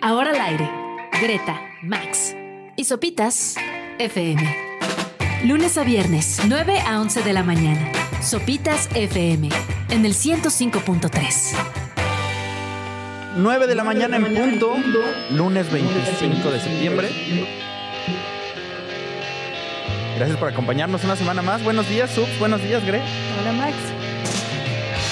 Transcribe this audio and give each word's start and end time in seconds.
Ahora 0.00 0.30
al 0.30 0.40
aire. 0.40 0.70
Greta, 1.20 1.60
Max 1.82 2.36
y 2.76 2.84
Sopitas 2.84 3.56
FM. 3.98 4.40
Lunes 5.44 5.76
a 5.76 5.82
viernes, 5.82 6.40
9 6.46 6.80
a 6.86 7.00
11 7.00 7.22
de 7.22 7.32
la 7.32 7.42
mañana. 7.42 7.90
Sopitas 8.22 8.88
FM 8.94 9.48
en 9.90 10.04
el 10.04 10.14
105.3. 10.14 11.56
9 13.36 13.66
de 13.66 13.74
la 13.74 13.84
mañana 13.84 14.16
en 14.18 14.34
punto, 14.34 14.74
lunes 15.30 15.72
25 15.72 16.50
de 16.50 16.60
septiembre. 16.60 17.08
Gracias 20.16 20.38
por 20.38 20.48
acompañarnos 20.48 21.02
una 21.02 21.16
semana 21.16 21.42
más. 21.42 21.64
Buenos 21.64 21.88
días, 21.88 22.10
Subs. 22.10 22.38
Buenos 22.38 22.62
días, 22.62 22.84
Gre. 22.84 23.00
Hola, 23.40 23.52
Max. 23.52 23.74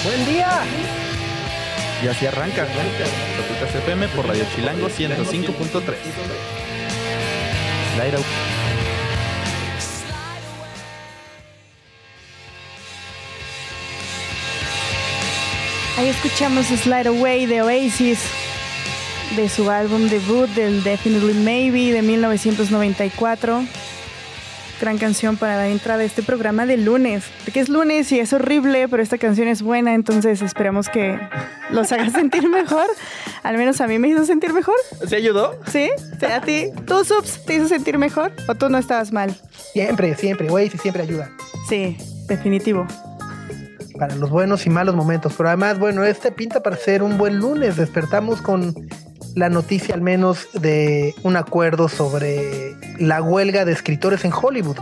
Buen 0.04 0.26
día. 0.26 0.62
Y 2.02 2.08
así 2.08 2.26
arranca 2.26 2.66
Sopitas 3.36 3.74
FM 3.74 4.08
por 4.08 4.26
Radio 4.26 4.44
Chilango 4.54 4.88
105.3. 4.88 5.94
Slide 7.94 8.16
out. 8.16 8.24
Ahí 15.96 16.08
escuchamos 16.08 16.66
Slide 16.66 17.08
Away 17.08 17.46
de 17.46 17.62
Oasis, 17.62 18.18
de 19.34 19.48
su 19.48 19.70
álbum 19.70 20.08
debut 20.08 20.46
del 20.50 20.84
Definitely 20.84 21.32
Maybe 21.32 21.92
de 21.92 22.02
1994. 22.02 23.64
Gran 24.80 24.98
canción 24.98 25.38
para 25.38 25.56
la 25.56 25.68
entrada 25.68 26.00
de 26.00 26.04
este 26.04 26.22
programa 26.22 26.66
de 26.66 26.76
lunes. 26.76 27.24
Porque 27.44 27.60
es 27.60 27.68
lunes 27.70 28.12
y 28.12 28.20
es 28.20 28.32
horrible, 28.34 28.88
pero 28.88 29.02
esta 29.02 29.16
canción 29.16 29.48
es 29.48 29.62
buena, 29.62 29.94
entonces 29.94 30.42
esperamos 30.42 30.88
que 30.88 31.18
los 31.70 31.90
haga 31.92 32.10
sentir 32.14 32.48
mejor. 32.48 32.86
Al 33.42 33.56
menos 33.56 33.80
a 33.80 33.86
mí 33.86 33.98
me 33.98 34.08
hizo 34.08 34.26
sentir 34.26 34.52
mejor. 34.52 34.74
¿Se 35.06 35.16
ayudó? 35.16 35.58
¿Sí? 35.66 35.88
¿Sí? 36.20 36.26
¿A 36.26 36.40
ti? 36.40 36.66
¿Tú, 36.86 37.04
Subs, 37.04 37.44
te 37.46 37.54
hizo 37.54 37.68
sentir 37.68 37.96
mejor? 37.96 38.32
¿O 38.48 38.54
tú 38.54 38.68
no 38.68 38.76
estabas 38.76 39.12
mal? 39.12 39.34
Siempre, 39.72 40.14
siempre, 40.14 40.48
güey, 40.48 40.68
sí, 40.68 40.78
siempre 40.78 41.02
ayuda. 41.02 41.30
Sí, 41.68 41.96
definitivo. 42.28 42.86
Para 43.98 44.14
los 44.16 44.28
buenos 44.28 44.66
y 44.66 44.70
malos 44.70 44.94
momentos. 44.94 45.32
Pero 45.36 45.48
además, 45.48 45.78
bueno, 45.78 46.04
este 46.04 46.32
pinta 46.32 46.62
para 46.62 46.76
ser 46.76 47.02
un 47.02 47.16
buen 47.16 47.38
lunes. 47.38 47.76
Despertamos 47.76 48.42
con 48.42 48.74
la 49.36 49.50
noticia 49.50 49.94
al 49.94 50.00
menos 50.00 50.48
de 50.54 51.14
un 51.22 51.36
acuerdo 51.36 51.90
sobre 51.90 52.74
la 52.98 53.20
huelga 53.20 53.66
de 53.66 53.72
escritores 53.72 54.24
en 54.24 54.32
Hollywood. 54.32 54.78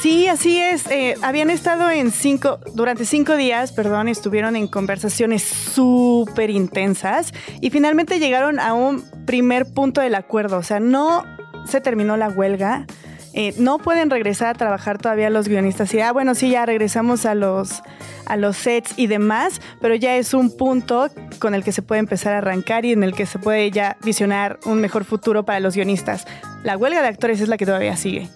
Sí, 0.00 0.26
así 0.26 0.58
es. 0.58 0.86
Eh, 0.90 1.14
habían 1.20 1.50
estado 1.50 1.90
en 1.90 2.10
cinco, 2.10 2.58
durante 2.74 3.04
cinco 3.04 3.36
días, 3.36 3.70
perdón, 3.70 4.08
estuvieron 4.08 4.56
en 4.56 4.66
conversaciones 4.66 5.42
súper 5.42 6.48
intensas 6.48 7.34
y 7.60 7.68
finalmente 7.68 8.18
llegaron 8.18 8.58
a 8.60 8.72
un 8.72 9.04
primer 9.26 9.66
punto 9.66 10.00
del 10.00 10.14
acuerdo. 10.14 10.56
O 10.56 10.62
sea, 10.62 10.80
no 10.80 11.24
se 11.66 11.82
terminó 11.82 12.16
la 12.16 12.30
huelga. 12.30 12.86
Eh, 13.32 13.54
no 13.58 13.78
pueden 13.78 14.10
regresar 14.10 14.48
a 14.48 14.54
trabajar 14.54 14.98
todavía 14.98 15.30
los 15.30 15.48
guionistas. 15.48 15.92
Y, 15.94 16.00
ah, 16.00 16.12
bueno, 16.12 16.34
sí, 16.34 16.50
ya 16.50 16.66
regresamos 16.66 17.26
a 17.26 17.34
los, 17.34 17.82
a 18.26 18.36
los 18.36 18.56
sets 18.56 18.94
y 18.96 19.06
demás, 19.06 19.60
pero 19.80 19.94
ya 19.94 20.16
es 20.16 20.34
un 20.34 20.56
punto 20.56 21.08
con 21.38 21.54
el 21.54 21.64
que 21.64 21.72
se 21.72 21.82
puede 21.82 22.00
empezar 22.00 22.34
a 22.34 22.38
arrancar 22.38 22.84
y 22.84 22.92
en 22.92 23.02
el 23.02 23.14
que 23.14 23.26
se 23.26 23.38
puede 23.38 23.70
ya 23.70 23.96
visionar 24.02 24.58
un 24.64 24.80
mejor 24.80 25.04
futuro 25.04 25.44
para 25.44 25.60
los 25.60 25.74
guionistas. 25.74 26.26
La 26.62 26.76
huelga 26.76 27.02
de 27.02 27.08
actores 27.08 27.40
es 27.40 27.48
la 27.48 27.56
que 27.56 27.66
todavía 27.66 27.96
sigue. 27.96 28.28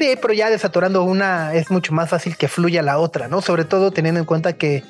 Sí, 0.00 0.16
pero 0.20 0.32
ya 0.32 0.48
desatorando 0.48 1.04
una 1.04 1.52
es 1.52 1.70
mucho 1.70 1.92
más 1.92 2.08
fácil 2.08 2.36
que 2.36 2.48
fluya 2.48 2.82
la 2.82 2.98
otra, 2.98 3.28
¿no? 3.28 3.42
Sobre 3.42 3.66
todo 3.66 3.90
teniendo 3.90 4.18
en 4.18 4.24
cuenta 4.24 4.54
que 4.54 4.82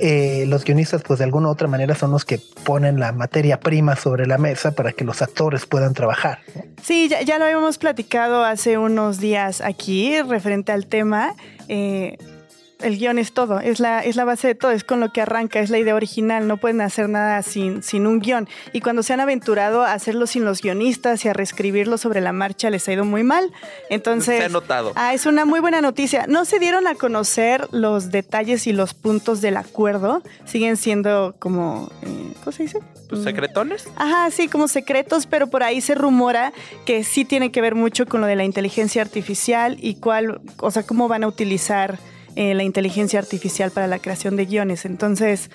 eh, 0.00 0.44
los 0.46 0.64
guionistas, 0.64 1.02
pues 1.02 1.18
de 1.18 1.24
alguna 1.24 1.48
u 1.48 1.50
otra 1.50 1.68
manera, 1.68 1.94
son 1.94 2.10
los 2.10 2.24
que 2.24 2.40
ponen 2.64 3.00
la 3.00 3.12
materia 3.12 3.60
prima 3.60 3.96
sobre 3.96 4.26
la 4.26 4.38
mesa 4.38 4.72
para 4.72 4.92
que 4.92 5.04
los 5.04 5.22
actores 5.22 5.66
puedan 5.66 5.94
trabajar. 5.94 6.40
Sí, 6.82 7.08
ya, 7.08 7.22
ya 7.22 7.38
lo 7.38 7.44
habíamos 7.44 7.78
platicado 7.78 8.44
hace 8.44 8.78
unos 8.78 9.18
días 9.18 9.60
aquí 9.60 10.20
referente 10.22 10.72
al 10.72 10.86
tema. 10.86 11.34
Eh, 11.68 12.16
el 12.80 12.98
guion 12.98 13.18
es 13.18 13.32
todo, 13.32 13.60
es 13.60 13.80
la, 13.80 14.00
es 14.00 14.16
la 14.16 14.24
base 14.24 14.48
de 14.48 14.54
todo, 14.54 14.70
es 14.70 14.84
con 14.84 15.00
lo 15.00 15.12
que 15.12 15.20
arranca, 15.20 15.60
es 15.60 15.70
la 15.70 15.78
idea 15.78 15.94
original, 15.94 16.46
no 16.46 16.58
pueden 16.58 16.80
hacer 16.80 17.08
nada 17.08 17.42
sin, 17.42 17.82
sin 17.82 18.06
un 18.06 18.20
guion. 18.20 18.48
Y 18.72 18.80
cuando 18.80 19.02
se 19.02 19.12
han 19.12 19.20
aventurado 19.20 19.82
a 19.82 19.92
hacerlo 19.92 20.26
sin 20.26 20.44
los 20.44 20.62
guionistas 20.62 21.24
y 21.24 21.28
a 21.28 21.32
reescribirlo 21.32 21.98
sobre 21.98 22.20
la 22.20 22.32
marcha, 22.32 22.70
les 22.70 22.86
ha 22.88 22.92
ido 22.92 23.04
muy 23.04 23.24
mal. 23.24 23.52
Entonces, 23.90 24.38
Se 24.38 24.44
ha 24.44 24.48
notado. 24.48 24.92
Ah, 24.94 25.14
es 25.14 25.26
una 25.26 25.44
muy 25.44 25.60
buena 25.60 25.80
noticia. 25.80 26.26
No 26.28 26.44
se 26.44 26.58
dieron 26.58 26.86
a 26.86 26.94
conocer 26.94 27.66
los 27.72 28.10
detalles 28.10 28.66
y 28.66 28.72
los 28.72 28.94
puntos 28.94 29.40
del 29.40 29.56
acuerdo, 29.56 30.22
siguen 30.44 30.76
siendo 30.76 31.34
como, 31.38 31.90
eh, 32.02 32.32
¿cómo 32.40 32.52
se 32.52 32.62
dice? 32.64 32.80
Pues, 33.08 33.22
¿Secretones? 33.22 33.88
Ajá, 33.96 34.30
sí, 34.30 34.48
como 34.48 34.68
secretos, 34.68 35.26
pero 35.26 35.48
por 35.48 35.62
ahí 35.62 35.80
se 35.80 35.94
rumora 35.94 36.52
que 36.86 37.02
sí 37.04 37.24
tiene 37.24 37.50
que 37.50 37.60
ver 37.60 37.74
mucho 37.74 38.06
con 38.06 38.20
lo 38.20 38.26
de 38.26 38.36
la 38.36 38.44
inteligencia 38.44 39.02
artificial 39.02 39.76
y 39.80 39.96
cuál, 39.96 40.40
o 40.58 40.70
sea, 40.70 40.84
cómo 40.84 41.08
van 41.08 41.24
a 41.24 41.28
utilizar 41.28 41.98
eh, 42.38 42.54
la 42.54 42.62
inteligencia 42.62 43.18
artificial 43.18 43.72
para 43.72 43.88
la 43.88 43.98
creación 43.98 44.36
de 44.36 44.46
guiones. 44.46 44.84
Entonces, 44.84 45.50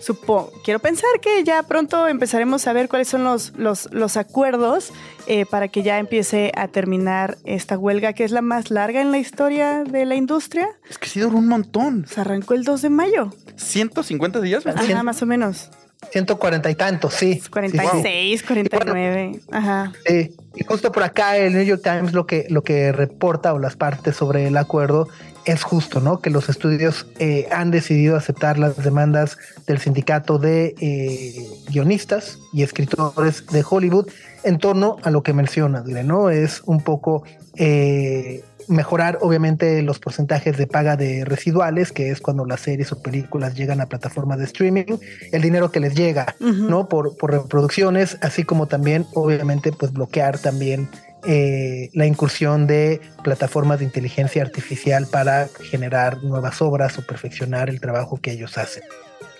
supongo, 0.00 0.50
quiero 0.64 0.80
pensar 0.80 1.08
que 1.22 1.44
ya 1.44 1.62
pronto 1.62 2.08
empezaremos 2.08 2.66
a 2.66 2.72
ver 2.72 2.88
cuáles 2.88 3.06
son 3.06 3.22
los, 3.22 3.52
los, 3.56 3.88
los 3.92 4.16
acuerdos 4.16 4.90
eh, 5.28 5.46
para 5.46 5.68
que 5.68 5.84
ya 5.84 6.00
empiece 6.00 6.50
a 6.56 6.66
terminar 6.66 7.38
esta 7.44 7.78
huelga, 7.78 8.12
que 8.12 8.24
es 8.24 8.32
la 8.32 8.42
más 8.42 8.72
larga 8.72 9.00
en 9.00 9.12
la 9.12 9.18
historia 9.18 9.84
de 9.84 10.04
la 10.04 10.16
industria. 10.16 10.66
Es 10.90 10.98
que 10.98 11.08
sí 11.08 11.20
duró 11.20 11.38
un 11.38 11.46
montón. 11.46 12.08
Se 12.08 12.22
arrancó 12.22 12.54
el 12.54 12.64
2 12.64 12.82
de 12.82 12.90
mayo. 12.90 13.30
150 13.54 14.40
días. 14.40 14.64
¿verdad? 14.64 14.82
Ajá, 14.82 15.04
más 15.04 15.22
o 15.22 15.26
menos. 15.26 15.70
140 16.10 16.68
y 16.68 16.74
tantos, 16.74 17.14
sí. 17.14 17.40
46, 17.48 18.42
49. 18.42 19.42
Ajá. 19.52 19.92
Sí, 20.04 20.34
y 20.56 20.64
justo 20.64 20.90
por 20.90 21.04
acá 21.04 21.36
el 21.36 21.52
New 21.52 21.62
York 21.62 21.82
Times 21.84 22.12
lo 22.12 22.26
que, 22.26 22.46
lo 22.50 22.62
que 22.62 22.90
reporta 22.90 23.54
o 23.54 23.60
las 23.60 23.76
partes 23.76 24.16
sobre 24.16 24.48
el 24.48 24.56
acuerdo 24.56 25.06
es 25.46 25.62
justo, 25.62 26.00
¿no? 26.00 26.20
Que 26.20 26.28
los 26.28 26.48
estudios 26.48 27.06
eh, 27.18 27.48
han 27.52 27.70
decidido 27.70 28.16
aceptar 28.16 28.58
las 28.58 28.76
demandas 28.82 29.38
del 29.66 29.78
sindicato 29.78 30.38
de 30.38 30.74
eh, 30.80 31.48
guionistas 31.70 32.40
y 32.52 32.64
escritores 32.64 33.46
de 33.46 33.64
Hollywood 33.68 34.08
en 34.42 34.58
torno 34.58 34.96
a 35.02 35.10
lo 35.10 35.22
que 35.22 35.32
mencionas, 35.32 35.86
¿no? 35.86 36.30
Es 36.30 36.62
un 36.66 36.82
poco 36.82 37.22
eh, 37.54 38.42
mejorar, 38.66 39.18
obviamente, 39.20 39.82
los 39.82 40.00
porcentajes 40.00 40.56
de 40.56 40.66
paga 40.66 40.96
de 40.96 41.24
residuales, 41.24 41.92
que 41.92 42.10
es 42.10 42.20
cuando 42.20 42.44
las 42.44 42.60
series 42.60 42.90
o 42.90 43.00
películas 43.00 43.54
llegan 43.54 43.80
a 43.80 43.86
plataformas 43.86 44.38
de 44.38 44.44
streaming, 44.46 44.98
el 45.30 45.42
dinero 45.42 45.70
que 45.70 45.78
les 45.78 45.94
llega. 45.94 46.34
¿no? 46.40 46.88
Por, 46.88 47.16
por 47.16 47.30
reproducciones, 47.30 48.18
así 48.20 48.42
como 48.42 48.66
también, 48.66 49.06
obviamente, 49.14 49.70
pues 49.72 49.92
bloquear 49.92 50.38
también 50.38 50.88
eh, 51.24 51.90
la 51.92 52.06
incursión 52.06 52.66
de 52.66 53.00
plataformas 53.24 53.78
de 53.78 53.84
inteligencia 53.84 54.42
artificial 54.42 55.06
para 55.10 55.48
generar 55.60 56.22
nuevas 56.22 56.62
obras 56.62 56.98
o 56.98 57.06
perfeccionar 57.06 57.68
el 57.68 57.80
trabajo 57.80 58.18
que 58.18 58.32
ellos 58.32 58.58
hacen. 58.58 58.84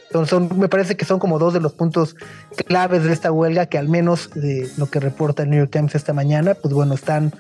Entonces, 0.07 0.57
me 0.57 0.69
parece 0.69 0.97
que 0.97 1.05
son 1.05 1.19
como 1.19 1.39
dos 1.39 1.53
de 1.53 1.61
los 1.61 1.75
puntos 1.75 2.17
claves 2.67 3.05
de 3.05 3.13
esta 3.13 3.31
huelga 3.31 3.67
que 3.67 3.79
al 3.79 3.89
menos 3.89 4.31
de 4.35 4.69
lo 4.77 4.87
que 4.87 5.01
reporta 5.01 5.43
el 5.43 5.51
New 5.51 5.59
York 5.59 5.71
Times 5.71 5.95
esta 5.95 6.13
mañana, 6.13 6.55
pues 6.55 6.73
bueno, 6.73 6.95
están 6.95 7.33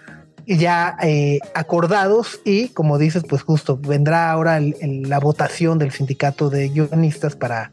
ya 0.47 0.97
eh, 1.03 1.41
acordados 1.55 2.41
y 2.45 2.69
como 2.69 2.99
dices, 2.99 3.25
pues 3.29 3.43
justo 3.43 3.79
vendrá 3.79 4.31
ahora 4.31 4.61
la 4.61 5.19
votación 5.19 5.79
del 5.79 5.91
sindicato 5.91 6.51
de 6.51 6.69
guionistas 6.69 7.35
para 7.35 7.73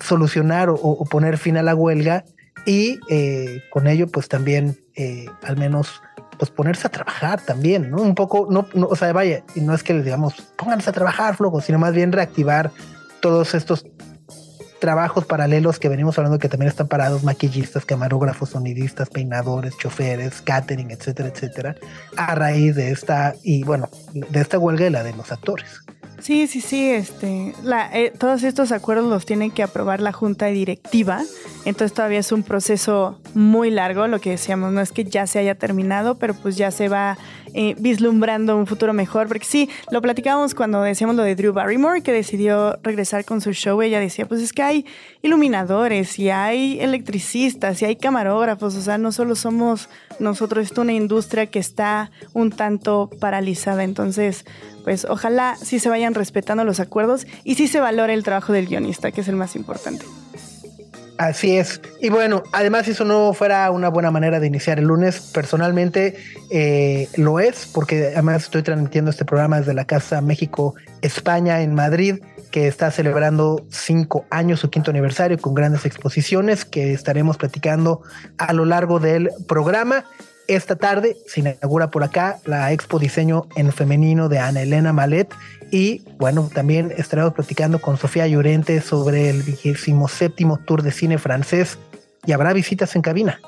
solucionar 0.00 0.70
o 0.70 1.04
poner 1.10 1.36
fin 1.36 1.56
a 1.56 1.62
la 1.62 1.74
huelga 1.74 2.24
y 2.66 2.98
eh, 3.08 3.62
con 3.70 3.86
ello 3.86 4.08
pues 4.08 4.28
también 4.28 4.76
eh, 4.96 5.26
al 5.42 5.56
menos 5.56 6.02
pues 6.38 6.50
ponerse 6.50 6.86
a 6.86 6.90
trabajar 6.90 7.40
también, 7.40 7.90
¿no? 7.90 8.02
Un 8.02 8.14
poco, 8.14 8.46
no, 8.50 8.66
no, 8.74 8.88
o 8.88 8.96
sea, 8.96 9.12
vaya, 9.12 9.42
y 9.54 9.60
no 9.60 9.72
es 9.72 9.82
que 9.82 9.94
les 9.94 10.04
digamos, 10.04 10.34
pónganse 10.56 10.90
a 10.90 10.92
trabajar, 10.92 11.36
flojo, 11.36 11.62
sino 11.62 11.78
más 11.78 11.94
bien 11.94 12.12
reactivar 12.12 12.70
todos 13.20 13.54
estos 13.54 13.86
trabajos 14.78 15.24
paralelos 15.24 15.78
que 15.78 15.88
venimos 15.88 16.18
hablando 16.18 16.38
que 16.38 16.48
también 16.48 16.68
están 16.68 16.88
parados, 16.88 17.24
maquillistas, 17.24 17.86
camarógrafos, 17.86 18.50
sonidistas, 18.50 19.08
peinadores, 19.08 19.76
choferes, 19.78 20.42
catering, 20.42 20.90
etcétera, 20.90 21.30
etcétera, 21.30 21.76
a 22.16 22.34
raíz 22.34 22.74
de 22.74 22.90
esta, 22.90 23.34
y 23.42 23.64
bueno, 23.64 23.88
de 24.12 24.40
esta 24.40 24.58
huelga 24.58 24.86
y 24.86 24.90
la 24.90 25.02
de 25.02 25.14
los 25.14 25.32
actores. 25.32 25.80
Sí, 26.20 26.46
sí, 26.46 26.60
sí. 26.60 26.90
Este, 26.90 27.54
la, 27.62 27.90
eh, 27.92 28.12
todos 28.16 28.42
estos 28.42 28.72
acuerdos 28.72 29.08
los 29.08 29.26
tiene 29.26 29.50
que 29.50 29.62
aprobar 29.62 30.00
la 30.00 30.12
junta 30.12 30.46
directiva. 30.46 31.22
Entonces 31.64 31.92
todavía 31.94 32.18
es 32.18 32.32
un 32.32 32.42
proceso 32.42 33.18
muy 33.34 33.70
largo. 33.70 34.06
Lo 34.06 34.20
que 34.20 34.30
decíamos 34.30 34.72
no 34.72 34.80
es 34.80 34.92
que 34.92 35.04
ya 35.04 35.26
se 35.26 35.38
haya 35.38 35.54
terminado, 35.54 36.16
pero 36.16 36.34
pues 36.34 36.56
ya 36.56 36.70
se 36.70 36.88
va 36.88 37.18
eh, 37.58 37.74
vislumbrando 37.78 38.54
un 38.54 38.66
futuro 38.66 38.92
mejor. 38.92 39.28
Porque 39.28 39.46
sí, 39.46 39.70
lo 39.90 40.02
platicábamos 40.02 40.54
cuando 40.54 40.82
decíamos 40.82 41.16
lo 41.16 41.22
de 41.22 41.34
Drew 41.34 41.54
Barrymore, 41.54 42.02
que 42.02 42.12
decidió 42.12 42.78
regresar 42.82 43.24
con 43.24 43.40
su 43.40 43.54
show. 43.54 43.80
Ella 43.80 43.98
decía, 43.98 44.28
pues 44.28 44.42
es 44.42 44.52
que 44.52 44.62
hay 44.62 44.86
iluminadores 45.22 46.18
y 46.18 46.28
hay 46.28 46.78
electricistas 46.80 47.80
y 47.80 47.86
hay 47.86 47.96
camarógrafos. 47.96 48.76
O 48.76 48.82
sea, 48.82 48.98
no 48.98 49.10
solo 49.10 49.34
somos 49.36 49.88
nosotros, 50.18 50.70
es 50.70 50.76
una 50.76 50.92
industria 50.92 51.46
que 51.46 51.58
está 51.58 52.10
un 52.34 52.50
tanto 52.50 53.08
paralizada. 53.18 53.84
Entonces, 53.84 54.44
pues 54.84 55.06
ojalá 55.06 55.56
sí 55.56 55.78
se 55.78 55.88
vayan 55.88 56.12
respetando 56.12 56.62
los 56.62 56.78
acuerdos 56.78 57.26
y 57.42 57.54
sí 57.54 57.68
se 57.68 57.80
valore 57.80 58.12
el 58.12 58.22
trabajo 58.22 58.52
del 58.52 58.66
guionista, 58.66 59.12
que 59.12 59.22
es 59.22 59.28
el 59.28 59.36
más 59.36 59.56
importante. 59.56 60.04
Así 61.18 61.56
es. 61.56 61.80
Y 62.00 62.10
bueno, 62.10 62.42
además 62.52 62.84
si 62.84 62.90
eso 62.90 63.04
no 63.04 63.32
fuera 63.32 63.70
una 63.70 63.88
buena 63.88 64.10
manera 64.10 64.38
de 64.38 64.46
iniciar 64.46 64.78
el 64.78 64.84
lunes, 64.84 65.20
personalmente 65.32 66.16
eh, 66.50 67.08
lo 67.16 67.40
es, 67.40 67.66
porque 67.72 68.08
además 68.12 68.44
estoy 68.44 68.62
transmitiendo 68.62 69.10
este 69.10 69.24
programa 69.24 69.58
desde 69.58 69.72
la 69.72 69.86
Casa 69.86 70.20
México 70.20 70.74
España 71.00 71.62
en 71.62 71.74
Madrid, 71.74 72.20
que 72.50 72.68
está 72.68 72.90
celebrando 72.90 73.64
cinco 73.70 74.26
años, 74.30 74.60
su 74.60 74.68
quinto 74.68 74.90
aniversario, 74.90 75.38
con 75.38 75.54
grandes 75.54 75.86
exposiciones 75.86 76.64
que 76.64 76.92
estaremos 76.92 77.38
platicando 77.38 78.02
a 78.36 78.52
lo 78.52 78.64
largo 78.66 79.00
del 79.00 79.30
programa. 79.48 80.04
Esta 80.48 80.76
tarde 80.76 81.16
se 81.26 81.40
inaugura 81.40 81.90
por 81.90 82.04
acá 82.04 82.38
la 82.44 82.70
Expo 82.72 82.98
Diseño 82.98 83.48
en 83.56 83.72
Femenino 83.72 84.28
de 84.28 84.38
Ana 84.38 84.62
Elena 84.62 84.92
Malet. 84.92 85.34
Y 85.70 86.02
bueno, 86.18 86.48
también 86.52 86.92
estaremos 86.96 87.34
platicando 87.34 87.80
con 87.80 87.96
Sofía 87.96 88.26
Llorente 88.26 88.80
sobre 88.80 89.30
el 89.30 89.42
vigésimo 89.42 90.08
séptimo 90.08 90.58
Tour 90.58 90.82
de 90.82 90.92
Cine 90.92 91.18
francés 91.18 91.78
y 92.24 92.32
habrá 92.32 92.52
visitas 92.52 92.94
en 92.96 93.02
cabina. 93.02 93.40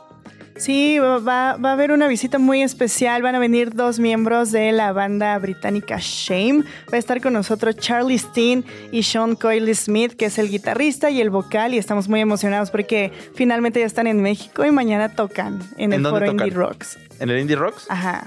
Sí, 0.59 0.99
va, 0.99 1.57
va, 1.57 1.71
a 1.71 1.73
haber 1.73 1.93
una 1.93 2.09
visita 2.09 2.41
muy 2.41 2.63
especial. 2.63 3.23
Van 3.23 3.37
a 3.37 3.39
venir 3.39 3.75
dos 3.75 4.01
miembros 4.01 4.51
de 4.51 4.73
la 4.73 4.93
banda 4.93 5.39
británica 5.39 5.99
Shame. 6.01 6.65
Va 6.93 6.97
a 6.97 6.99
estar 6.99 7.21
con 7.21 7.33
nosotros 7.33 7.77
Charlie 7.77 8.19
Steen 8.19 8.65
y 8.91 9.05
Sean 9.05 9.37
Coyle 9.37 9.73
Smith, 9.77 10.15
que 10.15 10.25
es 10.27 10.39
el 10.39 10.51
guitarrista 10.51 11.11
y 11.11 11.21
el 11.21 11.31
vocal. 11.31 11.75
Y 11.75 11.79
estamos 11.79 12.09
muy 12.09 12.21
emocionados 12.21 12.73
porque 12.73 13.13
finalmente 13.37 13.79
ya 13.79 13.87
están 13.87 14.09
en 14.09 14.21
México 14.21 14.67
y 14.67 14.73
mañana 14.73 15.15
tocan 15.15 15.61
en 15.77 15.93
el 15.93 16.03
foro 16.03 16.27
Indie 16.27 16.51
Rocks. 16.51 16.99
¿En 17.21 17.31
el 17.31 17.39
Indie 17.39 17.57
Rocks? 17.57 17.87
Ajá. 17.89 18.27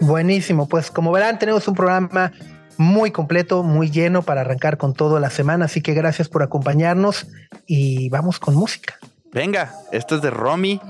Buenísimo. 0.00 0.68
Pues 0.68 0.90
como 0.90 1.12
verán, 1.12 1.38
tenemos 1.38 1.66
un 1.68 1.74
programa 1.74 2.32
muy 2.76 3.10
completo, 3.10 3.62
muy 3.62 3.90
lleno 3.90 4.22
para 4.22 4.42
arrancar 4.42 4.76
con 4.76 4.94
toda 4.94 5.20
la 5.20 5.30
semana. 5.30 5.66
Así 5.66 5.80
que 5.80 5.94
gracias 5.94 6.28
por 6.28 6.42
acompañarnos 6.42 7.26
y 7.66 8.08
vamos 8.10 8.38
con 8.38 8.54
música. 8.54 8.96
Venga, 9.32 9.74
esto 9.92 10.16
es 10.16 10.22
de 10.22 10.30
Romy. 10.30 10.80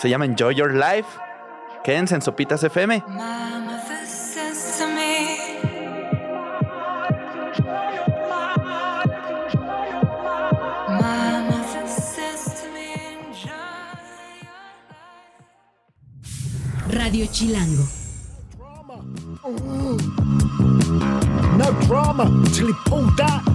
Se 0.00 0.08
llama 0.08 0.24
Enjoy 0.24 0.54
Your 0.54 0.72
Life. 0.72 1.08
Quédense 1.84 2.14
en 2.14 2.22
Sopitas 2.22 2.62
FM. 2.62 3.02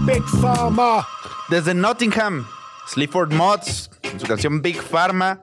Big 0.06 0.24
Pharma. 0.42 1.08
Desde 1.50 1.74
Nottingham, 1.74 2.46
Sleaford 2.88 3.34
Mods, 3.34 3.90
con 4.02 4.20
su 4.20 4.28
canción 4.28 4.62
Big 4.62 4.82
Pharma. 4.82 5.40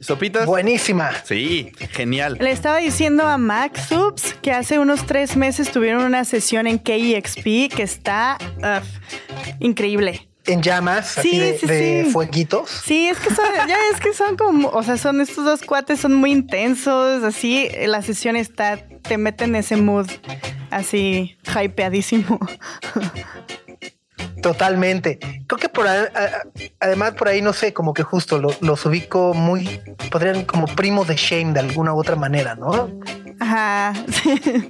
¿Sopitas? 0.00 0.46
Buenísima. 0.46 1.10
Sí, 1.24 1.70
genial. 1.90 2.38
Le 2.40 2.50
estaba 2.50 2.78
diciendo 2.78 3.26
a 3.26 3.38
Max 3.38 3.88
Subs 3.88 4.34
que 4.42 4.52
hace 4.52 4.78
unos 4.78 5.06
tres 5.06 5.36
meses 5.36 5.70
tuvieron 5.70 6.02
una 6.02 6.24
sesión 6.24 6.66
en 6.66 6.78
KEXP 6.78 7.72
que 7.72 7.82
está 7.82 8.38
increíble 9.60 10.29
en 10.52 10.62
llamas, 10.62 11.18
así 11.18 11.38
de, 11.38 12.08
fueguitos. 12.12 12.68
Sí, 12.84 13.08
es 13.08 13.18
que 13.18 13.34
son, 13.34 13.46
ya 13.68 13.76
es 13.92 14.00
que 14.00 14.12
son 14.12 14.36
como, 14.36 14.68
o 14.68 14.82
sea, 14.82 14.96
son 14.96 15.20
estos 15.20 15.44
dos 15.44 15.62
cuates, 15.62 16.00
son 16.00 16.14
muy 16.14 16.32
intensos, 16.32 17.22
así, 17.24 17.68
la 17.86 18.02
sesión 18.02 18.36
está, 18.36 18.76
te 18.76 19.18
mete 19.18 19.44
en 19.44 19.56
ese 19.56 19.76
mood, 19.76 20.08
así, 20.70 21.36
hypeadísimo. 21.62 22.38
Totalmente. 24.42 25.18
Creo 25.46 25.58
que 25.58 25.68
por 25.68 25.86
además 26.80 27.12
por 27.12 27.28
ahí 27.28 27.42
no 27.42 27.52
sé, 27.52 27.72
como 27.72 27.92
que 27.92 28.02
justo 28.02 28.38
los 28.38 28.86
ubico 28.86 29.34
muy, 29.34 29.80
podrían 30.10 30.44
como 30.44 30.66
primos 30.66 31.08
de 31.08 31.16
Shame 31.16 31.52
de 31.52 31.60
alguna 31.60 31.92
u 31.92 31.98
otra 31.98 32.16
manera, 32.16 32.54
¿no? 32.54 32.90
Ajá. 33.40 33.94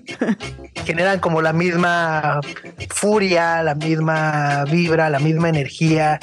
Generan 0.87 1.19
como 1.19 1.43
la 1.43 1.53
misma 1.53 2.41
furia, 2.89 3.63
la 3.63 3.75
misma 3.75 4.65
vibra, 4.65 5.11
la 5.11 5.19
misma 5.19 5.49
energía. 5.49 6.21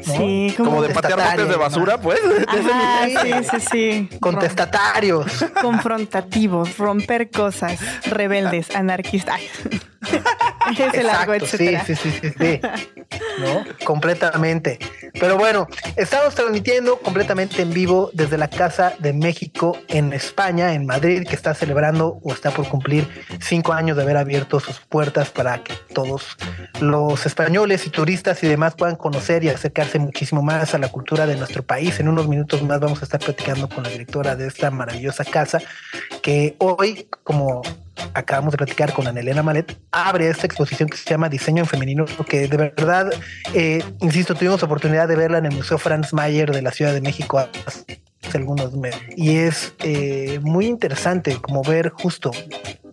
Sí, 0.00 0.54
como, 0.56 0.82
de 0.82 0.92
patear 0.92 1.18
botes 1.18 1.48
de 1.48 1.56
basura, 1.56 1.98
pues. 1.98 2.20
sí, 3.22 3.32
sí, 3.50 3.60
sí. 3.70 4.18
Contestatarios. 4.20 5.44
Confrontativos, 5.60 6.78
romper 6.78 7.30
cosas, 7.30 7.78
rebeldes, 8.06 8.74
anarquistas. 8.74 9.40
es 10.78 10.94
el 10.94 11.08
algo, 11.08 11.46
Sí, 11.46 11.76
sí, 11.86 11.94
sí, 11.94 12.10
sí, 12.10 12.30
sí. 12.38 12.60
¿No? 13.38 13.64
Completamente. 13.84 14.78
Pero 15.18 15.36
bueno, 15.36 15.68
estamos 15.96 16.34
transmitiendo 16.34 16.98
completamente 16.98 17.62
en 17.62 17.72
vivo 17.72 18.10
desde 18.12 18.38
la 18.38 18.48
Casa 18.48 18.94
de 18.98 19.12
México 19.12 19.78
en 19.88 20.12
España, 20.12 20.74
en 20.74 20.86
Madrid, 20.86 21.26
que 21.26 21.34
está 21.34 21.54
celebrando 21.54 22.18
o 22.22 22.32
está 22.32 22.50
por 22.50 22.68
cumplir 22.68 23.08
cinco 23.40 23.72
años 23.72 23.96
de 23.96 24.02
haber 24.02 24.16
abierto 24.16 24.60
sus 24.60 24.80
puertas 24.80 25.30
para 25.30 25.62
que 25.62 25.74
todos 25.92 26.36
los 26.80 27.26
españoles 27.26 27.86
y 27.86 27.90
turistas 27.90 28.42
y 28.42 28.48
demás 28.48 28.74
puedan 28.74 28.96
conocer 28.96 29.44
y 29.44 29.48
acercarse 29.48 29.98
muchísimo 29.98 30.42
más 30.42 30.74
a 30.74 30.78
la 30.78 30.88
cultura 30.88 31.26
de 31.26 31.36
nuestro 31.36 31.62
país. 31.62 32.00
En 32.00 32.08
unos 32.08 32.28
minutos 32.28 32.62
más 32.62 32.80
vamos 32.80 33.00
a 33.02 33.04
estar 33.04 33.20
platicando 33.20 33.68
con 33.68 33.84
la 33.84 33.90
directora 33.90 34.36
de 34.36 34.46
esta 34.46 34.70
maravillosa 34.70 35.24
casa, 35.24 35.60
que 36.22 36.56
hoy, 36.58 37.08
como 37.22 37.62
acabamos 38.14 38.52
de 38.52 38.58
platicar 38.58 38.92
con 38.92 39.06
Anelena 39.06 39.42
Malet, 39.42 39.78
abre 39.90 40.28
esta 40.28 40.46
exposición 40.46 40.88
que 40.88 40.96
se 40.96 41.08
llama 41.08 41.28
Diseño 41.28 41.62
en 41.62 41.66
Femenino, 41.66 42.04
que 42.28 42.48
de 42.48 42.56
verdad, 42.56 43.12
eh, 43.54 43.82
insisto, 44.00 44.34
tuvimos 44.34 44.62
oportunidad 44.62 45.08
de 45.08 45.16
verla 45.16 45.38
en 45.38 45.46
el 45.46 45.54
Museo 45.54 45.78
Franz 45.78 46.12
Mayer 46.12 46.52
de 46.52 46.62
la 46.62 46.70
Ciudad 46.70 46.92
de 46.92 47.00
México 47.00 47.38
hace 47.66 48.02
algunos 48.34 48.74
meses. 48.74 49.00
Y 49.16 49.36
es 49.36 49.74
eh, 49.80 50.38
muy 50.42 50.66
interesante 50.66 51.36
como 51.40 51.62
ver 51.62 51.90
justo 51.90 52.30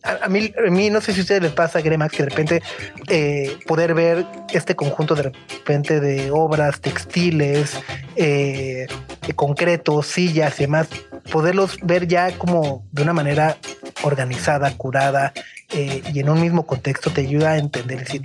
a, 0.04 0.28
mí, 0.30 0.52
a 0.58 0.70
mí 0.72 0.90
no 0.90 1.00
sé 1.00 1.14
si 1.14 1.20
a 1.20 1.22
ustedes 1.22 1.42
les 1.44 1.52
pasa, 1.52 1.80
Gremax, 1.82 2.16
que 2.16 2.24
de 2.24 2.30
repente 2.30 2.64
eh, 3.08 3.58
poder 3.68 3.94
ver 3.94 4.26
este 4.52 4.76
conjunto 4.76 5.14
de 5.14 5.24
repente 5.24 6.00
de 6.00 6.32
obras 6.32 6.82
textiles, 6.82 7.80
de 8.16 8.88
concretos, 9.36 10.08
sillas 10.08 10.60
y 10.60 10.64
demás, 10.64 10.88
poderlos 11.32 11.78
ver 11.84 12.08
ya 12.08 12.36
como 12.38 12.84
de 12.92 13.04
una 13.04 13.14
manera 13.14 13.58
organizada, 14.04 14.76
curada 14.76 15.34
eh, 15.74 16.02
y 16.14 16.20
en 16.20 16.30
un 16.30 16.42
mismo 16.42 16.66
contexto 16.66 17.12
te 17.12 17.22
ayuda 17.22 17.52
a 17.52 17.58
entender, 17.58 18.00
decir, 18.00 18.24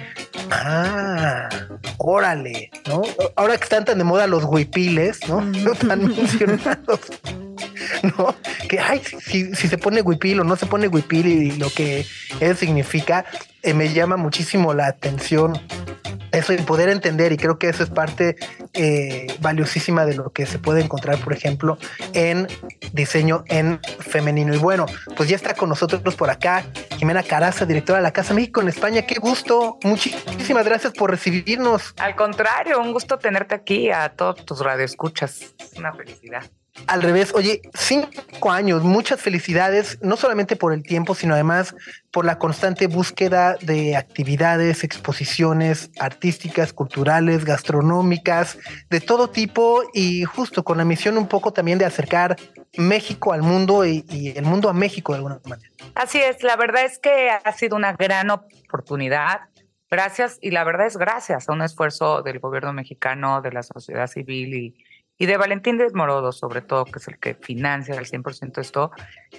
ah, 0.51 1.49
órale, 1.99 2.71
¿no? 2.89 3.03
Ahora 3.37 3.57
que 3.57 3.65
están 3.65 3.85
tan 3.85 3.99
de 3.99 4.05
moda 4.05 4.27
los 4.27 4.45
huipiles, 4.45 5.21
¿no? 5.29 5.41
No 5.41 5.73
están 5.73 6.07
mencionados. 6.17 7.01
¿no? 8.03 8.35
Que, 8.69 8.79
ay, 8.79 9.03
si, 9.21 9.55
si, 9.55 9.69
se 9.69 9.79
pone 9.79 10.03
huipil 10.03 10.41
o 10.41 10.45
no 10.45 10.57
se 10.57 10.67
pone 10.67 10.89
huipil 10.89 11.27
y 11.27 11.53
lo 11.53 11.71
que 11.71 12.07
eso 12.41 12.55
significa, 12.55 13.25
eh, 13.63 13.75
me 13.75 13.93
llama 13.93 14.17
muchísimo 14.17 14.75
la 14.75 14.87
atención 14.87 15.61
eso 16.33 16.53
y 16.53 16.59
poder 16.59 16.89
entender 16.89 17.33
y 17.33 17.37
creo 17.37 17.59
que 17.59 17.69
eso 17.69 17.83
es 17.83 17.91
parte 17.91 18.37
eh, 18.75 19.27
valiosísima 19.41 20.05
de 20.05 20.15
lo 20.15 20.31
que 20.31 20.47
se 20.47 20.59
puede 20.59 20.83
encontrar, 20.83 21.19
por 21.19 21.33
ejemplo, 21.33 21.79
en 22.13 22.47
diseño 22.93 23.45
en 23.47 23.81
femenino. 24.01 24.55
Y 24.55 24.59
bueno, 24.59 24.87
pues 25.17 25.29
ya 25.29 25.37
está 25.37 25.55
con 25.55 25.69
nosotros 25.69 26.15
por 26.15 26.31
acá 26.31 26.65
Jimena 26.99 27.23
Caraza, 27.23 27.65
directora 27.65 27.99
de 27.99 28.03
la 28.03 28.13
Casa 28.13 28.35
México 28.35 28.61
en 28.61 28.69
España. 28.69 29.03
Qué 29.03 29.19
gusto. 29.19 29.79
Muchísimas 29.83 30.65
gracias 30.65 30.93
por 30.93 31.11
recibirnos. 31.11 31.95
Al 31.99 32.15
contrario, 32.17 32.81
un 32.81 32.93
gusto 32.93 33.19
tenerte 33.19 33.55
aquí 33.55 33.91
a 33.91 34.11
todos 34.11 34.45
tus 34.45 34.61
radioescuchas. 34.61 35.55
Una 35.77 35.93
felicidad. 35.93 36.45
Al 36.87 37.03
revés, 37.03 37.33
oye, 37.35 37.63
cinco 37.75 38.51
años, 38.51 38.83
muchas 38.85 39.21
felicidades, 39.21 39.99
no 40.03 40.17
solamente 40.17 40.57
por 40.57 40.73
el 40.73 40.83
tiempo, 40.83 41.15
sino 41.15 41.35
además 41.35 41.75
por 42.13 42.25
la 42.25 42.39
constante 42.39 42.87
búsqueda 42.87 43.57
de 43.61 43.97
actividades, 43.97 44.85
exposiciones 44.85 45.91
artísticas, 45.99 46.73
culturales, 46.73 47.45
gastronómicas, 47.45 48.59
de 48.89 49.01
todo 49.01 49.31
tipo 49.31 49.83
y 49.95 50.25
justo 50.25 50.65
con 50.65 50.79
la 50.79 50.85
misión 50.85 51.19
un 51.19 51.29
poco 51.29 51.53
también 51.53 51.79
de 51.79 51.85
acercar 51.85 52.37
México 52.77 53.33
al 53.33 53.43
mundo 53.43 53.85
y, 53.85 54.33
el 54.37 54.45
mundo 54.45 54.69
a 54.69 54.73
México 54.73 55.13
de 55.13 55.17
alguna 55.17 55.41
manera. 55.45 55.69
Así 55.95 56.19
es, 56.19 56.43
la 56.43 56.57
verdad 56.57 56.85
es 56.85 56.99
que 56.99 57.31
ha 57.31 57.53
sido 57.53 57.77
una 57.77 57.93
gran 57.95 58.31
oportunidad. 58.31 59.41
Gracias, 59.91 60.39
y 60.41 60.51
la 60.51 60.65
verdad 60.65 60.87
es 60.87 60.97
gracias 60.97 61.49
a 61.49 61.53
un 61.53 61.63
esfuerzo 61.63 62.23
del 62.23 62.41
gobierno 62.41 62.73
mexicano, 62.73 63.41
de 63.41 63.53
la 63.53 63.63
sociedad 63.63 64.09
civil 64.09 64.55
y 64.55 64.85
y 65.19 65.27
de 65.27 65.37
Valentín 65.37 65.79
Desmorodo, 65.79 66.33
sobre 66.33 66.61
todo, 66.61 66.85
que 66.85 66.99
es 66.99 67.09
el 67.09 67.19
que 67.19 67.35
financia 67.35 67.97
al 67.97 68.05
100% 68.05 68.59
esto, 68.59 68.91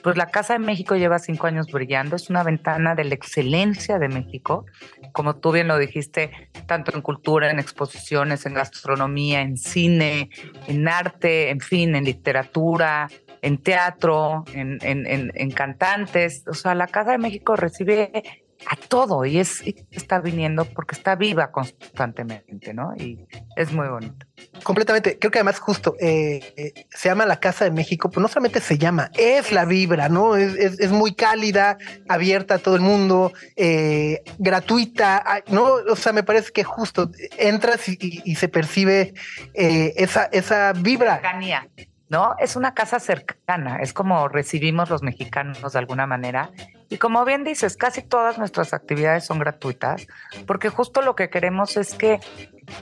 pues 0.02 0.18
la 0.18 0.28
Casa 0.28 0.54
de 0.54 0.60
México 0.60 0.96
lleva 0.96 1.20
cinco 1.20 1.48
años 1.48 1.72
brillando, 1.72 2.16
es 2.16 2.30
una 2.30 2.44
ventana 2.44 2.96
de 2.96 3.04
la 3.04 3.14
excelencia 3.14 4.00
de 4.00 4.10
México, 4.10 4.66
como 5.12 5.36
tú 5.36 5.52
bien 5.52 5.68
lo 5.68 5.78
dijiste, 5.78 6.32
tanto 6.66 6.96
en 6.96 7.02
cultura, 7.02 7.52
en 7.52 7.60
exposiciones, 7.60 8.46
en 8.46 8.56
gastronomía, 8.56 9.42
en 9.42 9.58
cine, 9.58 10.30
en 10.68 10.88
arte, 10.88 11.52
en 11.52 11.60
fin, 11.60 11.96
en 11.96 12.06
literatura, 12.06 13.08
en 13.42 13.60
teatro, 13.60 14.46
en, 14.54 14.80
en, 14.82 15.52
cantantes. 15.52 16.44
O 16.48 16.54
sea, 16.54 16.74
la 16.76 16.88
Casa 16.88 17.12
de 17.12 17.18
México 17.18 17.56
recibe 17.56 18.47
a 18.66 18.76
todo 18.76 19.26
y 19.26 19.40
es 19.40 19.64
está 19.92 20.20
viniendo 20.20 20.66
porque 20.66 20.96
está 20.96 21.16
viva 21.16 21.52
constantemente, 21.52 22.74
¿no? 22.74 22.94
Y 22.98 23.28
es 23.56 23.72
muy 23.72 23.88
bonito. 23.88 24.26
Completamente. 24.64 25.20
Creo 25.20 25.32
que 25.32 25.40
además 25.40 25.60
justo 25.60 25.96
eh, 26.00 26.54
eh, 26.58 26.86
se 26.90 27.10
llama 27.10 27.26
la 27.26 27.40
Casa 27.40 27.66
de 27.66 27.72
México, 27.72 28.10
pues 28.10 28.22
no 28.22 28.28
solamente 28.28 28.60
se 28.60 28.78
llama, 28.78 29.12
es 29.16 29.52
la 29.52 29.66
vibra, 29.66 30.10
¿no? 30.10 30.36
Es, 30.36 30.92
muy 30.92 31.14
cálida, 31.14 31.78
abierta 32.08 32.56
a 32.56 32.58
todo 32.60 32.76
el 32.76 32.82
mundo, 32.82 33.32
eh, 33.56 34.24
gratuita, 34.40 35.44
¿no? 35.50 35.66
O 35.90 35.96
sea, 35.96 36.14
me 36.14 36.24
parece 36.24 36.52
que 36.52 36.64
justo 36.64 37.12
entras 37.38 37.88
y, 37.88 38.36
se 38.36 38.48
percibe 38.48 39.14
esa, 39.54 40.26
esa 40.26 40.74
vibra. 40.74 41.16
Cercanía. 41.16 41.68
¿no? 42.10 42.36
Es 42.40 42.56
una 42.56 42.74
casa 42.74 43.00
cercana, 43.00 43.80
es 43.82 43.94
como 43.94 44.28
recibimos 44.30 44.90
los 44.90 45.04
mexicanos 45.04 45.74
de 45.74 45.80
alguna 45.80 46.08
manera. 46.08 46.52
Y 46.90 46.98
como 46.98 47.24
bien 47.26 47.44
dices, 47.44 47.76
casi 47.76 48.02
todas 48.02 48.38
nuestras 48.38 48.74
actividades 48.74 49.26
son 49.26 49.40
gratuitas, 49.40 50.08
porque 50.46 50.70
justo 50.70 51.02
lo 51.02 51.16
que 51.16 51.30
queremos 51.30 51.78
es 51.78 51.94
que 51.94 52.20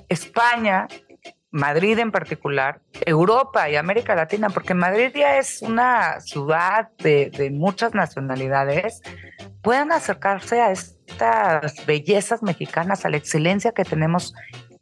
España, 0.09 0.87
Madrid 1.51 1.97
en 1.99 2.11
particular, 2.11 2.81
Europa 3.05 3.69
y 3.69 3.75
América 3.75 4.13
Latina, 4.15 4.49
porque 4.49 4.73
Madrid 4.73 5.11
ya 5.15 5.37
es 5.37 5.61
una 5.61 6.19
ciudad 6.19 6.89
de, 6.99 7.49
muchas 7.53 7.93
nacionalidades, 7.93 9.01
puedan 9.61 9.91
acercarse 9.91 10.61
a 10.61 10.71
estas 10.71 11.85
bellezas 11.85 12.43
mexicanas, 12.43 13.05
a 13.05 13.09
la 13.09 13.17
excelencia 13.17 13.71
que 13.71 13.85
tenemos 13.85 14.33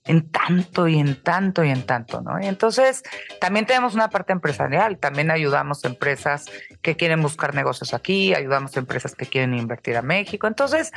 en 0.05 0.29
tanto 0.29 0.87
y 0.87 0.99
en 0.99 1.21
tanto 1.21 1.63
y 1.63 1.69
en 1.69 1.85
tanto, 1.85 2.21
¿no? 2.21 2.41
Y 2.41 2.47
entonces 2.47 3.03
también 3.39 3.65
tenemos 3.65 3.93
una 3.93 4.09
parte 4.09 4.33
empresarial, 4.33 4.97
también 4.97 5.31
ayudamos 5.31 5.83
a 5.83 5.87
empresas 5.87 6.45
que 6.81 6.97
quieren 6.97 7.21
buscar 7.21 7.55
negocios 7.55 7.93
aquí, 7.93 8.33
ayudamos 8.33 8.75
a 8.75 8.79
empresas 8.79 9.15
que 9.15 9.25
quieren 9.25 9.53
invertir 9.53 9.95
a 9.95 10.01
México. 10.01 10.47
Entonces, 10.47 10.91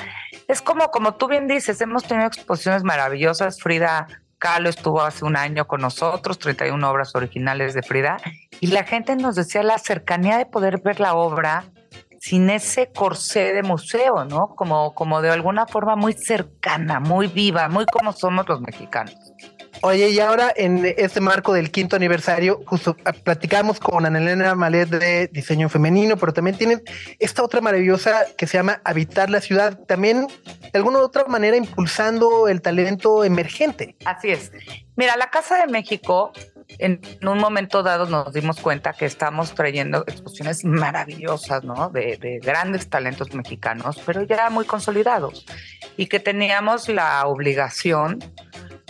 es 0.49 0.61
como, 0.61 0.91
como 0.91 1.15
tú 1.15 1.29
bien 1.29 1.47
dices, 1.47 1.81
hemos 1.81 2.05
tenido 2.05 2.27
exposiciones 2.27 2.83
maravillosas. 2.83 3.61
Frida 3.61 4.09
Kahlo 4.39 4.69
estuvo 4.69 5.03
hace 5.03 5.25
un 5.25 5.37
año 5.37 5.67
con 5.67 5.81
nosotros, 5.81 6.39
31 6.39 6.91
obras 6.91 7.15
originales 7.15 7.75
de 7.75 7.83
Frida, 7.83 8.19
y 8.61 8.69
la 8.69 8.85
gente 8.85 9.17
nos 9.17 9.37
decía 9.37 9.63
la 9.63 9.79
cercanía 9.79 10.37
de 10.37 10.47
poder 10.47 10.81
ver 10.83 11.01
la 11.01 11.15
obra 11.15 11.65
sin 12.27 12.51
ese 12.51 12.89
corsé 12.89 13.53
de 13.53 13.63
museo, 13.63 14.25
¿no? 14.25 14.49
Como, 14.57 14.95
como 14.95 15.23
de 15.23 15.31
alguna 15.31 15.65
forma 15.65 15.95
muy 15.95 16.13
cercana, 16.13 16.99
muy 16.99 17.29
viva, 17.29 17.69
muy 17.69 17.87
como 17.87 18.13
somos 18.13 18.49
los 18.49 18.61
mexicanos. 18.61 19.15
Oye, 19.83 20.09
y 20.09 20.19
ahora 20.19 20.53
en 20.57 20.85
este 20.97 21.21
marco 21.21 21.53
del 21.53 21.71
quinto 21.71 21.95
aniversario, 21.95 22.63
justo 22.67 22.97
ah, 23.05 23.13
platicamos 23.13 23.79
con 23.79 24.07
Ana 24.07 24.19
Elena 24.19 24.57
Malet 24.57 24.89
de 24.89 25.29
diseño 25.29 25.69
femenino, 25.69 26.17
pero 26.17 26.33
también 26.33 26.57
tienen 26.57 26.83
esta 27.21 27.45
otra 27.45 27.61
maravillosa 27.61 28.25
que 28.37 28.49
se 28.49 28.59
llama 28.59 28.81
Habitar 28.83 29.31
la 29.31 29.41
ciudad, 29.41 29.79
también 29.87 30.27
de 30.27 30.71
alguna 30.73 30.99
u 30.99 31.03
otra 31.03 31.27
manera 31.27 31.57
impulsando 31.57 32.49
el 32.49 32.61
talento 32.61 33.23
emergente. 33.23 33.95
Así 34.05 34.31
es. 34.31 34.51
Mira, 34.97 35.17
la 35.17 35.31
Casa 35.31 35.59
de 35.59 35.69
México 35.69 36.33
en 36.79 37.01
un 37.23 37.39
momento 37.39 37.83
dado 37.83 38.07
nos 38.07 38.33
dimos 38.33 38.61
cuenta 38.61 38.93
que 38.93 39.07
estamos 39.07 39.55
trayendo 39.55 40.05
exposiciones 40.07 40.65
maravillosas, 40.65 41.65
¿no? 41.65 41.91
De, 41.91 42.17
de, 42.17 42.39
grandes 42.39 42.89
talentos 42.89 43.35
mexicanos, 43.35 44.01
pero 44.05 44.23
ya 44.23 44.51
muy 44.51 44.65
consolidados, 44.65 45.47
y 45.97 46.07
que 46.07 46.21
teníamos 46.21 46.89
la 46.89 47.27
obligación 47.27 48.19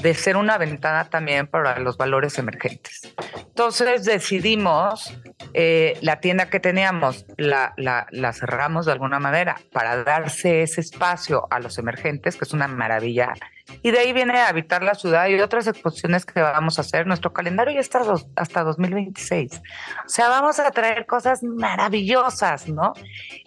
de 0.07 0.15
ser 0.15 0.37
una 0.37 0.57
ventana 0.57 1.11
también 1.11 1.49
para 1.49 1.81
los 1.81 1.97
valores 1.97 2.39
emergentes. 2.39 3.13
Entonces 3.35 4.05
decidimos, 4.05 5.13
eh, 5.53 5.99
la 6.01 6.21
tienda 6.21 6.49
que 6.49 6.61
teníamos 6.61 7.27
la, 7.37 7.75
la, 7.77 8.07
la, 8.13 8.33
cerramos 8.33 8.87
de 8.87 8.93
alguna 8.93 9.19
manera 9.19 9.57
para 9.73 10.05
darse 10.05 10.63
ese 10.63 10.81
espacio 10.81 11.49
a 11.51 11.59
los 11.59 11.77
emergentes, 11.79 12.37
que 12.37 12.45
es 12.45 12.53
una 12.53 12.69
maravilla. 12.69 13.33
Y 13.83 13.91
de 13.91 13.99
ahí 13.99 14.13
viene 14.13 14.39
habitar 14.39 14.85
la 14.85 14.95
ciudad 14.95 15.27
y 15.27 15.41
otras 15.41 15.67
exposiciones 15.67 16.25
que 16.25 16.41
vamos 16.41 16.79
a 16.79 16.83
hacer. 16.83 17.09
Nuestro 17.09 17.33
calendario 17.33 17.75
ya 17.75 17.81
está 17.81 18.03
hasta 18.37 18.63
2026. 18.63 19.61
O 20.07 20.09
sea, 20.09 20.29
vamos 20.29 20.61
a 20.61 20.71
traer 20.71 21.05
cosas 21.07 21.43
maravillosas, 21.43 22.69
¿no? 22.69 22.93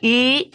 Y 0.02 0.52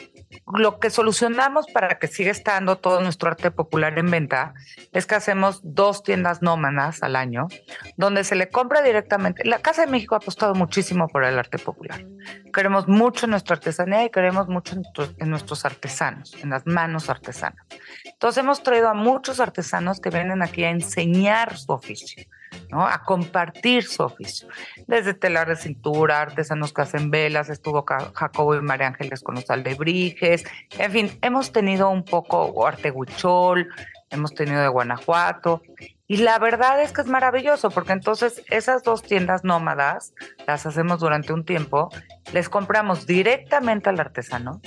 lo 0.53 0.79
que 0.79 0.91
solucionamos 0.91 1.67
para 1.67 1.99
que 1.99 2.07
siga 2.07 2.31
estando 2.31 2.77
todo 2.77 3.01
nuestro 3.01 3.29
arte 3.29 3.51
popular 3.51 3.99
en 3.99 4.11
venta 4.11 4.55
es 4.93 5.07
que 5.07 5.15
hacemos 5.15 5.61
dos 5.63 6.03
tiendas 6.03 6.43
nómadas 6.43 7.03
al 7.03 7.17
año, 7.17 7.49
donde 7.97 8.25
se 8.25 8.35
le 8.35 8.49
compra 8.49 8.83
directamente. 8.83 9.45
La 9.45 9.61
Casa 9.61 9.85
de 9.85 9.91
México 9.91 10.15
ha 10.15 10.19
apostado 10.19 10.55
muchísimo 10.55 11.09
por 11.09 11.25
el 11.25 11.39
arte 11.39 11.59
popular. 11.59 12.05
Queremos 12.53 12.89
mucho 12.89 13.27
en 13.27 13.31
nuestra 13.31 13.57
artesanía 13.57 14.05
y 14.05 14.11
queremos 14.11 14.49
mucho 14.49 14.77
en, 15.19 15.31
nuestros 15.31 15.65
artesanos, 15.65 16.35
en 16.43 16.51
las 16.51 16.67
manos 16.67 17.11
artesanas. 17.11 17.65
Entonces 18.05 18.43
hemos 18.43 18.63
traído 18.63 18.89
a 18.89 18.95
muchos 18.95 19.41
artesanos 19.41 20.01
que 20.01 20.11
vienen 20.11 20.43
aquí 20.43 20.65
a 20.65 20.71
enseñar 20.71 21.57
su 21.57 21.73
oficio. 21.73 22.25
A 22.73 23.03
compartir 23.05 23.85
su 23.85 24.03
oficio. 24.03 24.49
Desde 24.87 25.15
telar 25.15 25.49
de 25.49 25.57
cintura, 25.57 26.21
artesanos 26.21 26.73
que 26.73 26.83
hacen 26.83 27.11
velas, 27.11 27.49
estuvo 27.49 27.85
Jacobo 27.87 28.55
y 28.55 28.61
María 28.61 28.89
Ángeles 28.89 29.23
con 29.23 29.37
los 29.37 29.49
alebrijes, 29.51 30.45
en 30.79 30.93
fin, 30.93 31.19
hemos 31.23 31.53
tenido 31.53 31.91
un 31.91 32.05
poco 32.05 32.67
arte 32.67 32.91
huichol, 32.91 33.69
hemos 34.11 34.35
tenido 34.35 34.61
de 34.61 34.69
Guanajuato, 34.69 35.63
y 36.07 36.19
la 36.19 36.39
verdad 36.39 36.83
es 36.83 36.93
que 36.93 37.01
es 37.01 37.07
maravilloso, 37.07 37.71
porque 37.71 37.93
entonces 37.93 38.43
esas 38.51 38.83
dos 38.83 39.03
tiendas 39.03 39.43
nómadas 39.43 40.13
las 40.47 40.67
hacemos 40.67 41.01
durante 41.01 41.33
un 41.33 41.45
tiempo, 41.45 41.89
les 42.33 42.49
compramos 42.49 43.07
directamente 43.07 43.89
al 43.89 43.99
artesano. 43.99 44.61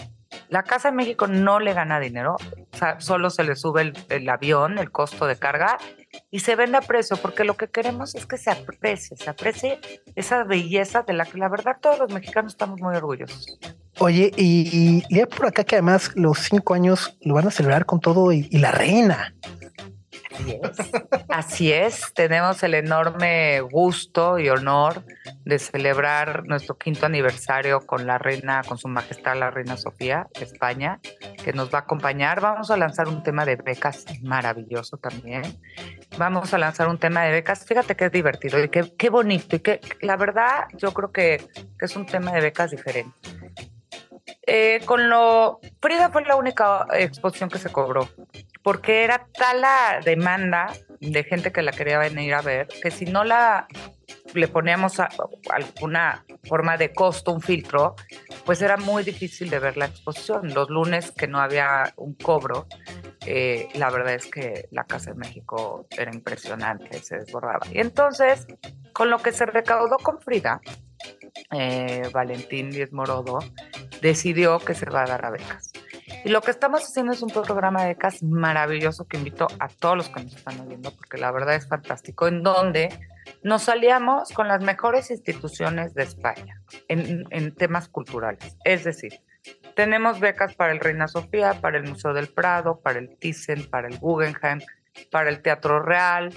La 0.49 0.63
Casa 0.63 0.89
de 0.89 0.95
México 0.95 1.27
no 1.27 1.59
le 1.59 1.73
gana 1.73 1.99
dinero, 1.99 2.37
solo 2.99 3.29
se 3.29 3.43
le 3.43 3.55
sube 3.55 3.93
el, 4.09 4.29
avión, 4.29 4.77
el 4.77 4.91
costo 4.91 5.27
de 5.27 5.35
carga, 5.35 5.77
y 6.31 6.39
se 6.39 6.55
vende 6.55 6.77
a 6.77 6.81
precio, 6.81 7.17
porque 7.17 7.43
lo 7.43 7.57
que 7.57 7.67
queremos 7.67 8.15
es 8.15 8.25
que 8.25 8.37
se 8.37 8.51
aprecie, 8.51 9.17
se 9.17 9.29
aprecie 9.29 9.79
esa 10.15 10.43
belleza 10.43 11.03
de 11.03 11.13
la 11.13 11.25
que 11.25 11.37
la 11.37 11.49
verdad 11.49 11.77
todos 11.81 11.99
los 11.99 12.13
mexicanos 12.13 12.53
estamos 12.53 12.79
muy 12.79 12.95
orgullosos. 12.95 13.59
Oye, 13.99 14.31
y, 14.37 15.03
y, 15.09 15.25
por 15.25 15.47
acá 15.47 15.63
que 15.63 15.75
además 15.75 16.11
los 16.15 16.39
cinco 16.39 16.75
años 16.75 17.17
lo 17.21 17.33
van 17.33 17.47
a 17.47 17.51
celebrar 17.51 17.85
con 17.85 17.99
todo 17.99 18.31
y 18.31 18.43
la 18.51 18.71
reina. 18.71 19.33
Así 21.29 21.71
es. 21.71 22.13
tenemos 22.13 22.61
el 22.63 22.73
enorme 22.73 23.61
gusto 23.61 24.39
y 24.39 24.49
honor 24.49 25.03
de 25.45 25.59
celebrar 25.59 26.45
nuestro 26.45 26.77
quinto 26.77 27.05
aniversario 27.05 27.85
con 27.85 28.05
la 28.07 28.17
reina, 28.17 28.61
con 28.67 28.77
su 28.77 28.87
majestad 28.87 29.37
la 29.37 29.51
reina 29.51 29.77
Sofía 29.77 30.27
de 30.37 30.45
España, 30.45 30.99
que 31.43 31.53
nos 31.53 31.73
va 31.73 31.79
a 31.79 31.81
acompañar. 31.81 32.41
Vamos 32.41 32.71
a 32.71 32.77
lanzar 32.77 33.07
un 33.07 33.23
tema 33.23 33.45
de 33.45 33.55
becas 33.55 34.05
maravilloso 34.21 34.97
también. 34.97 35.43
Vamos 36.17 36.53
a 36.53 36.57
lanzar 36.57 36.87
un 36.87 36.97
tema 36.97 37.23
de 37.23 37.31
becas. 37.31 37.65
Fíjate 37.65 37.95
que 37.95 38.05
es 38.05 38.11
divertido 38.11 38.63
y 38.63 38.69
qué, 38.69 39.09
bonito 39.09 39.55
y 39.55 39.59
que 39.59 39.81
la 40.01 40.17
verdad 40.17 40.65
yo 40.73 40.93
creo 40.93 41.11
que, 41.11 41.47
que 41.77 41.85
es 41.85 41.95
un 41.95 42.05
tema 42.05 42.31
de 42.31 42.41
becas 42.41 42.71
diferente. 42.71 43.15
Eh, 44.49 44.81
con 44.85 45.09
lo. 45.09 45.59
Frida 45.81 46.09
fue 46.09 46.23
la 46.23 46.37
única 46.37 46.85
exposición 46.93 47.49
que 47.49 47.59
se 47.59 47.69
cobró, 47.69 48.07
porque 48.67 49.05
era 49.05 49.29
tal 49.31 49.61
la 49.61 50.01
demanda 50.03 50.73
de 50.99 51.23
gente 51.23 51.53
que 51.53 51.61
la 51.61 51.71
quería 51.71 51.99
venir 51.99 52.33
a 52.33 52.41
ver, 52.41 52.67
que 52.83 52.91
si 52.91 53.05
no 53.05 53.23
la 53.23 53.65
le 54.33 54.49
poníamos 54.49 54.99
alguna 54.99 56.25
forma 56.43 56.75
de 56.75 56.91
costo, 56.91 57.31
un 57.31 57.39
filtro, 57.39 57.95
pues 58.43 58.61
era 58.61 58.75
muy 58.75 59.05
difícil 59.05 59.49
de 59.49 59.59
ver 59.59 59.77
la 59.77 59.85
exposición. 59.85 60.53
Los 60.53 60.69
lunes 60.69 61.11
que 61.11 61.27
no 61.29 61.39
había 61.39 61.93
un 61.95 62.15
cobro, 62.15 62.67
eh, 63.25 63.69
la 63.75 63.89
verdad 63.89 64.15
es 64.15 64.25
que 64.25 64.67
la 64.71 64.83
Casa 64.83 65.11
de 65.11 65.17
México 65.17 65.87
era 65.97 66.13
impresionante, 66.13 66.99
se 66.99 67.19
desbordaba. 67.19 67.65
Y 67.71 67.79
entonces, 67.79 68.47
con 68.91 69.09
lo 69.09 69.19
que 69.19 69.31
se 69.31 69.45
recaudó 69.45 69.95
con 69.95 70.19
Frida, 70.19 70.59
eh, 71.51 72.09
Valentín 72.11 72.71
Díez 72.71 72.91
Morodo, 72.91 73.39
decidió 74.01 74.59
que 74.59 74.73
se 74.73 74.89
va 74.89 75.03
a 75.03 75.07
dar 75.07 75.25
a 75.25 75.29
becas. 75.29 75.71
Y 76.23 76.29
lo 76.29 76.41
que 76.41 76.51
estamos 76.51 76.83
haciendo 76.83 77.13
es 77.13 77.21
un 77.21 77.29
programa 77.29 77.81
de 77.81 77.89
becas 77.89 78.23
maravilloso 78.23 79.07
que 79.07 79.17
invito 79.17 79.47
a 79.59 79.67
todos 79.67 79.97
los 79.97 80.09
que 80.09 80.23
nos 80.23 80.35
están 80.35 80.59
oyendo, 80.61 80.91
porque 80.91 81.17
la 81.17 81.31
verdad 81.31 81.55
es 81.55 81.67
fantástico, 81.67 82.27
en 82.27 82.43
donde 82.43 82.89
nos 83.43 83.67
aliamos 83.67 84.31
con 84.31 84.47
las 84.47 84.63
mejores 84.63 85.11
instituciones 85.11 85.93
de 85.93 86.03
España 86.03 86.61
en, 86.87 87.25
en 87.29 87.53
temas 87.53 87.89
culturales. 87.89 88.57
Es 88.63 88.83
decir, 88.83 89.21
tenemos 89.75 90.19
becas 90.19 90.55
para 90.55 90.71
el 90.71 90.79
Reina 90.79 91.07
Sofía, 91.07 91.55
para 91.61 91.77
el 91.77 91.87
Museo 91.87 92.13
del 92.13 92.27
Prado, 92.27 92.79
para 92.79 92.99
el 92.99 93.17
Thyssen, 93.17 93.69
para 93.69 93.87
el 93.87 93.97
Guggenheim, 93.99 94.59
para 95.11 95.29
el 95.29 95.41
Teatro 95.41 95.81
Real, 95.81 96.33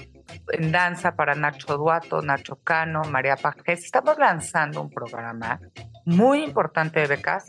en 0.53 0.73
danza 0.73 1.15
para 1.15 1.35
Nacho 1.35 1.77
Duato, 1.77 2.23
Nacho 2.23 2.57
Cano, 2.62 3.03
María 3.05 3.37
Pajés. 3.37 3.85
Estamos 3.85 4.19
lanzando 4.19 4.83
un 4.83 4.91
programa 4.91 5.61
muy 6.05 6.45
importante 6.45 7.00
de 7.00 7.07
becas, 7.07 7.49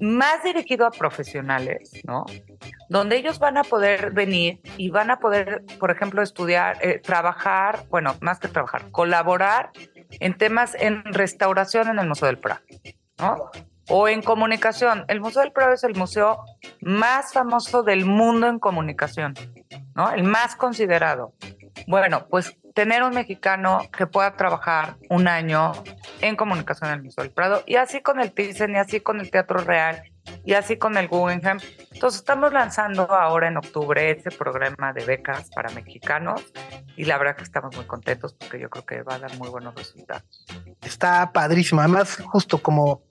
más 0.00 0.42
dirigido 0.42 0.86
a 0.86 0.90
profesionales, 0.90 1.92
¿no? 2.04 2.24
Donde 2.88 3.16
ellos 3.16 3.38
van 3.38 3.56
a 3.56 3.64
poder 3.64 4.12
venir 4.12 4.60
y 4.76 4.90
van 4.90 5.10
a 5.10 5.18
poder, 5.18 5.64
por 5.78 5.90
ejemplo, 5.90 6.22
estudiar, 6.22 6.78
eh, 6.80 6.98
trabajar, 6.98 7.84
bueno, 7.90 8.14
más 8.20 8.38
que 8.38 8.48
trabajar, 8.48 8.90
colaborar 8.90 9.70
en 10.20 10.36
temas 10.36 10.74
en 10.74 11.04
restauración 11.04 11.88
en 11.88 11.98
el 11.98 12.08
Museo 12.08 12.26
del 12.26 12.38
Prado, 12.38 12.60
¿no? 13.18 13.50
O 13.90 14.08
en 14.08 14.22
comunicación, 14.22 15.04
el 15.08 15.20
Museo 15.20 15.42
del 15.42 15.52
Prado 15.52 15.72
es 15.72 15.82
el 15.82 15.94
museo 15.94 16.44
más 16.82 17.32
famoso 17.32 17.82
del 17.82 18.04
mundo 18.04 18.46
en 18.46 18.58
comunicación, 18.58 19.34
¿no? 19.94 20.10
El 20.10 20.24
más 20.24 20.56
considerado. 20.56 21.32
Bueno, 21.86 22.26
pues 22.28 22.57
tener 22.78 23.02
un 23.02 23.12
mexicano 23.12 23.80
que 23.90 24.06
pueda 24.06 24.36
trabajar 24.36 24.98
un 25.10 25.26
año 25.26 25.72
en 26.20 26.36
comunicación 26.36 26.90
en 26.90 26.98
el 26.98 27.02
Museo 27.02 27.24
del 27.24 27.32
Prado 27.32 27.64
y 27.66 27.74
así 27.74 28.02
con 28.02 28.20
el 28.20 28.30
Thyssen 28.30 28.76
y 28.76 28.78
así 28.78 29.00
con 29.00 29.18
el 29.18 29.32
Teatro 29.32 29.58
Real 29.58 30.00
y 30.44 30.52
así 30.52 30.76
con 30.76 30.96
el 30.96 31.08
Guggenheim. 31.08 31.58
Entonces 31.90 32.20
estamos 32.20 32.52
lanzando 32.52 33.12
ahora 33.12 33.48
en 33.48 33.56
octubre 33.56 34.12
este 34.12 34.30
programa 34.30 34.92
de 34.92 35.04
becas 35.04 35.50
para 35.50 35.70
mexicanos 35.70 36.40
y 36.96 37.04
la 37.04 37.18
verdad 37.18 37.34
que 37.34 37.42
estamos 37.42 37.74
muy 37.74 37.84
contentos 37.84 38.34
porque 38.34 38.60
yo 38.60 38.70
creo 38.70 38.86
que 38.86 39.02
va 39.02 39.16
a 39.16 39.18
dar 39.18 39.36
muy 39.38 39.48
buenos 39.48 39.74
resultados. 39.74 40.46
Está 40.80 41.32
padrísimo, 41.32 41.80
además 41.80 42.18
justo 42.26 42.62
como 42.62 43.02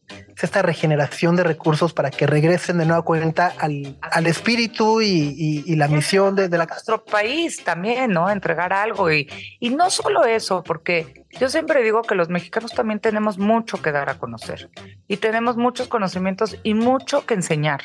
esta 0.42 0.62
regeneración 0.62 1.36
de 1.36 1.44
recursos 1.44 1.94
para 1.94 2.12
que 2.12 2.28
regresen 2.28 2.78
de 2.78 2.86
nueva 2.86 3.02
cuenta 3.02 3.54
al, 3.58 3.98
al 4.02 4.28
espíritu 4.28 5.02
y, 5.02 5.64
y, 5.66 5.76
la 5.76 5.88
misión 5.88 6.36
de, 6.36 6.48
de, 6.48 6.58
la 6.58 6.66
nuestro 6.66 7.04
país 7.04 7.64
también, 7.64 8.12
¿no? 8.12 8.30
Entregar 8.30 8.72
algo 8.72 9.12
y, 9.12 9.28
y 9.60 9.70
no 9.72 9.90
solo 9.90 10.26
eso, 10.26 10.64
porque 10.64 11.26
yo 11.40 11.50
siempre 11.50 11.84
digo 11.84 12.02
que 12.02 12.16
los 12.16 12.30
mexicanos 12.30 12.72
también 12.74 13.00
tenemos 13.00 13.38
mucho 13.38 13.82
que 13.82 13.92
dar 13.92 14.10
a 14.10 14.18
conocer 14.18 14.70
y 15.08 15.18
tenemos 15.18 15.58
muchos 15.58 15.88
conocimientos 15.88 16.58
y 16.64 16.74
mucho 16.74 17.26
que 17.26 17.34
enseñar. 17.34 17.82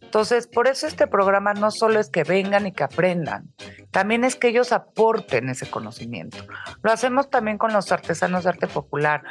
Entonces, 0.00 0.46
por 0.46 0.68
eso 0.68 0.86
este 0.86 1.06
programa 1.06 1.54
no 1.54 1.70
solo 1.70 2.00
es 2.00 2.08
que 2.08 2.24
vengan 2.24 2.66
y 2.66 2.72
que 2.72 2.84
aprendan, 2.84 3.52
también 3.90 4.24
es 4.24 4.36
que 4.36 4.48
ellos 4.48 4.72
aporten 4.72 5.48
ese 5.48 5.68
conocimiento. 5.68 6.38
Lo 6.82 6.92
hacemos 6.92 7.30
también 7.30 7.58
con 7.58 7.72
los 7.72 7.90
artesanos 7.92 8.44
de 8.44 8.50
arte 8.50 8.66
popular. 8.68 9.22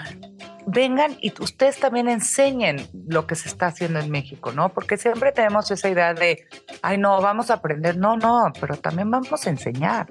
Vengan 0.65 1.17
y 1.21 1.33
ustedes 1.41 1.79
también 1.79 2.07
enseñen 2.07 2.87
lo 3.07 3.27
que 3.27 3.35
se 3.35 3.49
está 3.49 3.67
haciendo 3.67 3.99
en 3.99 4.09
México, 4.09 4.51
¿no? 4.51 4.69
Porque 4.69 4.97
siempre 4.97 5.31
tenemos 5.31 5.69
esa 5.71 5.89
idea 5.89 6.13
de, 6.13 6.47
ay, 6.81 6.97
no, 6.97 7.21
vamos 7.21 7.49
a 7.49 7.55
aprender. 7.55 7.97
No, 7.97 8.17
no, 8.17 8.51
pero 8.59 8.77
también 8.77 9.09
vamos 9.11 9.45
a 9.45 9.49
enseñar 9.49 10.07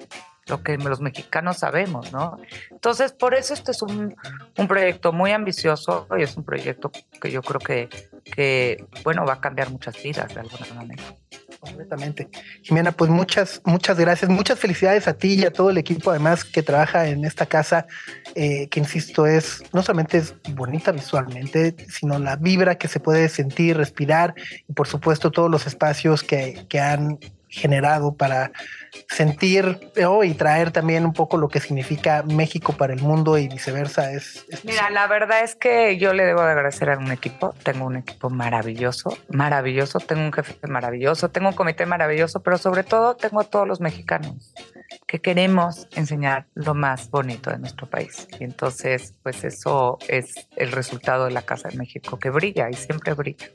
lo 0.46 0.62
que 0.62 0.76
los 0.76 1.00
mexicanos 1.00 1.58
sabemos, 1.58 2.12
¿no? 2.12 2.36
Entonces, 2.70 3.12
por 3.12 3.34
eso 3.34 3.54
este 3.54 3.70
es 3.70 3.82
un, 3.82 4.14
un, 4.58 4.68
proyecto 4.68 5.12
muy 5.12 5.30
ambicioso 5.30 6.06
y 6.18 6.22
es 6.22 6.36
un 6.36 6.44
proyecto 6.44 6.90
que 7.20 7.30
yo 7.30 7.42
creo 7.42 7.60
que, 7.60 7.88
que, 8.24 8.84
bueno, 9.04 9.24
va 9.24 9.34
a 9.34 9.40
cambiar 9.40 9.70
muchas 9.70 10.02
vidas 10.02 10.34
de 10.34 10.40
alguna 10.40 10.74
manera. 10.74 11.02
Completamente. 11.62 12.28
Jimena, 12.62 12.90
pues 12.90 13.08
muchas, 13.08 13.62
muchas 13.64 13.96
gracias. 13.96 14.28
Muchas 14.28 14.58
felicidades 14.58 15.06
a 15.06 15.14
ti 15.14 15.34
y 15.34 15.44
a 15.44 15.52
todo 15.52 15.70
el 15.70 15.78
equipo, 15.78 16.10
además, 16.10 16.44
que 16.44 16.60
trabaja 16.60 17.06
en 17.06 17.24
esta 17.24 17.46
casa, 17.46 17.86
eh, 18.34 18.66
que 18.68 18.80
insisto, 18.80 19.28
es 19.28 19.62
no 19.72 19.80
solamente 19.84 20.18
es 20.18 20.34
bonita 20.54 20.90
visualmente, 20.90 21.76
sino 21.88 22.18
la 22.18 22.34
vibra 22.34 22.78
que 22.78 22.88
se 22.88 22.98
puede 22.98 23.28
sentir, 23.28 23.76
respirar 23.76 24.34
y, 24.68 24.72
por 24.72 24.88
supuesto, 24.88 25.30
todos 25.30 25.48
los 25.48 25.68
espacios 25.68 26.24
que, 26.24 26.66
que 26.68 26.80
han 26.80 27.20
generado 27.48 28.16
para 28.16 28.50
sentir 29.08 29.90
oh, 30.06 30.24
y 30.24 30.34
traer 30.34 30.70
también 30.70 31.04
un 31.04 31.12
poco 31.12 31.36
lo 31.36 31.48
que 31.48 31.60
significa 31.60 32.22
México 32.22 32.72
para 32.72 32.92
el 32.92 33.00
mundo 33.00 33.38
y 33.38 33.48
viceversa. 33.48 34.12
Es, 34.12 34.44
es 34.48 34.64
Mira, 34.64 34.90
la 34.90 35.06
verdad 35.06 35.42
es 35.42 35.54
que 35.54 35.98
yo 35.98 36.12
le 36.12 36.24
debo 36.24 36.42
de 36.42 36.52
agradecer 36.52 36.90
a 36.90 36.98
un 36.98 37.10
equipo. 37.10 37.54
Tengo 37.62 37.86
un 37.86 37.96
equipo 37.96 38.30
maravilloso, 38.30 39.16
maravilloso. 39.28 39.98
Tengo 40.00 40.22
un 40.22 40.32
jefe 40.32 40.54
maravilloso, 40.66 41.30
tengo 41.30 41.48
un 41.48 41.54
comité 41.54 41.86
maravilloso, 41.86 42.42
pero 42.42 42.58
sobre 42.58 42.84
todo 42.84 43.16
tengo 43.16 43.40
a 43.40 43.44
todos 43.44 43.66
los 43.66 43.80
mexicanos 43.80 44.54
que 45.06 45.20
queremos 45.20 45.88
enseñar 45.94 46.46
lo 46.54 46.74
más 46.74 47.10
bonito 47.10 47.50
de 47.50 47.58
nuestro 47.58 47.88
país. 47.88 48.26
Y 48.38 48.44
entonces, 48.44 49.14
pues 49.22 49.44
eso 49.44 49.98
es 50.08 50.48
el 50.56 50.72
resultado 50.72 51.26
de 51.26 51.32
la 51.32 51.42
Casa 51.42 51.68
de 51.68 51.76
México, 51.76 52.18
que 52.18 52.30
brilla 52.30 52.68
y 52.70 52.74
siempre 52.74 53.14
brilla. 53.14 53.46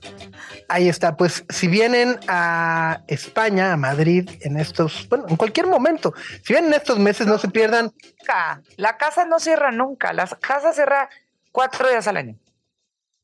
Ahí 0.70 0.90
está, 0.90 1.18
pues 1.18 1.46
si 1.50 1.68
vienen 1.68 2.20
a 2.28 3.02
España, 3.08 3.74
a 3.74 3.78
Madrid, 3.78 4.30
en 4.42 4.58
estos, 4.58 5.08
bueno, 5.10 5.27
en 5.28 5.36
cualquier 5.36 5.68
momento, 5.68 6.14
si 6.44 6.54
vienen 6.54 6.74
en 6.74 6.80
estos 6.80 7.00
meses, 7.00 7.28
no 7.28 7.38
se 7.38 7.50
pierdan. 7.50 7.92
La 8.76 8.98
casa 8.98 9.26
no 9.26 9.40
cierra 9.40 9.72
nunca, 9.72 10.14
la 10.14 10.28
casa 10.28 10.74
cierra 10.74 11.10
cuatro 11.52 11.88
días 11.88 12.08
al 12.08 12.18
año. 12.18 12.36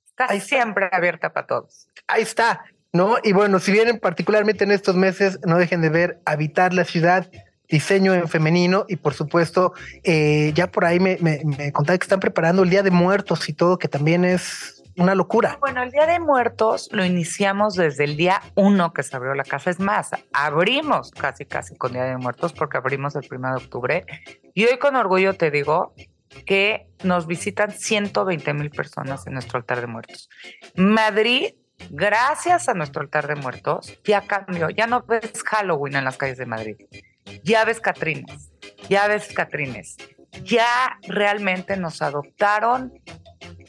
Está 0.09 0.25
Ahí 0.29 0.41
siempre 0.41 0.85
está. 0.85 0.97
abierta 0.97 1.33
para 1.33 1.47
todos. 1.47 1.87
Ahí 2.07 2.21
está, 2.23 2.65
¿no? 2.91 3.17
Y 3.23 3.33
bueno, 3.33 3.59
si 3.59 3.71
vienen 3.71 3.99
particularmente 3.99 4.63
en 4.63 4.71
estos 4.71 4.95
meses, 4.95 5.39
no 5.45 5.57
dejen 5.57 5.81
de 5.81 5.89
ver 5.89 6.21
Habitar 6.25 6.73
la 6.73 6.85
Ciudad, 6.85 7.29
diseño 7.67 8.13
en 8.13 8.27
femenino 8.27 8.85
y 8.87 8.97
por 8.97 9.13
supuesto 9.13 9.73
eh, 10.03 10.51
ya 10.53 10.67
por 10.67 10.85
ahí 10.85 10.99
me, 10.99 11.17
me, 11.21 11.41
me 11.43 11.71
contaba 11.71 11.97
que 11.97 12.03
están 12.03 12.19
preparando 12.19 12.63
el 12.63 12.69
Día 12.69 12.83
de 12.83 12.91
Muertos 12.91 13.49
y 13.49 13.53
todo, 13.53 13.79
que 13.79 13.87
también 13.87 14.25
es 14.25 14.72
una 14.97 15.15
locura. 15.15 15.57
Bueno, 15.59 15.83
el 15.83 15.91
Día 15.91 16.05
de 16.05 16.19
Muertos 16.19 16.89
lo 16.91 17.05
iniciamos 17.05 17.75
desde 17.75 18.03
el 18.03 18.17
día 18.17 18.41
uno 18.55 18.93
que 18.93 19.03
se 19.03 19.15
abrió 19.15 19.33
la 19.33 19.43
casa. 19.43 19.69
Es 19.69 19.79
más, 19.79 20.11
abrimos 20.31 21.11
casi, 21.11 21.45
casi 21.45 21.75
con 21.75 21.93
Día 21.93 22.03
de 22.03 22.17
Muertos 22.17 22.53
porque 22.53 22.77
abrimos 22.77 23.15
el 23.15 23.27
1 23.29 23.49
de 23.49 23.55
octubre. 23.55 24.05
Y 24.53 24.65
hoy 24.65 24.77
con 24.77 24.95
orgullo 24.95 25.33
te 25.33 25.51
digo 25.51 25.93
que 26.45 26.87
nos 27.03 27.27
visitan 27.27 27.71
120 27.71 28.53
mil 28.53 28.69
personas 28.69 29.27
en 29.27 29.33
nuestro 29.33 29.57
altar 29.57 29.81
de 29.81 29.87
muertos. 29.87 30.29
Madrid 30.75 31.55
gracias 31.89 32.69
a 32.69 32.73
nuestro 32.73 33.01
altar 33.01 33.27
de 33.27 33.35
muertos, 33.35 33.99
ya 34.03 34.21
cambió. 34.21 34.69
Ya 34.69 34.87
no 34.87 35.03
ves 35.03 35.43
Halloween 35.45 35.95
en 35.95 36.05
las 36.05 36.17
calles 36.17 36.37
de 36.37 36.45
Madrid 36.45 36.77
ya 37.43 37.65
ves 37.65 37.79
Catrines, 37.79 38.51
ya 38.89 39.07
ves 39.07 39.33
Catrines, 39.33 39.97
ya 40.43 40.99
realmente 41.07 41.77
nos 41.77 42.01
adoptaron 42.01 42.93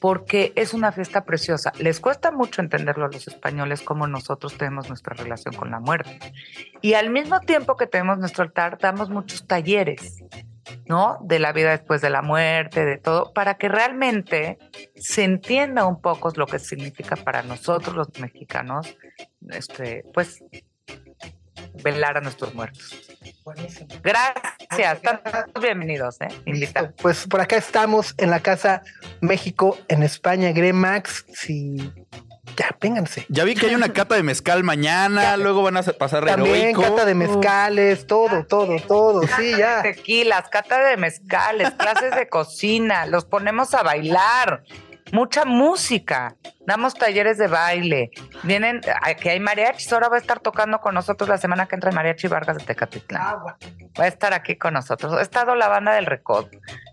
porque 0.01 0.53
es 0.57 0.75
una 0.75 0.93
fiesta 0.93 1.25
preciosa. 1.25 1.73
Les 1.79 2.01
cuesta 2.01 2.31
mucho 2.31 2.61
entenderlo 2.61 3.07
a 3.07 3.09
los 3.09 3.27
españoles 3.29 3.83
como 3.83 4.07
nosotros 4.07 4.57
tenemos 4.57 4.89
nuestra 4.89 5.15
relación 5.15 5.55
con 5.55 5.71
la 5.71 5.81
muerte. 5.81 6.19
Y 6.83 6.95
al 6.95 7.11
mismo 7.11 7.41
tiempo 7.41 7.77
que 7.77 7.87
tenemos 7.87 8.19
nuestro 8.19 8.45
altar, 8.45 8.79
damos 8.81 9.11
muchos 9.11 9.47
talleres, 9.47 10.23
¿no? 10.87 11.19
De 11.23 11.39
la 11.39 11.53
vida 11.53 11.71
después 11.71 12.01
de 12.01 12.11
la 12.11 12.23
muerte, 12.23 12.85
de 12.85 12.99
todo, 12.99 13.33
para 13.33 13.55
que 13.55 13.69
realmente 13.69 14.59
se 14.97 15.25
entienda 15.25 15.87
un 15.87 16.01
poco 16.01 16.31
lo 16.37 16.47
que 16.47 16.59
significa 16.59 17.17
para 17.17 17.43
nosotros 17.43 17.95
los 17.95 18.09
mexicanos, 18.21 18.97
este, 19.51 20.05
pues, 20.13 20.43
velar 21.83 22.17
a 22.17 22.21
nuestros 22.21 22.55
muertos. 22.55 22.97
Buenísimo. 23.45 23.89
Gracias, 24.03 25.03
todos 25.03 25.63
bienvenidos, 25.63 26.21
¿eh? 26.21 26.29
Invitado. 26.47 26.93
Pues 27.01 27.27
por 27.27 27.41
acá 27.41 27.57
estamos 27.57 28.15
en 28.19 28.31
la 28.31 28.41
Casa 28.41 28.83
México, 29.21 29.79
en 29.89 30.03
España, 30.03 30.53
Gremax. 30.53 31.27
Si 31.33 31.77
ya, 32.57 32.77
vénganse. 32.81 33.27
Ya 33.29 33.45
vi 33.45 33.55
que 33.55 33.67
hay 33.67 33.75
una 33.75 33.93
cata 33.93 34.15
de 34.15 34.23
mezcal 34.23 34.63
mañana, 34.63 35.23
ya, 35.23 35.37
luego 35.37 35.63
van 35.63 35.77
a 35.77 35.83
pasar 35.83 36.25
También 36.25 36.57
heroico. 36.57 36.83
cata 36.83 37.05
de 37.05 37.15
mezcales, 37.15 38.07
todo, 38.07 38.45
todo, 38.47 38.77
todo, 38.87 39.23
sí, 39.37 39.57
ya. 39.57 39.83
Tequilas, 39.83 40.49
cata 40.49 40.79
de 40.79 40.97
mezcales, 40.97 41.71
clases 41.73 42.15
de 42.15 42.29
cocina, 42.29 43.07
los 43.07 43.25
ponemos 43.25 43.75
a 43.75 43.83
bailar 43.83 44.63
mucha 45.13 45.45
música. 45.45 46.37
Damos 46.67 46.95
talleres 46.95 47.39
de 47.39 47.47
baile. 47.47 48.11
Vienen, 48.43 48.81
aquí 49.03 49.29
hay 49.29 49.41
mariachis. 49.41 49.93
Ahora 49.93 50.09
va 50.09 50.17
a 50.17 50.19
estar 50.21 50.41
tocando 50.41 50.81
con 50.81 50.95
nosotros 50.95 51.29
la 51.29 51.39
semana 51.39 51.67
que 51.67 51.75
entra 51.75 51.91
Mariachi 51.91 52.29
Vargas 52.29 52.59
de 52.59 52.65
Tecatitlán. 52.65 53.37
Va 53.99 54.05
a 54.05 54.07
estar 54.07 54.33
aquí 54.33 54.57
con 54.57 54.75
nosotros. 54.75 55.13
Ha 55.13 55.23
estado 55.23 55.55
la 55.55 55.69
banda 55.69 55.93
del 55.95 56.07
Recod. 56.07 56.47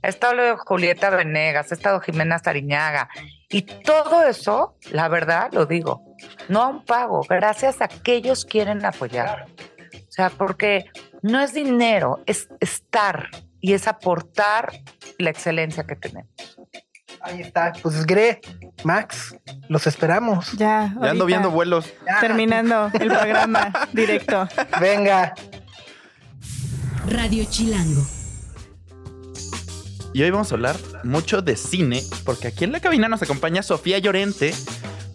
Ha 0.04 0.08
estado 0.08 0.58
Julieta 0.58 1.10
Venegas. 1.10 1.72
Ha 1.72 1.76
estado 1.76 2.02
Jimena 2.02 2.40
Sariñaga. 2.40 3.10
Y 3.50 3.64
todo 3.64 4.24
eso, 4.24 4.78
la 4.92 5.08
verdad, 5.08 5.50
lo 5.54 5.66
digo, 5.66 6.04
no 6.48 6.62
a 6.62 6.68
un 6.68 6.86
pago. 6.86 7.22
Gracias 7.30 7.82
a 7.82 7.88
que 7.88 8.16
ellos 8.16 8.46
quieren 8.46 8.86
apoyar. 8.86 9.46
O 9.94 10.12
sea, 10.12 10.30
porque 10.30 10.86
no 11.22 11.40
es 11.40 11.54
dinero, 11.54 12.22
es 12.26 12.50
estar 12.60 13.30
y 13.62 13.74
es 13.74 13.88
aportar 13.88 14.74
la 15.18 15.30
excelencia 15.30 15.86
que 15.86 15.96
tenemos. 15.96 16.58
Ahí 17.24 17.42
está, 17.42 17.74
pues 17.82 18.06
Gre, 18.06 18.42
Max, 18.84 19.36
los 19.68 19.86
esperamos. 19.86 20.52
Ya, 20.54 20.94
ya 21.02 21.12
ando 21.12 21.26
viendo 21.26 21.52
vuelos. 21.52 21.86
Ya. 22.06 22.20
Terminando 22.20 22.90
el 22.94 23.10
programa 23.10 23.72
directo. 23.94 24.48
Venga. 24.80 25.34
Radio 27.08 27.46
Chilango. 27.50 28.06
Y 30.14 30.24
hoy 30.24 30.30
vamos 30.30 30.52
a 30.52 30.56
hablar 30.56 30.76
mucho 31.04 31.42
de 31.42 31.56
cine, 31.56 32.04
porque 32.26 32.48
aquí 32.50 32.66
en 32.66 32.74
la 32.74 32.80
cabina 32.82 33.08
nos 33.08 33.22
acompaña 33.22 33.64
Sofía 33.64 33.98
Llorente 34.00 34.54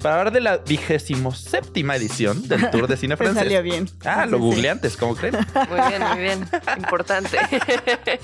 para 0.01 0.19
hablar 0.19 0.33
de 0.33 0.41
la 0.41 0.59
vigésimo 0.59 1.35
séptima 1.35 1.97
edición 1.97 2.47
del 2.49 2.71
Tour 2.71 2.87
de 2.87 2.97
Cine 2.97 3.17
Francés. 3.19 3.43
salió 3.43 3.63
bien. 3.63 3.89
Ah, 4.05 4.27
lo 4.27 4.39
googleé 4.39 4.71
antes, 4.71 4.97
¿cómo 4.97 5.15
creen? 5.17 5.37
Muy 5.69 5.81
bien, 5.89 6.03
muy 6.09 6.19
bien. 6.21 6.49
Importante. 6.77 7.39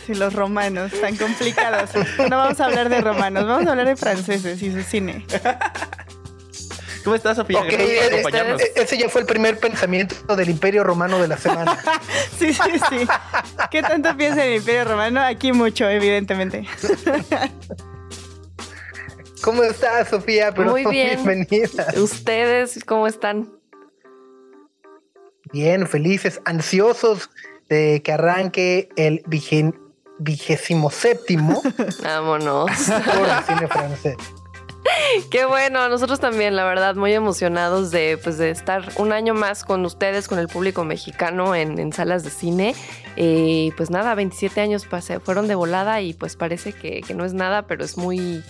Sí, 0.07 0.15
los 0.15 0.33
romanos, 0.33 0.93
tan 1.01 1.17
complicados. 1.17 1.91
No 2.29 2.37
vamos 2.37 2.61
a 2.61 2.65
hablar 2.67 2.89
de 2.89 3.01
romanos, 3.01 3.47
vamos 3.47 3.67
a 3.67 3.71
hablar 3.71 3.87
de 3.87 3.97
franceses 3.97 4.61
y 4.63 4.73
su 4.73 4.83
cine. 4.83 5.25
¿Cómo 7.05 7.17
estás, 7.17 7.37
Sofía? 7.37 7.61
Ok, 7.61 7.73
este, 7.73 8.81
ese 8.83 8.99
ya 8.99 9.09
fue 9.09 9.23
el 9.23 9.27
primer 9.27 9.59
pensamiento 9.59 10.37
del 10.37 10.49
Imperio 10.51 10.85
Romano 10.85 11.19
de 11.19 11.29
la 11.29 11.37
semana. 11.37 11.77
sí, 12.39 12.53
sí, 12.53 12.61
sí. 12.89 13.07
¿Qué 13.71 13.83
tanto 13.83 14.17
piensa 14.17 14.45
el 14.45 14.57
Imperio 14.57 14.85
Romano? 14.85 15.21
Aquí 15.21 15.53
mucho, 15.53 15.89
evidentemente. 15.89 16.67
¿Cómo 19.43 19.63
estás, 19.65 20.09
Sofía? 20.09 20.53
Pero 20.55 20.71
Muy 20.71 20.85
bien. 20.87 21.23
Bienvenida. 21.25 21.87
¿Ustedes 21.97 22.83
cómo 22.85 23.07
están? 23.07 23.49
Bien, 25.53 25.87
felices, 25.87 26.41
ansiosos 26.45 27.29
de 27.69 28.03
que 28.05 28.13
arranque 28.13 28.89
el 28.97 29.23
vigen- 29.27 29.79
vigésimo 30.19 30.91
séptimo 30.91 31.61
Vámonos. 32.03 32.71
por 32.71 33.45
cine 33.57 33.69
francés. 33.69 34.17
Qué 35.31 35.45
bueno, 35.45 35.89
nosotros 35.89 36.21
también, 36.21 36.57
la 36.57 36.65
verdad, 36.65 36.95
muy 36.97 37.13
emocionados 37.13 37.91
de, 37.91 38.19
pues, 38.23 38.39
de 38.39 38.51
estar 38.51 38.89
un 38.97 39.13
año 39.13 39.33
más 39.35 39.65
con 39.65 39.85
ustedes, 39.85 40.27
con 40.29 40.39
el 40.39 40.49
público 40.49 40.85
mexicano 40.85 41.55
en, 41.55 41.79
en 41.79 41.93
salas 41.93 42.25
de 42.25 42.31
cine. 42.31 42.75
Eh, 43.17 43.71
pues 43.77 43.91
nada, 43.91 44.15
27 44.15 44.61
años 44.61 44.87
pasé, 44.87 45.21
fueron 45.21 45.49
de 45.49 45.55
volada 45.55 46.01
y 46.01 46.15
pues 46.15 46.37
parece 46.37 46.73
que, 46.73 47.01
que 47.03 47.15
no 47.15 47.25
es 47.25 47.33
nada, 47.35 47.67
pero 47.67 47.85
es 47.85 47.97
muy, 47.97 48.43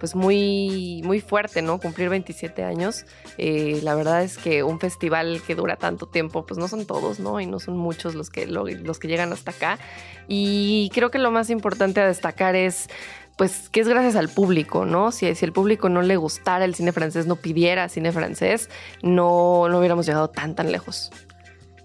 pues 0.00 0.16
muy, 0.16 1.02
muy 1.04 1.20
fuerte, 1.20 1.62
¿no? 1.62 1.78
Cumplir 1.78 2.08
27 2.08 2.64
años. 2.64 3.04
Eh, 3.38 3.78
la 3.84 3.94
verdad 3.94 4.24
es 4.24 4.36
que 4.38 4.64
un 4.64 4.80
festival 4.80 5.40
que 5.46 5.54
dura 5.54 5.76
tanto 5.76 6.06
tiempo, 6.06 6.44
pues 6.46 6.58
no 6.58 6.66
son 6.66 6.86
todos, 6.86 7.20
¿no? 7.20 7.38
Y 7.40 7.46
no 7.46 7.60
son 7.60 7.76
muchos 7.76 8.16
los 8.16 8.30
que, 8.30 8.46
lo- 8.48 8.66
los 8.66 8.98
que 8.98 9.06
llegan 9.08 9.32
hasta 9.32 9.52
acá. 9.52 9.78
Y 10.26 10.90
creo 10.94 11.10
que 11.12 11.18
lo 11.18 11.30
más 11.30 11.50
importante 11.50 12.00
a 12.00 12.06
destacar 12.06 12.56
es 12.56 12.88
pues 13.36 13.70
que 13.70 13.80
es 13.80 13.88
gracias 13.88 14.16
al 14.16 14.28
público, 14.28 14.84
¿no? 14.84 15.12
Si, 15.12 15.34
si 15.34 15.44
el 15.46 15.52
público 15.52 15.88
no 15.88 16.02
le 16.02 16.16
gustara 16.16 16.64
el 16.66 16.74
cine 16.74 16.92
francés, 16.92 17.26
no 17.26 17.36
pidiera 17.36 17.88
cine 17.88 18.12
francés, 18.12 18.68
no, 19.02 19.66
no 19.70 19.78
hubiéramos 19.78 20.04
llegado 20.04 20.28
tan, 20.28 20.54
tan 20.54 20.70
lejos. 20.72 21.10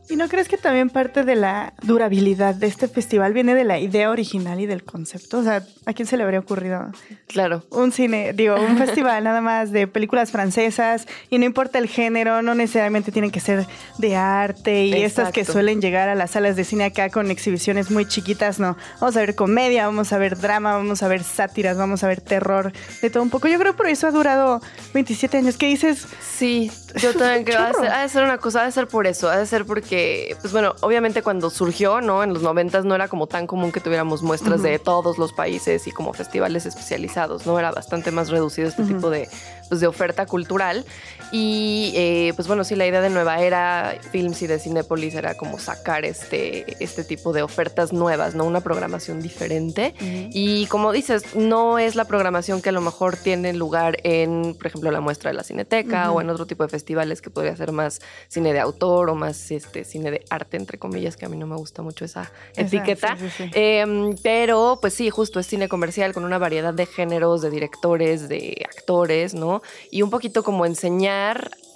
¿Y 0.08 0.16
no 0.18 0.28
crees 0.30 0.48
que 0.48 0.58
también 0.58 0.90
parte 0.92 1.24
de 1.24 1.36
la 1.36 1.74
durabilidad 1.82 2.54
de 2.54 2.68
este 2.68 2.88
festival 2.88 3.34
viene 3.34 3.56
de 3.56 3.64
la 3.64 3.80
idea 3.80 4.12
original 4.12 4.60
y 4.60 4.66
del 4.68 4.84
concepto? 4.84 5.40
O 5.40 5.44
sea, 5.44 5.64
¿a 5.86 5.94
quién 5.94 6.08
se 6.08 6.16
le 6.16 6.24
habría 6.24 6.40
ocurrido 6.40 6.92
Claro. 7.28 7.64
un 7.72 7.92
cine, 7.92 8.32
digo, 8.34 8.56
un 8.56 8.78
festival 8.86 9.24
nada 9.24 9.42
más 9.42 9.72
de 9.72 9.88
películas 9.88 10.32
francesas 10.32 11.08
y 11.32 11.40
no 11.40 11.46
importa 11.46 11.80
el 11.80 11.88
género, 11.88 12.42
no 12.44 12.54
necesariamente 12.54 13.12
tienen 13.12 13.32
que 13.32 13.40
ser 13.40 13.66
de 13.98 14.16
arte 14.16 14.86
y 14.86 14.94
estas 15.02 15.32
que 15.32 15.40
Exacto. 15.42 15.54
suelen 15.54 15.82
llegar 15.82 16.08
a 16.08 16.16
las 16.16 16.32
salas 16.32 16.56
de 16.56 16.64
cine 16.66 16.86
acá 16.86 17.10
con 17.10 17.32
exhibiciones 17.32 17.90
muy 17.90 18.06
chiquitas, 18.08 18.60
no. 18.60 18.78
Vamos 19.02 19.18
a 19.18 19.22
ver 19.22 19.34
comedia, 19.36 19.88
vamos 19.88 20.14
a 20.14 20.18
ver 20.20 20.38
drama, 20.38 20.74
vamos 20.74 21.02
a 21.02 21.08
ver 21.08 21.24
sátiras, 21.24 21.78
vamos 21.78 22.04
a 22.04 22.08
ver 22.08 22.22
terror, 22.22 22.72
de 23.02 23.10
todo 23.10 23.24
un 23.24 23.30
poco. 23.32 23.48
Yo 23.48 23.58
creo 23.58 23.74
que 23.74 23.78
por 23.78 23.88
eso 23.88 24.06
ha 24.08 24.12
durado 24.12 24.62
27 24.94 25.38
años. 25.38 25.58
¿Qué 25.58 25.66
dices? 25.68 26.06
Sí, 26.22 26.72
yo 26.98 27.14
también 27.16 27.44
creo. 27.46 27.58
Ha 27.92 28.02
de 28.04 28.10
ser 28.10 28.24
una 28.24 28.38
cosa, 28.38 28.62
ha 28.62 28.66
de 28.66 28.72
ser 28.72 28.88
por 28.88 29.08
eso, 29.08 29.30
ha 29.30 29.38
de 29.38 29.46
ser 29.46 29.66
porque, 29.66 29.95
pues 30.42 30.52
bueno, 30.52 30.74
obviamente 30.82 31.22
cuando 31.22 31.50
surgió, 31.50 32.02
¿no? 32.02 32.24
En 32.24 32.34
los 32.34 32.42
noventas 32.42 32.86
no 32.86 32.96
era 32.96 33.08
como 33.08 33.28
tan 33.28 33.48
común 33.48 33.72
que 33.72 33.80
tuviéramos 33.80 34.22
muestras 34.22 34.62
de 34.62 34.80
todos 34.80 35.18
los 35.18 35.34
países 35.34 35.88
y 35.88 35.92
como 35.92 36.14
festivales 36.14 36.66
especializados, 36.66 37.46
¿no? 37.46 37.60
Era 37.60 37.72
bastante 37.72 38.12
más 38.12 38.30
reducido 38.30 38.68
este 38.68 38.84
tipo 38.84 39.10
de, 39.10 39.28
pues, 39.70 39.82
de 39.82 39.88
oferta 39.88 40.26
cultural. 40.26 40.86
Y 41.32 41.92
eh, 41.96 42.34
pues 42.36 42.48
bueno, 42.48 42.64
sí, 42.64 42.76
la 42.76 42.86
idea 42.86 43.02
de 43.02 43.10
Nueva 43.10 43.40
Era 43.40 43.98
Films 44.12 44.42
y 44.42 44.48
de 44.48 44.60
Cinépolis 44.60 45.16
era 45.16 45.36
como 45.36 45.60
sacar 45.60 46.06
este, 46.06 46.84
este 46.84 47.04
tipo 47.04 47.34
de 47.34 47.42
ofertas 47.42 47.94
nuevas, 47.94 48.36
¿no? 48.36 48.46
Una 48.46 48.62
programación 48.62 49.22
diferente. 49.22 49.94
Y 50.00 50.68
como 50.68 50.92
dices, 50.92 51.36
no 51.36 51.80
es 51.80 51.96
la 51.96 52.06
programación 52.06 52.62
que 52.62 52.70
a 52.70 52.72
lo 52.72 52.82
mejor 52.82 53.18
tiene 53.18 53.54
lugar 53.54 53.98
en, 54.04 54.56
por 54.56 54.68
ejemplo, 54.68 54.92
la 54.92 55.02
muestra 55.02 55.32
de 55.32 55.38
la 55.38 55.44
Cineteca 55.44 56.12
o 56.12 56.22
en 56.22 56.30
otro 56.30 56.46
tipo 56.46 56.64
de 56.64 56.70
festivales 56.70 57.22
que 57.22 57.30
podría 57.30 57.56
ser 57.56 57.72
más 57.72 58.02
cine 58.28 58.54
de 58.54 58.60
autor 58.60 59.10
o 59.10 59.16
más 59.16 59.52
este, 59.52 59.84
cine 59.84 60.12
de 60.12 60.26
arte, 60.30 60.58
entre 60.58 60.78
comillas, 60.78 61.18
que 61.18 61.26
a 61.26 61.30
mí 61.30 61.38
no 61.38 61.48
me 61.48 61.56
gusta 61.56 61.82
mucho 61.82 62.06
esa 62.06 62.32
etiqueta. 62.56 63.18
sí, 63.18 63.30
sí, 63.30 63.44
sí. 63.46 63.52
Em, 63.54 64.16
pero, 64.22 64.78
pues 64.80 64.94
sí, 64.94 65.10
justo 65.10 65.40
es 65.40 65.48
cine 65.48 65.68
comercial 65.68 66.14
con 66.14 66.24
una 66.24 66.38
variedad 66.38 66.74
de 66.74 66.86
géneros, 66.86 67.42
de 67.42 67.50
directores, 67.50 68.30
de 68.30 68.66
actores, 68.66 69.34
¿no? 69.34 69.62
Y 69.92 70.02
un 70.02 70.10
poquito 70.10 70.44
como 70.44 70.66
enseñar 70.66 71.15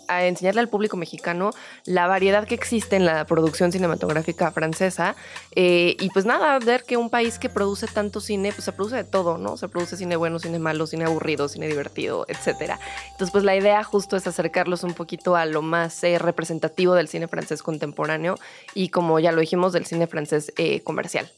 a 0.09 0.25
enseñarle 0.25 0.59
al 0.59 0.67
público 0.67 0.97
mexicano 0.97 1.51
la 1.85 2.07
variedad 2.07 2.45
que 2.45 2.55
existe 2.55 2.95
en 2.95 3.05
la 3.05 3.25
producción 3.25 3.71
cinematográfica 3.71 4.51
francesa. 4.51 5.15
Eh, 5.55 5.95
y 5.99 6.09
pues 6.09 6.25
nada, 6.25 6.57
ver 6.59 6.83
que 6.83 6.97
un 6.97 7.09
país 7.09 7.39
que 7.39 7.47
produce 7.47 7.87
tanto 7.87 8.19
cine, 8.19 8.51
pues 8.51 8.65
se 8.65 8.71
produce 8.71 8.97
de 8.97 9.03
todo, 9.03 9.37
¿no? 9.37 9.55
Se 9.55 9.69
produce 9.69 9.95
cine 9.95 10.15
bueno, 10.15 10.39
cine 10.39 10.59
malo, 10.59 10.87
cine 10.87 11.05
aburrido, 11.05 11.47
cine 11.47 11.67
divertido, 11.67 12.25
etcétera. 12.27 12.79
Entonces, 13.11 13.31
pues 13.31 13.43
la 13.43 13.55
idea 13.55 13.83
justo 13.83 14.17
es 14.17 14.25
acercarlos 14.27 14.83
un 14.83 14.93
poquito 14.93 15.35
a 15.35 15.45
lo 15.45 15.61
más 15.61 16.03
eh, 16.03 16.17
representativo 16.17 16.95
del 16.95 17.07
cine 17.07 17.27
francés 17.27 17.61
contemporáneo 17.61 18.35
y 18.73 18.89
como 18.89 19.19
ya 19.19 19.31
lo 19.31 19.41
dijimos, 19.41 19.73
del 19.73 19.85
cine 19.85 20.07
francés 20.07 20.51
eh, 20.57 20.81
comercial. 20.81 21.31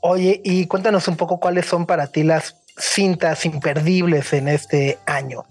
Oye, 0.00 0.40
y 0.44 0.66
cuéntanos 0.66 1.08
un 1.08 1.16
poco 1.16 1.40
cuáles 1.40 1.66
son 1.66 1.86
para 1.86 2.08
ti 2.08 2.22
las 2.22 2.56
cintas 2.76 3.44
imperdibles 3.46 4.32
en 4.32 4.48
este 4.48 4.98
año. 5.06 5.44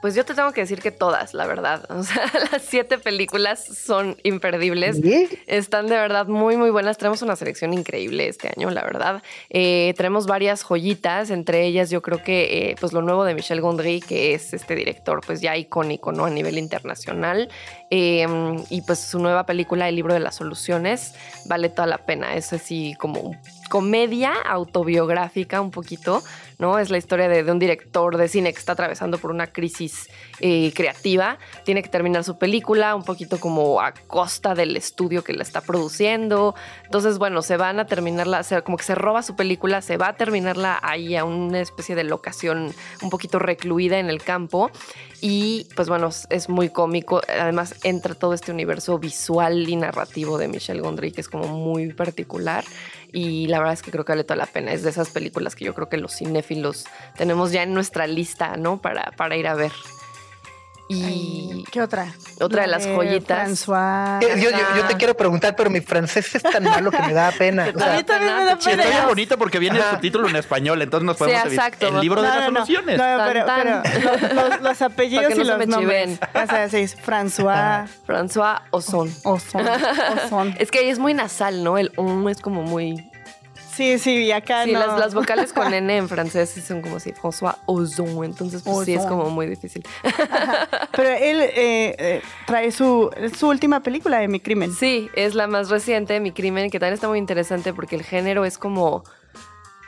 Pues 0.00 0.14
yo 0.14 0.24
te 0.24 0.34
tengo 0.34 0.50
que 0.52 0.62
decir 0.62 0.80
que 0.80 0.90
todas, 0.90 1.34
la 1.34 1.46
verdad. 1.46 1.84
O 1.90 2.02
sea, 2.02 2.24
las 2.52 2.62
siete 2.62 2.96
películas 2.96 3.62
son 3.62 4.16
imperdibles. 4.22 4.96
¿Sí? 4.96 5.28
Están 5.46 5.88
de 5.88 5.96
verdad 5.96 6.26
muy, 6.26 6.56
muy 6.56 6.70
buenas. 6.70 6.96
Tenemos 6.96 7.20
una 7.20 7.36
selección 7.36 7.74
increíble 7.74 8.26
este 8.26 8.48
año, 8.48 8.70
la 8.70 8.82
verdad. 8.82 9.22
Eh, 9.50 9.92
tenemos 9.98 10.26
varias 10.26 10.62
joyitas, 10.62 11.30
entre 11.30 11.66
ellas 11.66 11.90
yo 11.90 12.00
creo 12.00 12.22
que 12.22 12.70
eh, 12.70 12.76
pues 12.80 12.94
lo 12.94 13.02
nuevo 13.02 13.24
de 13.24 13.34
Michel 13.34 13.60
Gondry, 13.60 14.00
que 14.00 14.32
es 14.32 14.54
este 14.54 14.74
director 14.74 15.20
pues 15.26 15.42
ya 15.42 15.56
icónico, 15.56 16.12
¿no? 16.12 16.24
A 16.24 16.30
nivel 16.30 16.56
internacional. 16.56 17.50
Eh, 17.90 18.26
y 18.70 18.80
pues 18.82 19.00
su 19.00 19.18
nueva 19.18 19.44
película, 19.44 19.86
El 19.88 19.96
libro 19.96 20.14
de 20.14 20.20
las 20.20 20.36
soluciones, 20.36 21.14
vale 21.44 21.68
toda 21.68 21.86
la 21.86 21.98
pena. 21.98 22.36
Es 22.36 22.54
así 22.54 22.94
como 22.98 23.36
comedia 23.70 24.32
autobiográfica 24.44 25.60
un 25.60 25.70
poquito, 25.70 26.22
¿no? 26.58 26.78
Es 26.78 26.90
la 26.90 26.98
historia 26.98 27.28
de, 27.28 27.48
un 27.50 27.60
director 27.60 28.16
de 28.16 28.28
cine 28.28 28.52
que 28.52 28.58
está 28.58 28.72
atravesando 28.72 29.16
por 29.18 29.30
una 29.30 29.46
crisis 29.46 30.10
eh, 30.40 30.72
creativa. 30.74 31.38
Tiene 31.64 31.82
que 31.82 31.88
terminar 31.88 32.24
su 32.24 32.36
película 32.36 32.94
un 32.96 33.04
poquito 33.04 33.38
como 33.38 33.80
a 33.80 33.92
costa 33.92 34.54
del 34.54 34.76
estudio 34.76 35.22
que 35.22 35.32
la 35.32 35.44
está 35.44 35.60
produciendo. 35.60 36.54
Entonces, 36.84 37.18
bueno, 37.18 37.42
se 37.42 37.56
van 37.56 37.78
a 37.78 37.86
terminarla, 37.86 38.40
o 38.40 38.42
sea, 38.42 38.62
como 38.62 38.76
que 38.76 38.84
se 38.84 38.96
roba 38.96 39.22
su 39.22 39.36
película, 39.36 39.80
se 39.82 39.96
va 39.96 40.08
a 40.08 40.16
terminarla 40.16 40.80
ahí 40.82 41.14
a 41.16 41.24
una 41.24 41.60
especie 41.60 41.94
de 41.94 42.02
locación 42.02 42.74
un 43.02 43.10
poquito 43.10 43.38
recluida 43.38 44.00
en 44.00 44.10
el 44.10 44.20
campo. 44.20 44.70
Y 45.20 45.68
pues 45.76 45.88
bueno, 45.88 46.08
es- 46.08 46.48
muy 46.48 46.70
cómico. 46.70 47.20
Además, 47.28 47.74
entra 47.84 48.14
todo 48.14 48.34
este 48.34 48.50
universo 48.50 48.98
visual 48.98 49.68
y 49.68 49.76
narrativo 49.76 50.36
de 50.38 50.48
Michel 50.48 50.80
Gondry, 50.80 51.12
que 51.12 51.20
es 51.20 51.28
como 51.28 51.46
muy 51.46 51.92
particular. 51.92 52.64
Y 53.12 53.46
la 53.48 53.58
verdad 53.58 53.74
es 53.74 53.82
que 53.82 53.90
creo 53.90 54.04
que 54.04 54.12
vale 54.12 54.24
toda 54.24 54.36
la 54.36 54.46
pena. 54.46 54.72
Es 54.72 54.82
de 54.82 54.90
esas 54.90 55.10
películas 55.10 55.54
que 55.54 55.64
yo 55.64 55.74
creo 55.74 55.88
que 55.88 55.96
los 55.96 56.16
cinéfilos 56.16 56.86
tenemos 57.16 57.52
ya 57.52 57.62
en 57.62 57.74
nuestra 57.74 58.06
lista, 58.06 58.56
¿no? 58.56 58.80
Para, 58.80 59.12
para 59.16 59.36
ir 59.36 59.46
a 59.46 59.54
ver. 59.54 59.72
Y 60.92 61.64
¿Qué 61.70 61.80
otra? 61.80 62.12
Otra 62.40 62.62
de 62.62 62.66
La 62.68 62.78
las 62.78 62.86
joyitas. 62.86 63.48
François. 63.48 64.20
Yo, 64.20 64.28
yo- 64.36 64.50
yo- 64.76 64.84
te 64.88 64.94
quiero 64.96 65.16
preguntar, 65.16 65.54
pero 65.54 65.70
mi 65.70 65.80
francés 65.80 66.34
es 66.34 66.42
tan 66.42 66.64
malo 66.64 66.90
que 66.90 67.00
me 67.02 67.12
da 67.12 67.30
pena. 67.32 67.66
O 67.74 67.78
A 67.78 67.82
sea, 67.84 67.96
mí 67.96 68.02
también 68.02 68.36
me 68.36 68.44
da 68.44 68.56
Sí, 68.60 68.68
Y 68.68 68.70
pena. 68.72 68.82
está 68.82 68.96
bien 68.96 69.08
bonito 69.08 69.38
porque 69.38 69.58
viene 69.60 69.76
el 69.76 69.82
Ajá. 69.82 69.92
subtítulo 69.92 70.28
en 70.28 70.36
español, 70.36 70.82
entonces 70.82 71.06
nos 71.06 71.16
Sí, 71.16 71.24
podemos 71.24 71.44
evitar 71.46 71.66
exacto. 71.68 71.88
el 71.88 72.00
libro 72.00 72.22
de 72.22 72.28
No, 72.28 72.34
las 72.34 72.40
no, 72.50 72.54
soluciones. 72.56 72.98
No, 72.98 73.04
pero, 73.26 73.46
pero 73.46 73.82
los, 74.34 74.34
los- 74.50 74.60
los 74.62 74.82
apellidos 74.90 75.26
que 75.28 75.34
y 75.34 75.38
no 75.38 75.44
se 75.44 75.50
los 75.50 75.58
me 75.58 75.66
nombres. 75.66 76.18
O 76.34 76.46
sea, 76.46 76.68
sí, 76.68 76.76
es 76.78 76.96
François 76.98 77.86
François 78.06 78.62
Ozon. 78.70 79.14
Ozon. 79.24 79.66
Ozon. 80.24 80.54
Es 80.58 80.70
que 80.70 80.80
ahí 80.80 80.88
es 80.88 80.98
muy 80.98 81.14
nasal, 81.14 81.62
¿no? 81.62 81.78
El 81.78 81.92
um 81.96 82.28
es 82.28 82.40
como 82.40 82.62
muy. 82.62 83.09
Sí, 83.80 83.98
sí, 83.98 84.24
y 84.24 84.32
acá 84.32 84.64
Sí, 84.64 84.72
no. 84.72 84.80
las, 84.80 84.98
las 84.98 85.14
vocales 85.14 85.54
con 85.54 85.72
N 85.74 85.96
en 85.96 86.06
francés 86.06 86.50
son 86.66 86.82
como 86.82 86.96
así, 86.96 87.12
François 87.12 87.56
Ozon. 87.64 88.24
Entonces, 88.24 88.62
pues 88.62 88.84
sí 88.84 88.92
es 88.92 89.06
como 89.06 89.30
muy 89.30 89.46
difícil. 89.46 89.82
Pero 90.92 91.08
él 91.08 91.40
eh, 91.40 91.96
eh, 91.98 92.22
trae 92.46 92.72
su, 92.72 93.10
su 93.34 93.48
última 93.48 93.80
película 93.80 94.18
de 94.18 94.28
Mi 94.28 94.38
Crimen. 94.40 94.74
Sí, 94.74 95.08
es 95.14 95.34
la 95.34 95.46
más 95.46 95.70
reciente, 95.70 96.20
Mi 96.20 96.32
Crimen, 96.32 96.70
que 96.70 96.78
también 96.78 96.94
está 96.94 97.08
muy 97.08 97.18
interesante 97.18 97.72
porque 97.72 97.96
el 97.96 98.02
género 98.02 98.44
es 98.44 98.58
como. 98.58 99.02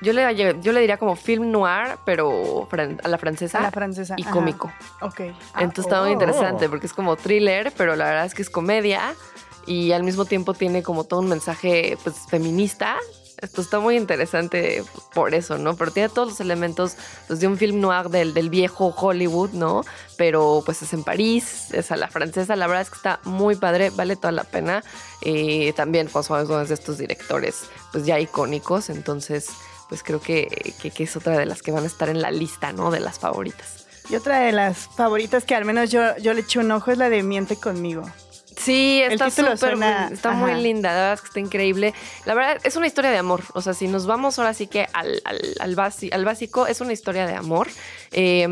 Yo 0.00 0.12
le, 0.12 0.34
yo 0.34 0.72
le 0.72 0.80
diría 0.80 0.96
como 0.96 1.14
film 1.14 1.52
noir, 1.52 1.98
pero 2.06 2.66
a 3.04 3.08
la 3.08 3.18
francesa. 3.18 3.58
A 3.58 3.62
la 3.62 3.70
francesa. 3.70 4.14
Y 4.16 4.22
ajá. 4.22 4.32
cómico. 4.32 4.72
Ok. 5.02 5.20
Entonces 5.58 5.84
está 5.84 6.00
muy 6.00 6.10
oh. 6.10 6.12
interesante 6.14 6.68
porque 6.68 6.86
es 6.86 6.92
como 6.94 7.14
thriller, 7.16 7.72
pero 7.76 7.94
la 7.94 8.06
verdad 8.06 8.24
es 8.24 8.34
que 8.34 8.42
es 8.42 8.50
comedia 8.50 9.14
y 9.66 9.92
al 9.92 10.02
mismo 10.02 10.24
tiempo 10.24 10.54
tiene 10.54 10.82
como 10.82 11.04
todo 11.04 11.20
un 11.20 11.28
mensaje 11.28 11.96
pues 12.02 12.16
feminista. 12.28 12.96
Esto 13.42 13.60
está 13.60 13.80
muy 13.80 13.96
interesante 13.96 14.84
por 15.12 15.34
eso, 15.34 15.58
¿no? 15.58 15.76
Pero 15.76 15.90
tiene 15.90 16.08
todos 16.08 16.28
los 16.28 16.40
elementos 16.40 16.96
pues, 17.26 17.40
de 17.40 17.48
un 17.48 17.58
film 17.58 17.80
noir 17.80 18.08
del, 18.08 18.34
del 18.34 18.50
viejo 18.50 18.94
Hollywood, 18.96 19.50
¿no? 19.50 19.84
Pero 20.16 20.62
pues 20.64 20.80
es 20.82 20.92
en 20.92 21.02
París, 21.02 21.66
es 21.72 21.90
a 21.90 21.96
la 21.96 22.06
francesa. 22.06 22.54
La 22.54 22.68
verdad 22.68 22.82
es 22.82 22.90
que 22.90 22.96
está 22.96 23.18
muy 23.24 23.56
padre, 23.56 23.90
vale 23.90 24.14
toda 24.14 24.30
la 24.30 24.44
pena. 24.44 24.84
Eh, 25.22 25.72
también 25.74 26.08
Ozon 26.12 26.62
es 26.62 26.68
de 26.68 26.74
estos 26.74 26.98
directores 26.98 27.64
pues 27.90 28.06
ya 28.06 28.20
icónicos, 28.20 28.90
entonces 28.90 29.48
pues 29.88 30.04
creo 30.04 30.20
que, 30.20 30.74
que, 30.80 30.92
que 30.92 31.02
es 31.02 31.16
otra 31.16 31.36
de 31.36 31.44
las 31.44 31.62
que 31.62 31.72
van 31.72 31.82
a 31.82 31.88
estar 31.88 32.08
en 32.08 32.22
la 32.22 32.30
lista, 32.30 32.72
¿no? 32.72 32.92
De 32.92 33.00
las 33.00 33.18
favoritas. 33.18 33.86
Y 34.08 34.14
otra 34.14 34.38
de 34.38 34.52
las 34.52 34.88
favoritas 34.96 35.44
que 35.44 35.56
al 35.56 35.64
menos 35.64 35.90
yo, 35.90 36.16
yo 36.18 36.32
le 36.32 36.42
eché 36.42 36.60
un 36.60 36.70
ojo 36.70 36.92
es 36.92 36.98
la 36.98 37.08
de 37.08 37.24
Miente 37.24 37.56
conmigo. 37.56 38.04
Sí, 38.56 39.02
está 39.04 39.26
súper, 39.56 39.74
está 40.12 40.30
muy 40.32 40.54
linda, 40.62 40.90
la 40.90 40.94
verdad 40.94 41.12
es 41.14 41.20
que 41.20 41.26
está 41.28 41.40
increíble. 41.40 41.94
La 42.24 42.34
verdad 42.34 42.58
es 42.64 42.76
una 42.76 42.86
historia 42.86 43.10
de 43.10 43.18
amor, 43.18 43.42
o 43.54 43.60
sea, 43.60 43.74
si 43.74 43.88
nos 43.88 44.06
vamos 44.06 44.38
ahora 44.38 44.54
sí 44.54 44.66
que 44.66 44.86
al, 44.92 45.20
al, 45.24 45.40
al 45.60 45.76
basi- 45.76 46.12
al 46.12 46.24
básico, 46.24 46.66
es 46.66 46.80
una 46.80 46.92
historia 46.92 47.26
de 47.26 47.34
amor. 47.34 47.68
Eh, 48.12 48.42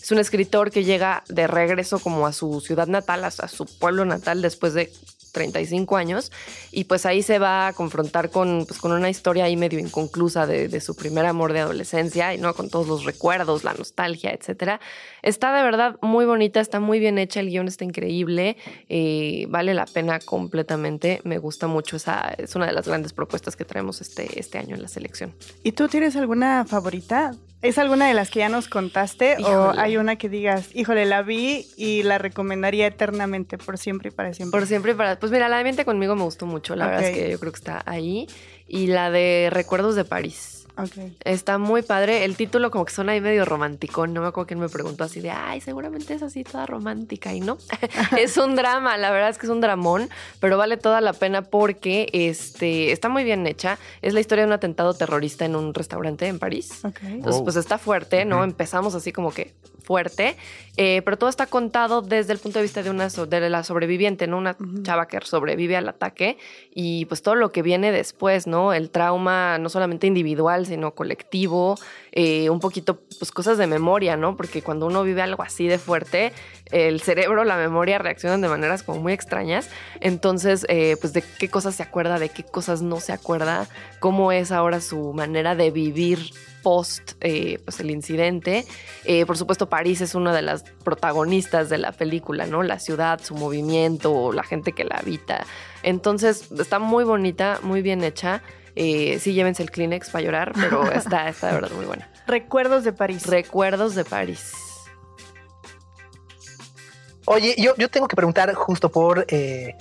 es 0.00 0.10
un 0.12 0.18
escritor 0.18 0.70
que 0.70 0.84
llega 0.84 1.22
de 1.28 1.46
regreso 1.46 1.98
como 1.98 2.26
a 2.26 2.32
su 2.32 2.60
ciudad 2.60 2.86
natal, 2.86 3.24
a, 3.24 3.28
a 3.28 3.48
su 3.48 3.64
pueblo 3.66 4.04
natal 4.04 4.42
después 4.42 4.74
de 4.74 4.92
35 5.32 5.96
años 5.96 6.32
y 6.70 6.84
pues 6.84 7.06
ahí 7.06 7.22
se 7.22 7.38
va 7.38 7.68
a 7.68 7.72
confrontar 7.72 8.30
con, 8.30 8.64
pues, 8.66 8.80
con 8.80 8.92
una 8.92 9.10
historia 9.10 9.44
ahí 9.44 9.56
medio 9.56 9.78
inconclusa 9.78 10.46
de, 10.46 10.80
su 10.80 10.96
primer 10.96 11.26
amor 11.26 11.52
de 11.52 11.60
adolescencia 11.60 12.32
y 12.32 12.38
no 12.38 12.54
con 12.54 12.70
todos 12.70 12.86
los 12.86 13.04
recuerdos, 13.04 13.64
la 13.64 13.74
nostalgia, 13.74 14.30
etcétera. 14.30 14.80
Está 15.22 15.54
de 15.54 15.62
verdad 15.62 15.96
muy 16.00 16.24
bonita, 16.24 16.60
está 16.60 16.80
muy 16.80 16.98
bien 16.98 17.18
hecha, 17.18 17.40
el 17.40 17.50
guion 17.50 17.68
está 17.68 17.84
increíble, 17.84 18.56
eh, 18.88 19.46
vale 19.48 19.74
la 19.74 19.86
pena 19.86 20.20
completamente, 20.20 21.20
me 21.24 21.38
gusta 21.38 21.66
mucho 21.66 21.96
esa, 21.96 22.34
es 22.38 22.54
una 22.54 22.66
de 22.66 22.72
las 22.72 22.86
grandes 22.86 23.12
propuestas 23.12 23.56
que 23.56 23.64
traemos 23.64 24.00
este, 24.00 24.38
este 24.38 24.58
año 24.58 24.74
en 24.74 24.82
la 24.82 24.88
selección. 24.88 25.34
¿Y 25.62 25.72
tú 25.72 25.88
tienes 25.88 26.16
alguna 26.16 26.64
favorita? 26.64 27.32
¿Es 27.62 27.76
alguna 27.76 28.08
de 28.08 28.14
las 28.14 28.30
que 28.30 28.38
ya 28.38 28.48
nos 28.48 28.68
contaste 28.68 29.36
o 29.44 29.72
hay 29.76 29.98
una 29.98 30.16
que 30.16 30.30
digas, 30.30 30.70
híjole, 30.74 31.04
la 31.04 31.22
vi 31.22 31.66
y 31.76 32.02
la 32.02 32.16
recomendaría 32.16 32.86
eternamente 32.86 33.58
por 33.58 33.76
siempre 33.76 34.08
y 34.08 34.12
para 34.12 34.32
siempre? 34.32 34.58
Por 34.58 34.66
siempre 34.66 34.92
y 34.92 34.94
para. 34.94 35.18
Pues 35.18 35.30
mira, 35.30 35.48
la 35.48 35.58
de 35.58 35.64
Miente 35.64 35.84
conmigo 35.84 36.16
me 36.16 36.22
gustó 36.22 36.46
mucho. 36.46 36.74
La 36.74 36.86
verdad 36.86 37.04
es 37.04 37.16
que 37.16 37.30
yo 37.30 37.38
creo 37.38 37.52
que 37.52 37.58
está 37.58 37.82
ahí. 37.84 38.26
Y 38.66 38.86
la 38.86 39.10
de 39.10 39.48
Recuerdos 39.52 39.94
de 39.94 40.04
París. 40.06 40.59
Ok. 40.82 41.12
Está 41.24 41.58
muy 41.58 41.82
padre. 41.82 42.24
El 42.24 42.36
título 42.36 42.70
como 42.70 42.84
que 42.84 42.92
suena 42.92 43.12
ahí 43.12 43.20
medio 43.20 43.44
romántico. 43.44 44.06
No 44.06 44.20
me 44.20 44.28
acuerdo 44.28 44.46
quién 44.48 44.60
me 44.60 44.68
preguntó 44.68 45.04
así 45.04 45.20
de, 45.20 45.30
ay, 45.30 45.60
seguramente 45.60 46.14
es 46.14 46.22
así 46.22 46.44
toda 46.44 46.66
romántica. 46.66 47.32
Y 47.34 47.40
no, 47.40 47.58
es 48.18 48.36
un 48.36 48.56
drama. 48.56 48.96
La 48.96 49.10
verdad 49.10 49.30
es 49.30 49.38
que 49.38 49.46
es 49.46 49.50
un 49.52 49.60
dramón, 49.60 50.08
pero 50.40 50.56
vale 50.58 50.76
toda 50.76 51.00
la 51.00 51.12
pena 51.12 51.42
porque 51.42 52.08
este, 52.12 52.92
está 52.92 53.08
muy 53.08 53.24
bien 53.24 53.46
hecha. 53.46 53.78
Es 54.02 54.14
la 54.14 54.20
historia 54.20 54.44
de 54.44 54.48
un 54.48 54.52
atentado 54.54 54.94
terrorista 54.94 55.44
en 55.44 55.56
un 55.56 55.74
restaurante 55.74 56.26
en 56.26 56.38
París. 56.38 56.84
Ok. 56.84 56.98
Entonces, 57.02 57.36
Wow. 57.36 57.44
pues 57.44 57.56
está 57.56 57.78
fuerte, 57.78 58.24
¿no? 58.24 58.42
Empezamos 58.44 58.94
así 58.94 59.12
como 59.12 59.30
que 59.32 59.52
fuerte, 59.82 60.36
eh, 60.76 61.02
pero 61.04 61.18
todo 61.18 61.28
está 61.28 61.46
contado 61.46 62.00
desde 62.00 62.32
el 62.32 62.38
punto 62.38 62.60
de 62.60 62.62
vista 62.62 62.82
de 62.82 62.90
una 62.90 63.10
so- 63.10 63.26
de 63.26 63.48
la 63.50 63.64
sobreviviente, 63.64 64.28
¿no? 64.28 64.38
Una 64.38 64.56
Ujú. 64.60 64.82
chava 64.84 65.08
que 65.08 65.18
sobrevive 65.22 65.76
al 65.76 65.88
ataque 65.88 66.38
y 66.72 67.06
pues 67.06 67.22
todo 67.22 67.34
lo 67.34 67.50
que 67.50 67.62
viene 67.62 67.90
después, 67.90 68.46
¿no? 68.46 68.72
El 68.72 68.90
trauma 68.90 69.58
no 69.58 69.68
solamente 69.68 70.06
individual, 70.06 70.66
sino 70.70 70.94
colectivo, 70.94 71.76
eh, 72.12 72.48
un 72.48 72.60
poquito, 72.60 73.00
pues 73.18 73.30
cosas 73.30 73.58
de 73.58 73.66
memoria, 73.66 74.16
¿no? 74.16 74.36
Porque 74.36 74.62
cuando 74.62 74.86
uno 74.86 75.02
vive 75.02 75.22
algo 75.22 75.42
así 75.42 75.68
de 75.68 75.78
fuerte, 75.78 76.32
el 76.72 77.00
cerebro, 77.00 77.44
la 77.44 77.56
memoria 77.56 77.98
reaccionan 77.98 78.40
de 78.40 78.48
maneras 78.48 78.82
como 78.82 79.00
muy 79.00 79.12
extrañas. 79.12 79.68
Entonces, 80.00 80.64
eh, 80.68 80.96
pues 81.00 81.12
de 81.12 81.22
qué 81.22 81.48
cosas 81.48 81.74
se 81.74 81.82
acuerda, 81.82 82.18
de 82.18 82.30
qué 82.30 82.44
cosas 82.44 82.82
no 82.82 83.00
se 83.00 83.12
acuerda, 83.12 83.68
cómo 83.98 84.32
es 84.32 84.52
ahora 84.52 84.80
su 84.80 85.12
manera 85.12 85.54
de 85.54 85.70
vivir 85.70 86.32
post 86.62 87.12
eh, 87.20 87.58
pues 87.64 87.80
el 87.80 87.90
incidente. 87.90 88.66
Eh, 89.04 89.26
por 89.26 89.36
supuesto, 89.36 89.68
París 89.68 90.00
es 90.00 90.14
una 90.14 90.34
de 90.34 90.42
las 90.42 90.64
protagonistas 90.84 91.68
de 91.68 91.78
la 91.78 91.92
película, 91.92 92.46
¿no? 92.46 92.62
La 92.62 92.78
ciudad, 92.78 93.20
su 93.22 93.34
movimiento, 93.34 94.32
la 94.32 94.42
gente 94.42 94.72
que 94.72 94.84
la 94.84 94.96
habita. 94.96 95.44
Entonces, 95.82 96.50
está 96.52 96.78
muy 96.78 97.04
bonita, 97.04 97.58
muy 97.62 97.82
bien 97.82 98.04
hecha. 98.04 98.42
Eh, 98.76 99.18
sí, 99.20 99.32
llévense 99.32 99.62
el 99.62 99.70
Kleenex 99.70 100.10
para 100.10 100.24
llorar, 100.24 100.52
pero 100.54 100.90
está, 100.92 101.28
está 101.28 101.48
de 101.48 101.54
verdad 101.54 101.70
muy 101.72 101.86
buena. 101.86 102.10
Recuerdos 102.26 102.84
de 102.84 102.92
París. 102.92 103.26
Recuerdos 103.26 103.94
de 103.94 104.04
París. 104.04 104.52
Oye, 107.26 107.54
yo, 107.58 107.74
yo 107.76 107.88
tengo 107.88 108.08
que 108.08 108.16
preguntar 108.16 108.52
justo 108.54 108.90
por 108.90 109.24
eh, 109.28 109.76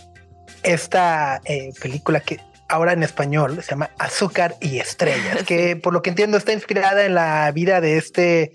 esta 0.64 1.42
eh, 1.46 1.72
película 1.82 2.20
que 2.20 2.40
ahora 2.68 2.94
en 2.94 3.04
español 3.04 3.62
se 3.64 3.72
llama 3.72 3.90
Azúcar 3.98 4.56
y 4.62 4.80
Estrellas, 4.80 5.44
que 5.48 5.76
por 5.76 5.94
lo 5.94 6.02
que 6.02 6.12
entiendo 6.12 6.38
está 6.38 6.54
inspirada 6.54 7.06
en 7.06 7.16
la 7.16 7.52
vida 7.52 7.82
de 7.82 7.98
este 7.98 8.52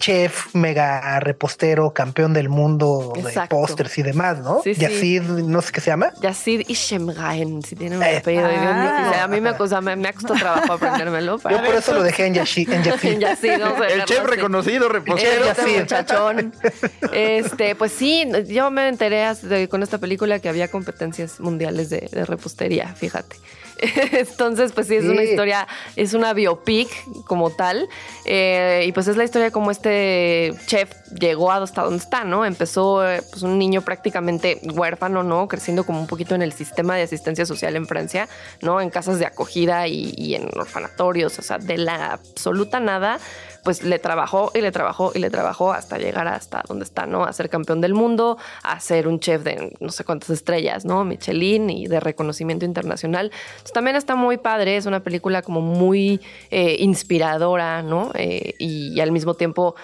chef 0.00 0.54
mega 0.54 1.18
repostero, 1.18 1.92
campeón 1.92 2.32
del 2.32 2.48
mundo 2.48 3.12
Exacto. 3.16 3.56
de 3.56 3.60
pósters 3.62 3.98
y 3.98 4.02
demás, 4.02 4.38
¿no? 4.38 4.60
Sí, 4.62 4.74
sí. 4.74 4.80
Yacid, 4.80 5.22
no 5.22 5.60
sé 5.60 5.72
qué 5.72 5.80
se 5.80 5.90
llama. 5.90 6.12
Yacid 6.20 6.62
Ishemgaen, 6.68 7.62
si 7.62 7.74
tiene 7.74 7.96
un 7.96 8.02
Eh, 8.04 8.18
apellido. 8.18 8.46
Ah. 8.48 9.24
a 9.24 9.26
mí 9.28 9.40
me, 9.40 9.56
sea, 9.68 9.80
me, 9.80 9.96
me 9.96 10.08
ha 10.08 10.12
costado 10.12 10.38
trabajo 10.38 10.72
aprendérmelo. 10.74 11.38
Yo 11.50 11.64
por 11.64 11.74
eso 11.74 11.92
lo 11.94 12.02
dejé 12.04 12.26
en 12.26 12.34
Yacid. 12.34 12.70
En 12.72 12.82
Yacid. 12.84 13.10
El 13.50 14.04
chef 14.04 14.20
así. 14.20 14.26
reconocido, 14.28 14.88
reposero. 14.88 15.46
chef 15.46 15.58
Este 15.58 15.62
Yacid. 15.62 15.80
muchachón. 15.80 16.54
Este, 17.12 17.74
pues 17.74 17.90
sí, 17.92 18.24
yo 18.46 18.70
me 18.70 18.88
enteré 18.88 19.26
de- 19.42 19.68
con 19.68 19.82
esta 19.82 19.98
película 19.98 20.38
que 20.38 20.48
había 20.48 20.68
competencias 20.68 21.40
mundiales 21.40 21.90
de, 21.90 22.08
de 22.12 22.24
repostería, 22.24 22.94
fíjate. 22.94 23.36
Entonces, 24.12 24.72
pues 24.72 24.86
sí, 24.88 24.96
es 24.96 25.04
una 25.04 25.22
historia, 25.22 25.66
es 25.96 26.14
una 26.14 26.32
biopic 26.32 26.88
como 27.24 27.50
tal. 27.50 27.88
eh, 28.24 28.84
y 28.86 28.92
pues 28.92 29.08
es 29.08 29.16
la 29.16 29.24
historia 29.24 29.46
de 29.46 29.52
cómo 29.52 29.70
este 29.70 30.54
chef 30.66 30.90
llegó 31.18 31.52
hasta 31.52 31.82
donde 31.82 31.98
está, 31.98 32.24
¿no? 32.24 32.44
Empezó 32.44 33.06
eh, 33.08 33.22
pues 33.30 33.42
un 33.42 33.58
niño 33.58 33.82
prácticamente 33.82 34.60
huérfano, 34.64 35.22
¿no? 35.22 35.48
Creciendo 35.48 35.84
como 35.84 36.00
un 36.00 36.06
poquito 36.06 36.34
en 36.34 36.42
el 36.42 36.52
sistema 36.52 36.96
de 36.96 37.02
asistencia 37.02 37.46
social 37.46 37.76
en 37.76 37.86
Francia, 37.86 38.28
¿no? 38.60 38.80
En 38.80 38.90
casas 38.90 39.18
de 39.18 39.26
acogida 39.26 39.86
y, 39.86 40.14
y 40.16 40.34
en 40.34 40.48
orfanatorios, 40.56 41.38
o 41.38 41.42
sea, 41.42 41.58
de 41.58 41.78
la 41.78 42.12
absoluta 42.12 42.80
nada 42.80 43.18
pues 43.64 43.82
le 43.82 43.98
trabajó 43.98 44.50
y 44.54 44.60
le 44.60 44.72
trabajó 44.72 45.12
y 45.14 45.18
le 45.18 45.30
trabajó 45.30 45.72
hasta 45.72 45.98
llegar 45.98 46.28
hasta 46.28 46.62
donde 46.66 46.84
está, 46.84 47.06
¿no? 47.06 47.24
A 47.24 47.32
ser 47.32 47.48
campeón 47.50 47.80
del 47.80 47.94
mundo, 47.94 48.38
a 48.62 48.80
ser 48.80 49.08
un 49.08 49.20
chef 49.20 49.42
de 49.42 49.76
no 49.80 49.90
sé 49.90 50.04
cuántas 50.04 50.30
estrellas, 50.30 50.84
¿no? 50.84 51.04
Michelin 51.04 51.70
y 51.70 51.86
de 51.86 52.00
reconocimiento 52.00 52.64
internacional. 52.64 53.30
También 53.72 53.96
está 53.96 54.14
muy 54.14 54.38
padre, 54.38 54.76
es 54.76 54.86
una 54.86 55.00
película 55.00 55.42
como 55.42 55.60
muy 55.60 56.20
eh, 56.50 56.76
inspiradora, 56.80 57.82
¿no? 57.82 58.10
Eh, 58.14 58.54
y, 58.58 58.92
y 58.94 59.00
al 59.00 59.12
mismo 59.12 59.34
tiempo 59.34 59.74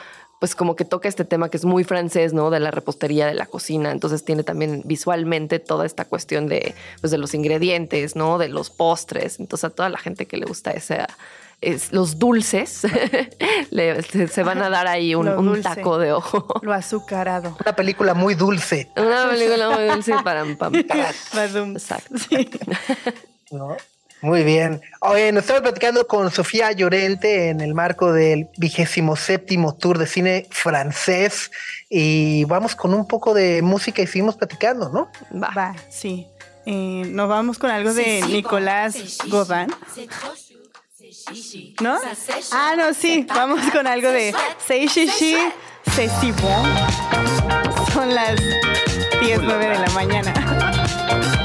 pues 0.45 0.55
como 0.55 0.77
que 0.77 0.85
toca 0.85 1.09
este 1.09 1.25
tema 1.25 1.49
que 1.49 1.57
es 1.57 1.65
muy 1.65 1.85
francés, 1.85 2.35
¿no? 2.35 2.51
De 2.51 2.61
la 2.61 2.71
repostería, 2.71 3.27
de 3.27 3.33
la 3.33 3.47
cocina. 3.47 3.91
Entonces 3.91 4.27
tiene 4.27 4.43
también 4.43 4.83
visualmente 4.85 5.59
toda 5.59 5.87
esta 5.87 6.05
cuestión 6.05 6.49
de, 6.49 6.75
pues, 7.01 7.11
de 7.11 7.17
los 7.17 7.33
ingredientes, 7.33 8.15
¿no? 8.15 8.37
De 8.37 8.49
los 8.49 8.69
postres. 8.69 9.41
Entonces 9.41 9.65
a 9.65 9.71
toda 9.71 9.89
la 9.89 9.97
gente 9.97 10.27
que 10.27 10.37
le 10.37 10.45
gusta 10.45 10.73
esa, 10.73 11.09
es, 11.65 11.93
los 11.93 12.19
dulces, 12.19 12.83
le- 13.71 14.03
se, 14.03 14.29
se 14.29 14.43
van 14.43 14.63
a 14.63 14.71
dar 14.71 14.87
ahí 14.87 15.15
un, 15.15 15.63
taco 15.63 15.99
de 15.99 16.13
ojo. 16.13 16.47
Lo 16.63 16.73
azucarado. 16.73 17.57
Una 17.61 17.77
película 17.77 18.15
muy 18.15 18.35
dulce, 18.35 18.91
Una 18.97 19.29
película 19.31 19.71
muy 19.71 19.85
dulce 19.87 20.15
para 20.23 20.45
pam. 20.57 20.75
Exacto. 21.77 22.19
Sí. 22.19 22.51
¿no? 23.51 23.77
Muy 24.23 24.43
bien. 24.43 24.81
Oye, 25.01 25.33
nos 25.33 25.43
estamos 25.43 25.61
platicando 25.63 26.07
con 26.07 26.31
Sofía 26.31 26.73
Llorente 26.73 27.51
en 27.51 27.61
el 27.61 27.75
marco 27.75 28.11
del 28.13 28.49
vigésimo 28.57 29.17
séptimo 29.17 29.75
tour 29.75 29.99
de 29.99 30.07
cine 30.07 30.47
francés 30.51 31.51
y 31.91 32.45
vamos 32.47 32.75
con 32.75 32.95
un 32.95 33.07
poco 33.07 33.35
de 33.35 33.61
música 33.61 34.01
y 34.01 34.07
seguimos 34.07 34.37
platicando, 34.37 34.89
¿no? 34.89 35.11
Va. 35.39 35.53
Va, 35.55 35.77
sí. 35.91 36.27
Eh, 36.65 37.03
nos 37.09 37.29
vamos 37.29 37.59
con 37.59 37.71
algo 37.71 37.93
de 37.93 38.23
Nicolás 38.23 39.19
Godin. 39.29 39.67
¿No? 41.81 41.99
Ah, 42.53 42.75
no, 42.77 42.93
sí. 42.95 43.27
Vamos 43.29 43.61
con 43.71 43.87
algo 43.87 44.11
de 44.11 44.35
si 46.21 46.33
bon. 46.33 46.67
Son 47.93 48.15
las 48.15 48.37
10, 49.21 49.41
9 49.43 49.67
de 49.69 49.79
la 49.79 49.89
mañana. 49.91 51.44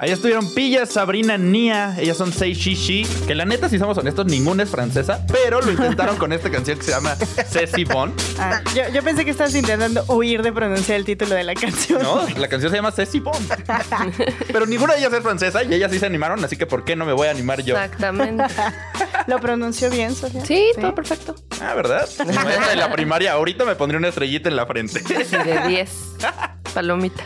Ahí 0.00 0.12
estuvieron 0.12 0.54
Pilla, 0.54 0.86
Sabrina, 0.86 1.36
Nia. 1.36 1.96
Ellas 1.98 2.16
son 2.16 2.32
Sei 2.32 2.54
Shishi. 2.54 3.04
Que 3.26 3.34
la 3.34 3.44
neta, 3.44 3.68
si 3.68 3.80
somos 3.80 3.98
honestos, 3.98 4.26
ninguna 4.26 4.62
es 4.62 4.70
francesa. 4.70 5.26
Pero 5.26 5.60
lo 5.60 5.72
intentaron 5.72 6.16
con 6.16 6.32
esta 6.32 6.48
canción 6.52 6.78
que 6.78 6.84
se 6.84 6.92
llama 6.92 7.16
Ceci 7.16 7.82
Bon. 7.82 8.14
Ah, 8.38 8.62
yo, 8.76 8.88
yo 8.94 9.02
pensé 9.02 9.24
que 9.24 9.32
estabas 9.32 9.56
intentando 9.56 10.04
huir 10.06 10.42
de 10.42 10.52
pronunciar 10.52 10.98
el 10.98 11.04
título 11.04 11.34
de 11.34 11.42
la 11.42 11.54
canción. 11.54 12.00
¿No? 12.00 12.24
La 12.36 12.46
canción 12.46 12.70
se 12.70 12.76
llama 12.76 12.92
Ceci 12.92 13.18
Bon. 13.18 13.34
Pero 14.52 14.66
ninguna 14.66 14.92
de 14.92 15.00
ellas 15.00 15.12
es 15.12 15.20
francesa 15.20 15.64
y 15.64 15.74
ellas 15.74 15.90
sí 15.90 15.98
se 15.98 16.06
animaron. 16.06 16.44
Así 16.44 16.56
que, 16.56 16.66
¿por 16.66 16.84
qué 16.84 16.94
no 16.94 17.04
me 17.04 17.12
voy 17.12 17.26
a 17.26 17.32
animar 17.32 17.62
yo? 17.64 17.74
Exactamente. 17.74 18.44
¿Lo 19.26 19.40
pronunció 19.40 19.90
bien, 19.90 20.14
Sofía? 20.14 20.44
Sí, 20.44 20.70
todo 20.80 20.94
perfecto. 20.94 21.34
Ah, 21.60 21.74
¿verdad? 21.74 22.08
De 22.18 22.76
la 22.76 22.92
primaria. 22.92 23.32
Ahorita 23.32 23.64
me 23.64 23.74
pondría 23.74 23.98
una 23.98 24.08
estrellita 24.08 24.48
en 24.48 24.54
la 24.54 24.64
frente. 24.64 25.00
Sí, 25.00 25.36
de 25.36 25.66
10. 25.66 25.90
Palomita. 26.72 27.24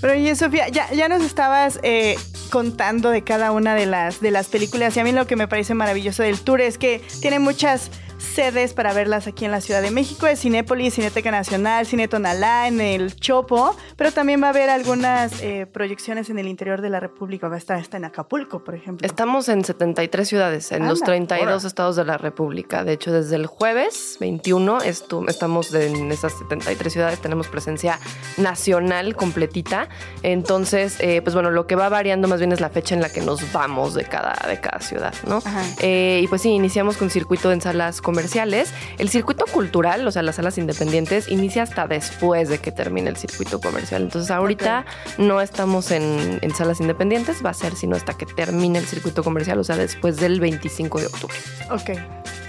Pero 0.00 0.12
oye, 0.12 0.34
Sofía, 0.36 0.68
ya, 0.68 0.90
ya 0.92 1.08
nos 1.08 1.22
estabas 1.22 1.78
eh, 1.82 2.16
contando 2.50 3.10
de 3.10 3.22
cada 3.22 3.52
una 3.52 3.74
de 3.74 3.86
las, 3.86 4.20
de 4.20 4.30
las 4.30 4.48
películas 4.48 4.96
y 4.96 5.00
a 5.00 5.04
mí 5.04 5.12
lo 5.12 5.26
que 5.26 5.36
me 5.36 5.48
parece 5.48 5.74
maravilloso 5.74 6.22
del 6.22 6.40
tour 6.40 6.60
es 6.60 6.78
que 6.78 7.02
tiene 7.20 7.38
muchas 7.38 7.90
sedes 8.34 8.74
para 8.74 8.92
verlas 8.92 9.26
aquí 9.26 9.44
en 9.44 9.50
la 9.50 9.60
Ciudad 9.60 9.82
de 9.82 9.90
México. 9.90 10.26
Es 10.26 10.40
Cinépolis, 10.40 10.94
Cineteca 10.94 11.30
Nacional, 11.30 11.86
Cine 11.86 12.08
Tonalá, 12.08 12.68
en 12.68 12.80
el 12.80 13.16
Chopo, 13.16 13.74
pero 13.96 14.12
también 14.12 14.42
va 14.42 14.48
a 14.48 14.50
haber 14.50 14.68
algunas 14.70 15.40
eh, 15.42 15.66
proyecciones 15.66 16.28
en 16.30 16.38
el 16.38 16.46
interior 16.48 16.80
de 16.82 16.90
la 16.90 17.00
República. 17.00 17.48
Va 17.48 17.54
a 17.54 17.58
estar 17.58 17.78
hasta 17.78 17.96
en 17.96 18.04
Acapulco, 18.04 18.62
por 18.64 18.74
ejemplo. 18.74 19.06
Estamos 19.06 19.48
en 19.48 19.64
73 19.64 20.28
ciudades, 20.28 20.72
en 20.72 20.86
los 20.86 21.00
Anda, 21.02 21.06
32 21.06 21.42
órale. 21.46 21.66
estados 21.68 21.96
de 21.96 22.04
la 22.04 22.18
República. 22.18 22.84
De 22.84 22.92
hecho, 22.92 23.12
desde 23.12 23.36
el 23.36 23.46
jueves 23.46 24.16
21 24.20 24.78
estu- 24.80 25.28
estamos 25.28 25.72
en 25.74 26.12
esas 26.12 26.32
73 26.38 26.92
ciudades, 26.92 27.18
tenemos 27.20 27.48
presencia 27.48 27.98
nacional 28.36 29.16
completita. 29.16 29.88
Entonces, 30.22 30.96
eh, 31.00 31.20
pues 31.22 31.34
bueno, 31.34 31.50
lo 31.50 31.66
que 31.66 31.76
va 31.76 31.88
variando 31.88 32.28
más 32.28 32.38
bien 32.40 32.52
es 32.52 32.60
la 32.60 32.68
fecha 32.70 32.94
en 32.94 33.00
la 33.00 33.08
que 33.10 33.20
nos 33.20 33.52
vamos 33.52 33.94
de 33.94 34.04
cada, 34.04 34.34
de 34.48 34.60
cada 34.60 34.80
ciudad, 34.80 35.14
¿no? 35.26 35.42
Eh, 35.80 36.20
y 36.22 36.28
pues 36.28 36.42
sí, 36.42 36.50
iniciamos 36.50 36.96
con 36.96 37.10
circuito 37.10 37.52
en 37.52 37.60
salas 37.60 38.00
comerciales. 38.16 38.72
El 38.96 39.10
circuito 39.10 39.44
cultural, 39.44 40.06
o 40.06 40.10
sea, 40.10 40.22
las 40.22 40.36
salas 40.36 40.56
independientes, 40.56 41.28
inicia 41.28 41.62
hasta 41.62 41.86
después 41.86 42.48
de 42.48 42.58
que 42.58 42.72
termine 42.72 43.10
el 43.10 43.16
circuito 43.16 43.60
comercial. 43.60 44.02
Entonces 44.02 44.30
ahorita 44.30 44.86
no 45.18 45.42
estamos 45.42 45.90
en, 45.90 46.38
en 46.40 46.54
salas 46.54 46.80
independientes, 46.80 47.44
va 47.44 47.50
a 47.50 47.54
ser 47.54 47.76
sino 47.76 47.94
hasta 47.94 48.14
que 48.14 48.24
termine 48.24 48.78
el 48.78 48.86
circuito 48.86 49.22
comercial, 49.22 49.58
o 49.58 49.64
sea, 49.64 49.76
después 49.76 50.16
del 50.16 50.40
25 50.40 51.00
de 51.00 51.06
octubre. 51.06 51.36
Ok, 51.70 51.90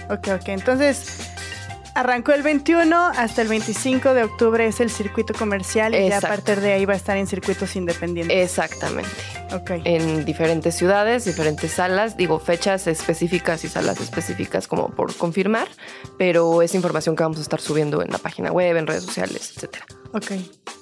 ok, 0.08 0.28
ok. 0.40 0.48
Entonces, 0.48 1.36
arrancó 1.98 2.32
el 2.32 2.42
21 2.42 2.96
hasta 3.16 3.42
el 3.42 3.48
25 3.48 4.14
de 4.14 4.22
octubre 4.22 4.64
es 4.64 4.78
el 4.78 4.88
circuito 4.88 5.34
comercial 5.34 5.96
y 5.96 6.08
ya 6.08 6.18
a 6.18 6.20
partir 6.20 6.60
de 6.60 6.72
ahí 6.72 6.84
va 6.84 6.92
a 6.92 6.96
estar 6.96 7.16
en 7.16 7.26
circuitos 7.26 7.74
independientes. 7.74 8.36
Exactamente. 8.36 9.10
ok. 9.52 9.82
En 9.84 10.24
diferentes 10.24 10.76
ciudades, 10.76 11.24
diferentes 11.24 11.72
salas, 11.72 12.16
digo, 12.16 12.38
fechas 12.38 12.86
específicas 12.86 13.64
y 13.64 13.68
salas 13.68 14.00
específicas 14.00 14.68
como 14.68 14.90
por 14.90 15.12
confirmar, 15.16 15.66
pero 16.16 16.62
es 16.62 16.76
información 16.76 17.16
que 17.16 17.24
vamos 17.24 17.38
a 17.38 17.42
estar 17.42 17.60
subiendo 17.60 18.00
en 18.00 18.12
la 18.12 18.18
página 18.18 18.52
web, 18.52 18.76
en 18.76 18.86
redes 18.86 19.02
sociales, 19.02 19.52
etcétera. 19.56 19.86
Ok. 20.12 20.77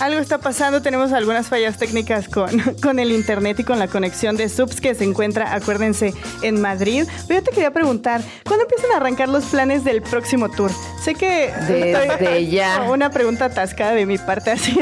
Algo 0.00 0.20
está 0.20 0.38
pasando, 0.38 0.80
tenemos 0.80 1.12
algunas 1.12 1.48
fallas 1.48 1.76
técnicas 1.76 2.28
con, 2.28 2.58
con 2.82 2.98
el 3.00 3.10
internet 3.10 3.58
y 3.60 3.64
con 3.64 3.78
la 3.80 3.88
conexión 3.88 4.36
de 4.36 4.48
subs 4.48 4.80
que 4.80 4.94
se 4.94 5.02
encuentra, 5.04 5.54
acuérdense, 5.54 6.14
en 6.42 6.60
Madrid. 6.60 7.04
Pero 7.26 7.40
yo 7.40 7.44
te 7.44 7.50
quería 7.50 7.72
preguntar, 7.72 8.20
¿cuándo 8.44 8.64
empiezan 8.64 8.92
a 8.92 8.96
arrancar 8.98 9.28
los 9.28 9.44
planes 9.46 9.82
del 9.82 10.00
próximo 10.02 10.48
tour? 10.50 10.70
Sé 11.02 11.14
que 11.14 11.52
Desde 11.68 12.46
ya. 12.46 12.82
Una 12.88 13.10
pregunta 13.10 13.46
atascada 13.46 13.92
de 13.92 14.06
mi 14.06 14.18
parte 14.18 14.52
así. 14.52 14.72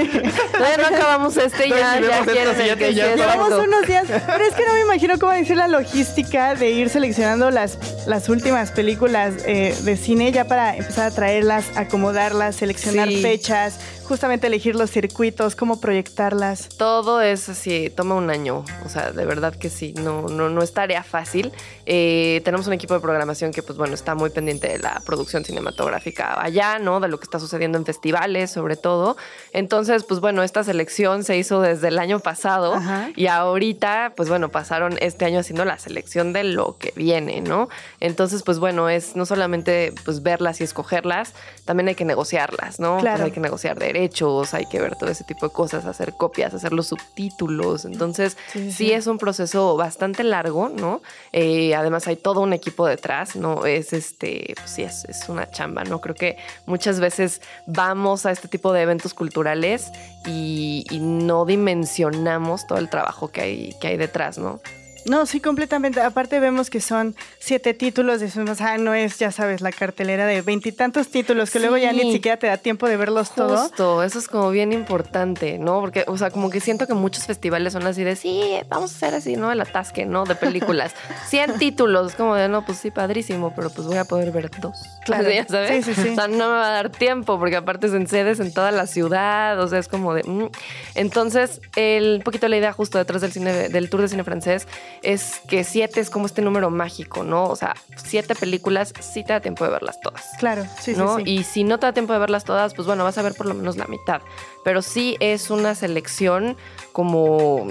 Todavía 0.53 0.77
no 0.91 0.97
acabamos 0.97 1.37
este 1.39 1.67
y 1.67 1.71
No, 1.71 1.77
ya, 1.79 2.01
ya 2.01 2.25
quieren 2.25 2.79
que 2.79 2.95
ya. 2.95 3.15
Llevamos 3.15 3.53
unos 3.53 3.87
días, 3.87 4.05
pero 4.27 4.45
es 4.45 4.55
que 4.55 4.67
no 4.67 4.75
me 4.75 4.81
imagino 4.83 5.19
cómo 5.19 5.33
decir 5.33 5.57
la 5.57 5.69
logística 5.69 6.55
de 6.55 6.71
ir 6.73 6.91
seleccionando 6.91 7.51
las, 7.51 7.79
las 8.07 8.29
últimas 8.29 8.71
películas 8.71 9.35
eh, 9.47 9.75
de 9.83 9.97
cine 9.97 10.31
ya 10.33 10.45
para 10.45 10.77
empezar 10.77 11.07
a 11.07 11.11
traerlas, 11.11 11.65
acomodarlas, 11.77 12.57
seleccionar 12.57 13.09
Sí. 13.09 13.23
fechas, 13.23 13.75
justamente 14.07 14.47
elegir 14.47 14.77
los 14.77 14.91
circuitos, 14.91 15.57
cómo 15.57 15.81
proyectarlas. 15.81 16.69
Todo 16.71 17.21
es 17.21 17.49
así, 17.49 17.91
toma 17.91 18.15
un 18.15 18.31
año, 18.31 18.65
o 18.85 18.89
sea, 18.89 19.11
de 19.11 19.25
verdad 19.27 19.55
que 19.55 19.69
sí, 19.69 19.95
no, 19.97 20.23
no, 20.23 20.49
no 20.49 20.63
es 20.63 20.73
tarea 20.73 21.03
fácil. 21.03 21.53
Eh, 21.85 22.41
tenemos 22.45 22.67
un 22.67 22.73
equipo 22.73 22.95
de 22.95 23.01
programación 23.01 23.53
que, 23.53 23.63
pues 23.63 23.77
bueno, 23.79 23.95
está 23.95 24.15
muy 24.15 24.31
pendiente 24.31 24.69
de 24.69 24.79
la 24.79 25.03
producción 25.05 25.45
cinematográfica 25.45 26.41
allá, 26.41 26.79
¿no? 26.79 27.01
De 27.01 27.09
lo 27.09 27.19
que 27.19 27.25
está 27.25 27.39
sucediendo 27.39 27.79
en 27.79 27.85
festivales, 27.85 28.51
sobre 28.51 28.77
todo. 28.77 29.17
Entonces, 29.53 30.05
pues 30.05 30.21
bueno, 30.21 30.43
esta 30.43 30.65
selección 30.65 31.25
se 31.25 31.37
hizo 31.37 31.61
desde 31.61 31.89
el 31.89 31.99
año 31.99 32.21
pasado 32.21 32.75
Ajá. 32.75 33.11
y 33.17 33.27
ahorita, 33.27 34.13
pues 34.17 34.29
bueno, 34.29 34.49
pasaron 34.49 34.97
este 35.01 35.25
año 35.25 35.41
haciendo 35.41 35.65
la 35.65 35.79
selección 35.79 36.33
de 36.33 36.45
lo 36.45 36.79
que 36.79 36.93
viene, 36.97 37.41
¿no? 37.41 37.69
Entonces, 38.01 38.43
pues 38.43 38.59
bueno, 38.59 38.89
es 38.89 39.17
no 39.17 39.27
solamente 39.27 39.93
pues 40.05 40.23
verlas 40.23 40.61
y 40.61 40.65
escogerlas, 40.65 41.35
también 41.65 41.89
hay 41.89 41.95
que 41.95 42.05
negociarlas, 42.05 42.79
¿no? 42.79 42.99
Claro. 42.99 43.19
Pues 43.19 43.27
hay 43.27 43.33
que 43.33 43.41
negociar 43.41 43.79
derechos, 43.97 44.55
hay 44.55 44.67
que 44.67 44.81
ver 44.81 44.97
todo 44.97 45.11
ese 45.11 45.25
tipo 45.25 45.47
de 45.49 45.53
cosas, 45.53 45.87
hacer 45.87 46.15
copias, 46.15 46.53
hacer 46.55 46.73
los 46.73 46.89
subtítulos. 46.89 47.85
Entonces, 47.85 48.37
Sí, 48.53 48.71
sí, 48.71 48.73
sí. 48.73 48.93
es 48.93 49.07
un 49.07 49.19
proceso 49.19 49.77
bastante 49.77 50.23
largo, 50.25 50.69
¿no? 50.69 51.01
Eh, 51.33 51.75
además, 51.75 52.07
hay 52.07 52.17
todo 52.17 52.41
un 52.41 52.53
equipo 52.53 52.87
detrás, 52.87 53.37
¿no? 53.37 53.65
Es 53.67 53.93
este, 53.93 54.55
pues 54.57 54.71
sí, 54.71 54.83
es, 54.83 55.05
es 55.07 55.29
una 55.29 55.51
chamba, 55.51 55.85
¿no? 55.85 56.01
Creo 56.01 56.15
que 56.15 56.37
muchas 56.67 57.01
veces 57.01 57.41
vamos 57.67 58.27
a 58.27 58.31
este 58.31 58.49
tipo 58.49 58.73
de 58.73 58.83
eventos 58.83 59.15
culturales 59.15 59.91
y, 60.27 60.85
y 60.91 60.99
no 61.01 61.45
dimensionamos 61.47 62.67
todo 62.67 62.79
el 62.79 62.89
trabajo 62.91 63.29
que 63.29 63.41
hay, 63.41 63.75
que 63.81 63.89
hay 63.89 63.97
detrás, 63.97 64.39
¿no? 64.39 64.61
No, 65.07 65.25
sí, 65.25 65.41
completamente. 65.41 66.01
Aparte 66.01 66.41
vemos 66.41 66.69
que 66.69 66.81
son 66.81 67.15
siete 67.39 67.75
títulos, 67.75 68.21
decimos, 68.21 68.61
ah, 68.61 68.77
no 68.77 68.93
es, 68.93 69.19
ya 69.19 69.31
sabes, 69.31 69.61
la 69.61 69.71
cartelera 69.71 70.27
de 70.27 70.43
veintitantos 70.43 71.09
títulos 71.09 71.51
que 71.51 71.61
luego 71.61 71.77
ya 71.77 71.93
ni 71.93 72.13
siquiera 72.13 72.37
te 72.37 72.49
da 72.49 72.57
tiempo 72.57 72.89
de 72.89 72.97
verlos 72.97 73.33
todos. 73.33 73.61
Justo, 73.61 74.03
eso 74.03 74.19
es 74.19 74.27
como 74.27 74.51
bien 74.51 74.73
importante, 74.73 75.59
¿no? 75.59 75.81
Porque, 75.81 76.05
o 76.09 76.19
sea, 76.19 76.31
como 76.31 76.51
que 76.51 76.61
siento 76.61 76.89
que 76.89 76.95
muchos 76.95 77.25
festivales 77.25 77.73
son 77.73 77.87
así 77.87 78.03
de, 78.03 78.17
sí, 78.17 78.59
vamos 78.69 78.93
a 78.93 78.97
hacer 78.97 79.15
así, 79.15 79.37
¿no? 79.37 79.53
El 79.53 79.61
atasque, 79.61 80.07
¿no? 80.07 80.25
De 80.25 80.35
películas. 80.35 80.93
100 81.29 81.59
títulos, 81.59 82.15
como 82.15 82.35
de, 82.35 82.49
no, 82.49 82.65
pues 82.65 82.79
sí, 82.79 82.91
padrísimo, 82.91 83.53
pero 83.55 83.71
pues 83.71 83.87
voy 83.87 83.99
a 83.99 84.05
poder 84.05 84.33
ver 84.33 84.51
dos. 84.61 84.77
Claro. 85.07 85.31
¿Ya 85.31 85.47
sabes? 85.47 85.85
Sí, 85.85 85.95
sí, 85.95 86.03
sí. 86.03 86.09
O 86.09 86.15
sea, 86.17 86.27
no 86.27 86.51
me 86.51 86.57
va 86.57 86.67
a 86.67 86.73
dar 86.73 86.91
tiempo, 86.91 87.39
porque 87.39 87.55
aparte 87.55 87.87
es 87.87 87.93
en 87.93 88.09
sedes 88.09 88.41
en 88.41 88.53
toda 88.53 88.73
la 88.73 88.89
ciudad, 88.89 89.61
o 89.61 89.69
sea, 89.69 89.79
es 89.79 89.87
como 89.87 90.15
de... 90.15 90.25
mm. 90.25 90.51
Entonces, 90.97 91.61
el 91.77 92.23
poquito 92.25 92.49
la 92.49 92.57
idea 92.57 92.73
justo 92.73 92.99
detrás 92.99 93.23
del, 93.23 93.31
cine, 93.31 93.69
del 93.69 93.89
tour 93.89 94.01
de 94.01 94.09
cine 94.09 94.25
francés 94.25 94.67
es 95.03 95.41
que 95.49 95.65
siete 95.65 96.01
es 96.01 96.11
como 96.11 96.27
este 96.27 96.43
número 96.43 96.71
mágico, 96.71 97.23
¿no? 97.23 97.45
O 97.45 97.57
sea, 97.57 97.75
siete 97.97 98.35
películas 98.35 98.93
sí 99.01 99.25
te 99.25 99.33
da 99.33 99.41
tiempo 99.41 99.65
de 99.65 99.71
verlas 99.71 100.01
todas. 100.01 100.25
Claro, 100.39 100.65
sí, 100.81 100.95
sí, 100.95 100.99
¿no? 100.99 101.17
sí. 101.17 101.23
Y 101.27 101.45
si 101.45 101.65
no 101.65 101.79
te 101.79 101.87
da 101.87 101.93
tiempo 101.93 102.13
de 102.13 102.19
verlas 102.19 102.45
todas, 102.45 102.75
pues 102.75 102.87
bueno, 102.87 103.05
vas 103.05 103.19
a 103.19 103.23
ver 103.23 103.35
por 103.35 103.47
lo 103.47 103.55
menos 103.55 103.77
la 103.77 103.87
mitad. 103.87 104.21
Pero 104.65 104.83
sí 104.83 105.17
es 105.21 105.51
una 105.51 105.75
selección 105.75 106.57
como 106.93 107.67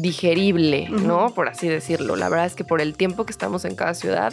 digerible, 0.00 0.88
¿no? 0.90 1.30
Por 1.30 1.48
así 1.48 1.68
decirlo. 1.68 2.16
La 2.16 2.28
verdad 2.28 2.46
es 2.46 2.54
que 2.54 2.64
por 2.64 2.80
el 2.80 2.96
tiempo 2.96 3.24
que 3.24 3.32
estamos 3.32 3.64
en 3.64 3.76
cada 3.76 3.94
ciudad, 3.94 4.32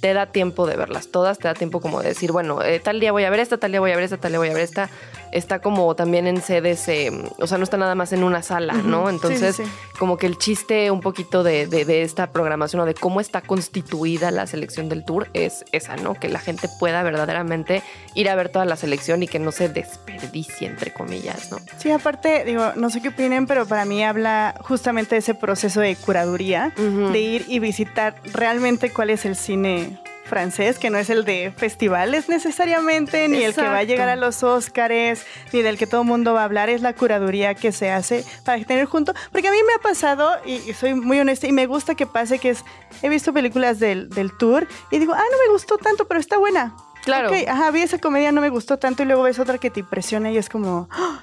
te 0.00 0.14
da 0.14 0.26
tiempo 0.26 0.66
de 0.66 0.76
verlas 0.76 1.08
todas, 1.08 1.38
te 1.38 1.48
da 1.48 1.54
tiempo 1.54 1.80
como 1.80 2.00
de 2.02 2.08
decir, 2.08 2.30
bueno, 2.32 2.62
eh, 2.62 2.78
tal 2.80 3.00
día 3.00 3.10
voy 3.12 3.24
a 3.24 3.30
ver 3.30 3.40
esta, 3.40 3.58
tal 3.58 3.72
día 3.72 3.80
voy 3.80 3.90
a 3.90 3.96
ver 3.96 4.04
esta, 4.04 4.16
tal 4.16 4.32
día 4.32 4.38
voy 4.38 4.48
a 4.48 4.54
ver 4.54 4.62
esta. 4.62 4.88
Está 5.30 5.58
como 5.58 5.94
también 5.94 6.26
en 6.26 6.40
sedes, 6.40 6.88
eh, 6.88 7.10
o 7.38 7.46
sea, 7.46 7.58
no 7.58 7.64
está 7.64 7.76
nada 7.76 7.94
más 7.94 8.12
en 8.14 8.24
una 8.24 8.42
sala, 8.42 8.72
¿no? 8.72 9.10
Entonces, 9.10 9.56
sí, 9.56 9.64
sí. 9.64 9.70
como 9.98 10.16
que 10.16 10.26
el 10.26 10.38
chiste 10.38 10.90
un 10.90 11.00
poquito 11.02 11.42
de, 11.42 11.66
de- 11.66 11.84
de 11.84 12.00
esta 12.02 12.30
programación 12.32 12.80
o 12.80 12.86
de 12.86 12.94
cómo 12.94 13.20
está 13.20 13.42
constituida 13.42 14.30
la 14.30 14.46
selección 14.46 14.88
del 14.88 15.04
tour 15.04 15.28
es 15.34 15.64
esa, 15.72 15.96
¿no? 15.96 16.14
Que 16.14 16.28
la 16.28 16.38
gente 16.38 16.68
pueda 16.80 17.02
verdaderamente 17.02 17.82
ir 18.14 18.30
a 18.30 18.34
ver 18.36 18.48
toda 18.48 18.64
la 18.64 18.76
selección 18.76 19.22
y 19.22 19.28
que 19.28 19.38
no 19.38 19.52
se 19.52 19.68
desperdicie, 19.68 20.66
entre 20.66 20.92
comillas, 20.94 21.50
¿no? 21.50 21.58
Sí, 21.78 21.90
aparte, 21.90 22.44
digo, 22.44 22.72
no 22.76 22.88
sé 22.88 23.02
qué 23.02 23.08
opinen, 23.08 23.46
pero 23.46 23.66
para 23.66 23.84
mí 23.84 24.02
habla 24.02 24.54
justamente 24.62 25.14
de 25.16 25.18
ese 25.18 25.34
proceso 25.34 25.80
de 25.80 25.94
curaduría, 25.96 26.72
de 26.76 27.20
ir 27.20 27.44
y 27.48 27.58
visitar 27.58 28.14
realmente 28.32 28.90
cuál 28.90 29.10
es 29.10 29.26
el 29.26 29.36
cine 29.36 29.97
francés, 30.28 30.78
que 30.78 30.90
no 30.90 30.98
es 30.98 31.10
el 31.10 31.24
de 31.24 31.52
festivales 31.56 32.28
necesariamente, 32.28 33.26
ni 33.28 33.42
el 33.42 33.54
que 33.54 33.62
va 33.62 33.78
a 33.78 33.82
llegar 33.82 34.08
a 34.08 34.16
los 34.16 34.42
Óscares, 34.42 35.26
ni 35.52 35.62
del 35.62 35.78
que 35.78 35.86
todo 35.86 36.02
el 36.02 36.06
mundo 36.06 36.34
va 36.34 36.42
a 36.42 36.44
hablar, 36.44 36.68
es 36.68 36.82
la 36.82 36.92
curaduría 36.92 37.54
que 37.54 37.72
se 37.72 37.90
hace 37.90 38.24
para 38.44 38.62
tener 38.64 38.86
junto, 38.86 39.14
porque 39.32 39.48
a 39.48 39.50
mí 39.50 39.58
me 39.66 39.74
ha 39.74 39.78
pasado, 39.78 40.30
y, 40.44 40.72
soy 40.74 40.94
muy 40.94 41.18
honesta, 41.18 41.46
y 41.46 41.52
me 41.52 41.66
gusta 41.66 41.94
que 41.94 42.06
pase 42.06 42.38
que 42.38 42.50
es, 42.50 42.64
he 43.02 43.08
visto 43.08 43.32
películas 43.32 43.80
del, 43.80 44.08
del 44.10 44.36
tour 44.36 44.68
y 44.90 44.98
digo, 44.98 45.14
ah, 45.14 45.24
no 45.30 45.38
me 45.46 45.52
gustó 45.52 45.78
tanto, 45.78 46.06
pero 46.06 46.20
está 46.20 46.38
buena. 46.38 46.76
Claro. 47.04 47.30
Ajá, 47.48 47.70
vi 47.70 47.82
esa 47.82 47.98
comedia, 47.98 48.32
no 48.32 48.40
me 48.40 48.50
gustó 48.50 48.78
tanto, 48.78 49.02
y 49.02 49.06
luego 49.06 49.22
ves 49.22 49.38
otra 49.38 49.58
que 49.58 49.70
te 49.70 49.80
impresiona 49.80 50.30
y 50.30 50.36
es 50.36 50.48
como, 50.48 50.88
¡ah! 50.90 51.20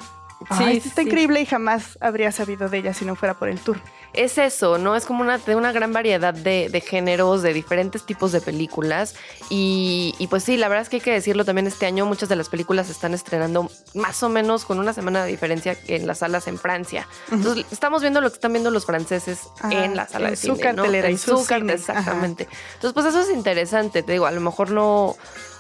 Sí, 0.58 0.64
Ay, 0.64 0.78
está 0.78 1.02
sí. 1.02 1.08
increíble 1.08 1.42
y 1.42 1.46
jamás 1.46 1.98
habría 2.02 2.32
sabido 2.32 2.70
de 2.70 2.78
ella 2.78 2.94
si 2.94 3.04
no 3.06 3.16
fuera 3.16 3.34
por 3.34 3.50
el 3.50 3.60
tour. 3.60 3.80
Es 4.14 4.38
eso, 4.38 4.78
¿no? 4.78 4.96
Es 4.96 5.06
como 5.06 5.22
una, 5.22 5.38
de 5.40 5.56
una 5.56 5.72
gran 5.74 5.92
variedad 5.92 6.34
de, 6.34 6.70
de 6.70 6.82
géneros, 6.82 7.42
de 7.42 7.52
diferentes 7.54 8.06
tipos 8.06 8.32
de 8.32 8.40
películas. 8.40 9.16
Y, 9.50 10.16
y 10.20 10.28
pues 10.28 10.44
sí, 10.44 10.56
la 10.56 10.68
verdad 10.70 10.84
es 10.84 10.90
que 10.90 10.98
hay 10.98 11.02
que 11.02 11.12
decirlo 11.12 11.44
también 11.46 11.68
este 11.68 11.86
año, 11.86 12.06
muchas 12.06 12.30
de 12.30 12.36
las 12.38 12.48
películas 12.48 12.86
se 12.86 12.94
están 12.94 13.14
estrenando 13.14 13.70
más 13.94 14.24
o 14.24 14.30
menos 14.30 14.64
con 14.66 14.80
una 14.80 14.94
semana 14.94 15.24
de 15.26 15.32
diferencia 15.32 15.76
en 15.88 16.08
las 16.08 16.20
salas 16.20 16.48
en 16.48 16.58
Francia. 16.58 17.08
Entonces, 17.32 17.66
estamos 17.72 18.02
viendo 18.02 18.22
lo 18.22 18.30
que 18.30 18.36
están 18.36 18.54
viendo 18.54 18.72
los 18.72 18.86
franceses 18.86 19.40
Ah, 19.62 19.70
en 19.74 19.96
la 19.96 20.08
sala 20.08 20.28
en 20.28 20.32
de 20.32 20.38
su 20.38 20.48
cine, 20.56 20.60
cartelera 20.60 21.08
¿no? 21.08 21.10
y 21.10 21.14
En 21.14 21.18
su 21.20 21.38
su 21.38 21.46
car- 21.46 21.60
cine. 21.60 21.74
Exactamente. 21.74 22.48
Entonces, 22.76 22.94
pues 22.94 23.06
eso 23.08 23.20
es 23.22 23.30
interesante, 23.36 24.02
te 24.04 24.12
digo, 24.14 24.26
a 24.28 24.32
lo 24.32 24.42
mejor 24.42 24.72
no... 24.72 25.16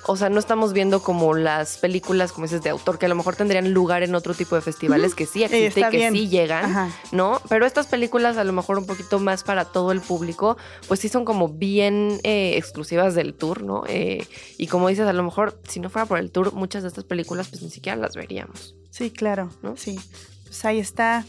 O 0.08 0.16
sea, 0.18 0.30
no 0.30 0.40
estamos 0.40 0.72
viendo 0.74 1.02
como 1.02 1.34
las 1.34 1.78
películas, 1.78 2.32
como 2.32 2.46
dices, 2.46 2.62
de 2.62 2.70
autor, 2.70 3.00
que 3.00 3.08
a 3.08 3.10
lo 3.10 3.16
mejor 3.16 3.36
tendrían 3.36 3.74
lugar 3.74 4.04
en 4.04 4.14
otro 4.14 4.34
tipo 4.34 4.56
de 4.56 4.62
festivales 4.62 5.16
que 5.16 5.26
sí 5.26 5.44
existen 5.44 5.64
está 5.84 5.88
y 5.88 5.92
que 5.92 5.98
bien. 5.98 6.14
sí 6.14 6.30
llegan. 6.30 6.66
Ajá. 6.66 6.90
¿no? 7.12 7.42
Pero 7.50 7.66
estas 7.66 7.88
películas 7.88 8.38
a 8.38 8.44
lo 8.44 8.54
mejor 8.54 8.78
un 8.78 8.86
poquito 8.86 9.20
más 9.20 9.44
para 9.44 9.66
todo 9.66 9.92
el 9.92 10.02
público, 10.02 10.58
pues 10.88 11.00
sí 11.00 11.10
son 11.10 11.26
como 11.26 11.50
bien 11.50 12.20
eh, 12.24 12.54
exclusivas 12.58 13.16
del 13.16 13.34
tour, 13.34 13.64
¿no? 13.64 13.84
Eh, 13.88 14.28
y 14.58 14.68
como 14.68 14.90
dices, 14.90 15.08
a 15.08 15.14
lo 15.14 15.24
mejor 15.24 15.60
si 15.68 15.80
no 15.80 15.90
fuera 15.90 16.06
por 16.06 16.20
el 16.20 16.32
tour, 16.32 16.54
muchas 16.54 16.84
de 16.84 16.90
estas 16.90 17.04
películas 17.04 17.48
pues 17.50 17.62
ni 17.64 17.70
siquiera 17.72 17.96
las 17.96 18.16
veríamos. 18.16 18.76
Sí, 18.92 19.10
claro, 19.12 19.50
¿No? 19.64 19.76
sí. 19.76 20.00
Pues 20.44 20.64
ahí 20.66 20.80
está. 20.80 21.26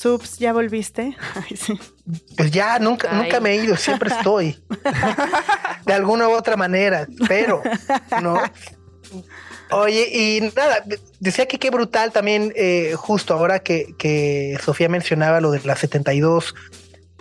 Subs, 0.00 0.38
¿ya 0.38 0.54
volviste? 0.54 1.14
Ay, 1.34 1.56
sí. 1.58 1.78
Pues 2.34 2.50
ya, 2.50 2.78
nunca, 2.78 3.08
Ay. 3.10 3.18
nunca 3.18 3.38
me 3.38 3.50
he 3.50 3.56
ido, 3.56 3.76
siempre 3.76 4.08
estoy. 4.08 4.58
de 5.84 5.92
alguna 5.92 6.26
u 6.26 6.32
otra 6.32 6.56
manera, 6.56 7.06
pero 7.28 7.62
no. 8.22 8.40
Oye, 9.72 10.08
y 10.10 10.40
nada, 10.56 10.84
decía 11.20 11.46
que 11.46 11.58
qué 11.58 11.68
brutal 11.68 12.12
también, 12.12 12.50
eh, 12.56 12.94
justo 12.96 13.34
ahora 13.34 13.58
que, 13.58 13.94
que, 13.98 14.58
Sofía 14.64 14.88
mencionaba 14.88 15.38
lo 15.42 15.50
de 15.50 15.60
las 15.64 15.80
72 15.80 16.54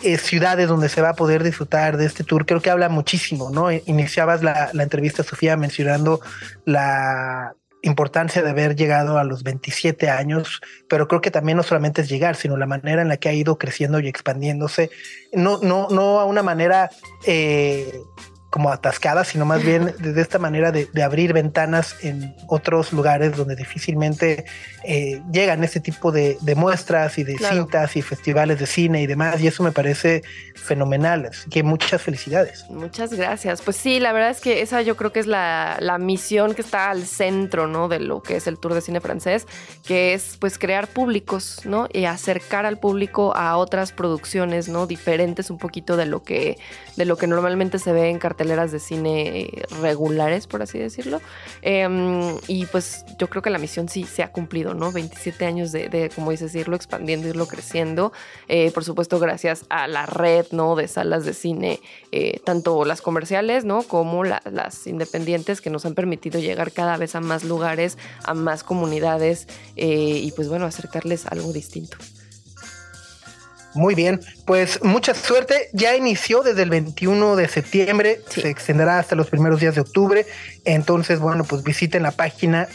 eh, 0.03 0.17
ciudades 0.17 0.69
donde 0.69 0.88
se 0.88 1.01
va 1.01 1.09
a 1.09 1.15
poder 1.15 1.43
disfrutar 1.43 1.97
de 1.97 2.05
este 2.05 2.23
tour, 2.23 2.45
creo 2.45 2.61
que 2.61 2.69
habla 2.69 2.88
muchísimo, 2.88 3.49
¿no? 3.49 3.69
Iniciabas 3.73 4.41
la, 4.41 4.69
la 4.71 4.84
entrevista, 4.84 5.21
Sofía, 5.23 5.57
mencionando 5.57 6.21
la, 6.63 7.55
importancia 7.82 8.41
de 8.41 8.49
haber 8.49 8.75
llegado 8.75 9.17
a 9.17 9.23
los 9.23 9.43
27 9.43 10.09
años, 10.09 10.61
pero 10.88 11.07
creo 11.07 11.21
que 11.21 11.32
también 11.32 11.57
no 11.57 11.63
solamente 11.63 12.01
es 12.01 12.09
llegar, 12.09 12.36
sino 12.36 12.57
la 12.57 12.65
manera 12.65 13.01
en 13.01 13.07
la 13.07 13.17
que 13.17 13.30
ha 13.30 13.34
ido 13.34 13.57
creciendo 13.57 13.99
y 13.99 14.07
expandiéndose, 14.07 14.89
no, 15.34 15.59
no, 15.61 15.88
no 15.89 16.19
a 16.19 16.25
una 16.25 16.43
manera 16.43 16.89
eh, 17.25 18.01
como 18.49 18.71
atascada, 18.71 19.23
sino 19.23 19.45
más 19.45 19.63
bien 19.63 19.93
de, 19.99 20.19
esta 20.21 20.39
manera 20.39 20.71
de, 20.71 20.87
abrir 21.03 21.33
ventanas 21.33 21.95
en 22.01 22.35
otros 22.47 22.91
lugares 22.91 23.35
donde 23.35 23.55
difícilmente 23.55 24.45
eh, 24.83 25.21
llegan 25.31 25.63
este 25.63 25.79
tipo 25.79 26.11
de, 26.11 26.37
muestras 26.55 27.17
y 27.19 27.23
de 27.23 27.37
cintas 27.37 27.95
y 27.95 28.01
festivales 28.01 28.59
de 28.59 28.65
cine 28.65 29.01
y 29.01 29.07
demás. 29.07 29.39
Y 29.41 29.47
eso 29.47 29.63
me 29.63 29.71
parece 29.71 30.23
fenomenal. 30.55 31.27
Así 31.27 31.49
que 31.49 31.63
muchas 31.63 32.01
felicidades. 32.01 32.65
Muchas 32.69 33.13
gracias. 33.13 33.61
Pues 33.61 33.77
sí, 33.77 33.99
la 33.99 34.11
verdad 34.13 34.31
es 34.31 34.41
que 34.41 34.61
esa 34.61 34.81
yo 34.81 34.97
creo 34.97 35.13
que 35.13 35.19
es 35.19 35.27
la, 35.27 35.77
la 35.79 35.97
misión 35.97 36.55
que 36.55 36.61
está 36.61 36.89
al 36.89 37.05
centro, 37.05 37.67
¿no? 37.67 37.87
De 37.87 37.99
lo 37.99 38.21
que 38.21 38.37
es 38.37 38.47
el 38.47 38.57
Tour 38.57 38.73
de 38.73 38.81
Cine 38.81 38.99
Francés, 38.99 39.45
que 39.85 40.13
es 40.13 40.37
pues 40.37 40.57
crear 40.57 40.87
públicos, 40.87 41.61
¿no? 41.65 41.87
Y 41.93 42.05
acercar 42.05 42.65
al 42.65 42.79
público 42.79 43.35
a 43.35 43.57
otras 43.57 43.91
producciones, 43.91 44.69
¿no? 44.69 44.87
Diferentes 44.87 45.49
un 45.49 45.59
poquito 45.59 45.97
de 45.97 46.07
lo 46.07 46.23
que, 46.23 46.57
de 46.97 47.05
lo 47.05 47.17
que 47.17 47.27
normalmente 47.27 47.79
se 47.79 47.93
ve 47.93 48.09
en 48.09 48.19
cartel 48.19 48.38
carteleras 48.39 48.71
de 48.71 48.79
cine 48.79 49.51
regulares, 49.81 50.47
por 50.47 50.61
así 50.61 50.79
decirlo. 50.79 51.19
Em, 51.61 52.37
y 52.47 52.65
pues 52.67 53.03
yo 53.17 53.27
creo 53.27 53.41
que 53.41 53.49
la 53.49 53.57
misión 53.57 53.89
sí 53.89 54.05
se 54.05 54.23
ha 54.23 54.31
cumplido, 54.31 54.73
¿no? 54.73 54.93
27 54.93 55.45
años 55.45 55.73
de, 55.73 56.09
como 56.15 56.31
dices, 56.31 56.55
irlo 56.55 56.77
expandiendo, 56.77 57.27
irlo 57.27 57.47
creciendo. 57.47 58.13
Eh, 58.47 58.71
por 58.71 58.85
supuesto, 58.85 59.19
gracias 59.19 59.65
a 59.69 59.87
la 59.87 60.05
red, 60.05 60.45
¿no? 60.51 60.77
De 60.77 60.87
salas 60.87 61.25
de 61.25 61.33
cine, 61.33 61.81
eh, 62.13 62.39
tanto 62.45 62.85
las 62.85 63.01
comerciales, 63.01 63.65
¿no? 63.65 63.83
Como 63.83 64.23
las 64.23 64.87
independientes 64.87 65.59
que 65.59 65.69
nos 65.69 65.85
han 65.85 65.93
permitido 65.93 66.39
llegar 66.39 66.71
cada 66.71 66.95
vez 66.95 67.15
a 67.15 67.19
más 67.19 67.43
lugares, 67.43 67.97
a 68.23 68.33
más 68.33 68.63
comunidades 68.63 69.47
eh, 69.75 70.21
y 70.23 70.31
pues 70.31 70.47
bueno, 70.47 70.65
acercarles 70.65 71.25
algo 71.25 71.51
distinto. 71.51 71.97
Muy 73.76 73.93
bien, 73.93 74.20
pues 74.45 74.84
mucha 74.84 75.13
suerte. 75.13 75.70
Ya 75.74 75.95
inició 75.95 76.41
desde 76.41 76.63
el 76.63 76.70
21 76.70 77.36
de 77.36 77.47
septiembre, 77.47 78.22
se 78.28 78.49
extenderá 78.49 78.99
hasta 78.99 79.15
los 79.15 79.30
primeros 79.30 79.59
días 79.59 79.76
de 79.76 79.82
octubre. 79.82 80.26
Entonces, 80.65 81.20
bueno, 81.20 81.43
pues 81.43 81.63
visiten 81.63 82.03
la 82.03 82.11
página 82.11 82.67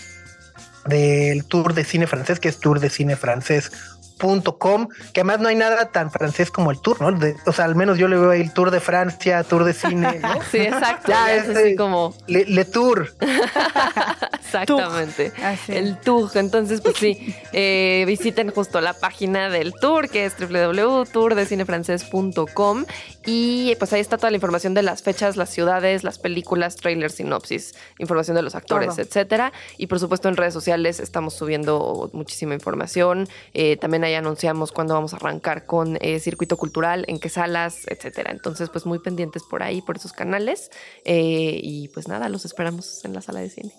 del 0.86 1.44
Tour 1.44 1.74
de 1.74 1.84
Cine 1.84 2.06
Francés, 2.06 2.38
que 2.38 2.48
es 2.48 2.58
Tour 2.58 2.78
de 2.78 2.90
Cine 2.90 3.16
Francés 3.16 3.72
Com, 4.18 4.88
que 5.12 5.20
además 5.20 5.40
no 5.40 5.48
hay 5.48 5.56
nada 5.56 5.90
tan 5.90 6.10
francés 6.10 6.50
como 6.50 6.70
el 6.70 6.80
tour, 6.80 6.98
¿no? 7.00 7.18
o 7.46 7.52
sea, 7.52 7.66
al 7.66 7.74
menos 7.74 7.98
yo 7.98 8.08
le 8.08 8.16
veo 8.16 8.30
ahí 8.30 8.40
el 8.40 8.52
tour 8.52 8.70
de 8.70 8.80
Francia, 8.80 9.44
tour 9.44 9.64
de 9.64 9.74
cine, 9.74 10.20
¿no? 10.20 10.40
sí, 10.50 10.58
exacto. 10.58 11.08
Ya, 11.08 11.34
es 11.34 11.48
así 11.48 11.74
como. 11.76 12.14
Le, 12.26 12.64
tour. 12.64 13.14
Exactamente. 14.44 15.32
El 15.68 16.00
tour. 16.00 16.30
Entonces, 16.34 16.80
pues 16.80 16.96
sí, 16.96 17.36
eh, 17.52 18.02
visiten 18.06 18.50
justo 18.50 18.80
la 18.80 18.94
página 18.94 19.50
del 19.50 19.74
tour, 19.74 20.08
que 20.08 20.24
es 20.24 20.34
www.tourdecinefrancés.com. 20.38 22.86
Y 23.26 23.74
pues 23.76 23.92
ahí 23.92 24.00
está 24.00 24.18
toda 24.18 24.30
la 24.30 24.36
información 24.36 24.74
de 24.74 24.82
las 24.82 25.02
fechas, 25.02 25.36
las 25.36 25.50
ciudades, 25.50 26.04
las 26.04 26.18
películas, 26.18 26.76
trailers, 26.76 27.14
sinopsis, 27.14 27.74
información 27.98 28.36
de 28.36 28.42
los 28.42 28.54
actores, 28.54 28.98
etcétera. 28.98 29.52
Y 29.78 29.86
por 29.86 29.98
supuesto, 29.98 30.28
en 30.28 30.36
redes 30.36 30.52
sociales 30.52 31.00
estamos 31.00 31.34
subiendo 31.34 32.10
muchísima 32.12 32.54
información. 32.54 33.28
Eh, 33.54 33.76
también 33.76 34.04
ahí 34.04 34.14
anunciamos 34.14 34.72
cuándo 34.72 34.94
vamos 34.94 35.14
a 35.14 35.16
arrancar 35.16 35.64
con 35.64 35.96
eh, 36.00 36.20
circuito 36.20 36.56
cultural, 36.56 37.04
en 37.08 37.18
qué 37.18 37.30
salas, 37.30 37.86
etcétera. 37.86 38.30
Entonces, 38.30 38.68
pues 38.68 38.84
muy 38.84 38.98
pendientes 38.98 39.42
por 39.42 39.62
ahí, 39.62 39.80
por 39.80 39.96
esos 39.96 40.12
canales. 40.12 40.70
Eh, 41.04 41.60
y 41.62 41.88
pues 41.88 42.08
nada, 42.08 42.28
los 42.28 42.44
esperamos 42.44 43.04
en 43.04 43.14
la 43.14 43.22
sala 43.22 43.40
de 43.40 43.48
cine. 43.48 43.72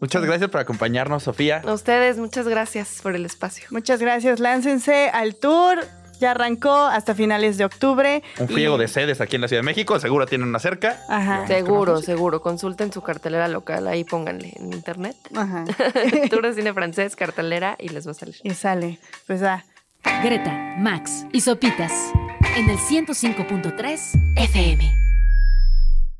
Muchas 0.00 0.22
gracias 0.22 0.50
por 0.50 0.60
acompañarnos, 0.60 1.22
Sofía. 1.22 1.62
A 1.64 1.72
ustedes, 1.72 2.18
muchas 2.18 2.46
gracias 2.46 2.98
por 3.02 3.14
el 3.14 3.24
espacio. 3.24 3.66
Muchas 3.70 4.00
gracias. 4.00 4.38
Láncense 4.38 5.08
al 5.08 5.36
tour 5.36 5.78
ya 6.18 6.32
arrancó 6.32 6.72
hasta 6.72 7.14
finales 7.14 7.58
de 7.58 7.64
octubre. 7.64 8.22
Un 8.38 8.48
friego 8.48 8.78
de 8.78 8.88
sedes 8.88 9.20
aquí 9.20 9.36
en 9.36 9.42
la 9.42 9.48
Ciudad 9.48 9.62
de 9.62 9.66
México, 9.66 9.98
seguro 9.98 10.26
tienen 10.26 10.48
una 10.48 10.58
cerca. 10.58 10.98
Ajá. 11.08 11.46
Seguro, 11.46 12.00
seguro. 12.02 12.40
Consulten 12.40 12.92
su 12.92 13.02
cartelera 13.02 13.48
local, 13.48 13.86
ahí 13.88 14.04
pónganle 14.04 14.52
en 14.56 14.72
internet. 14.72 15.16
Ajá. 15.34 15.64
Tour 16.30 16.42
de 16.42 16.54
cine 16.54 16.72
francés, 16.72 17.16
cartelera 17.16 17.76
y 17.78 17.88
les 17.88 18.06
va 18.06 18.12
a 18.12 18.14
salir. 18.14 18.36
Y 18.42 18.50
sale. 18.50 18.98
Pues 19.26 19.42
ah. 19.42 19.64
Greta, 20.22 20.74
Max 20.78 21.26
y 21.32 21.40
Sopitas 21.40 21.92
en 22.56 22.68
el 22.68 22.76
105.3 22.76 24.34
FM. 24.36 24.94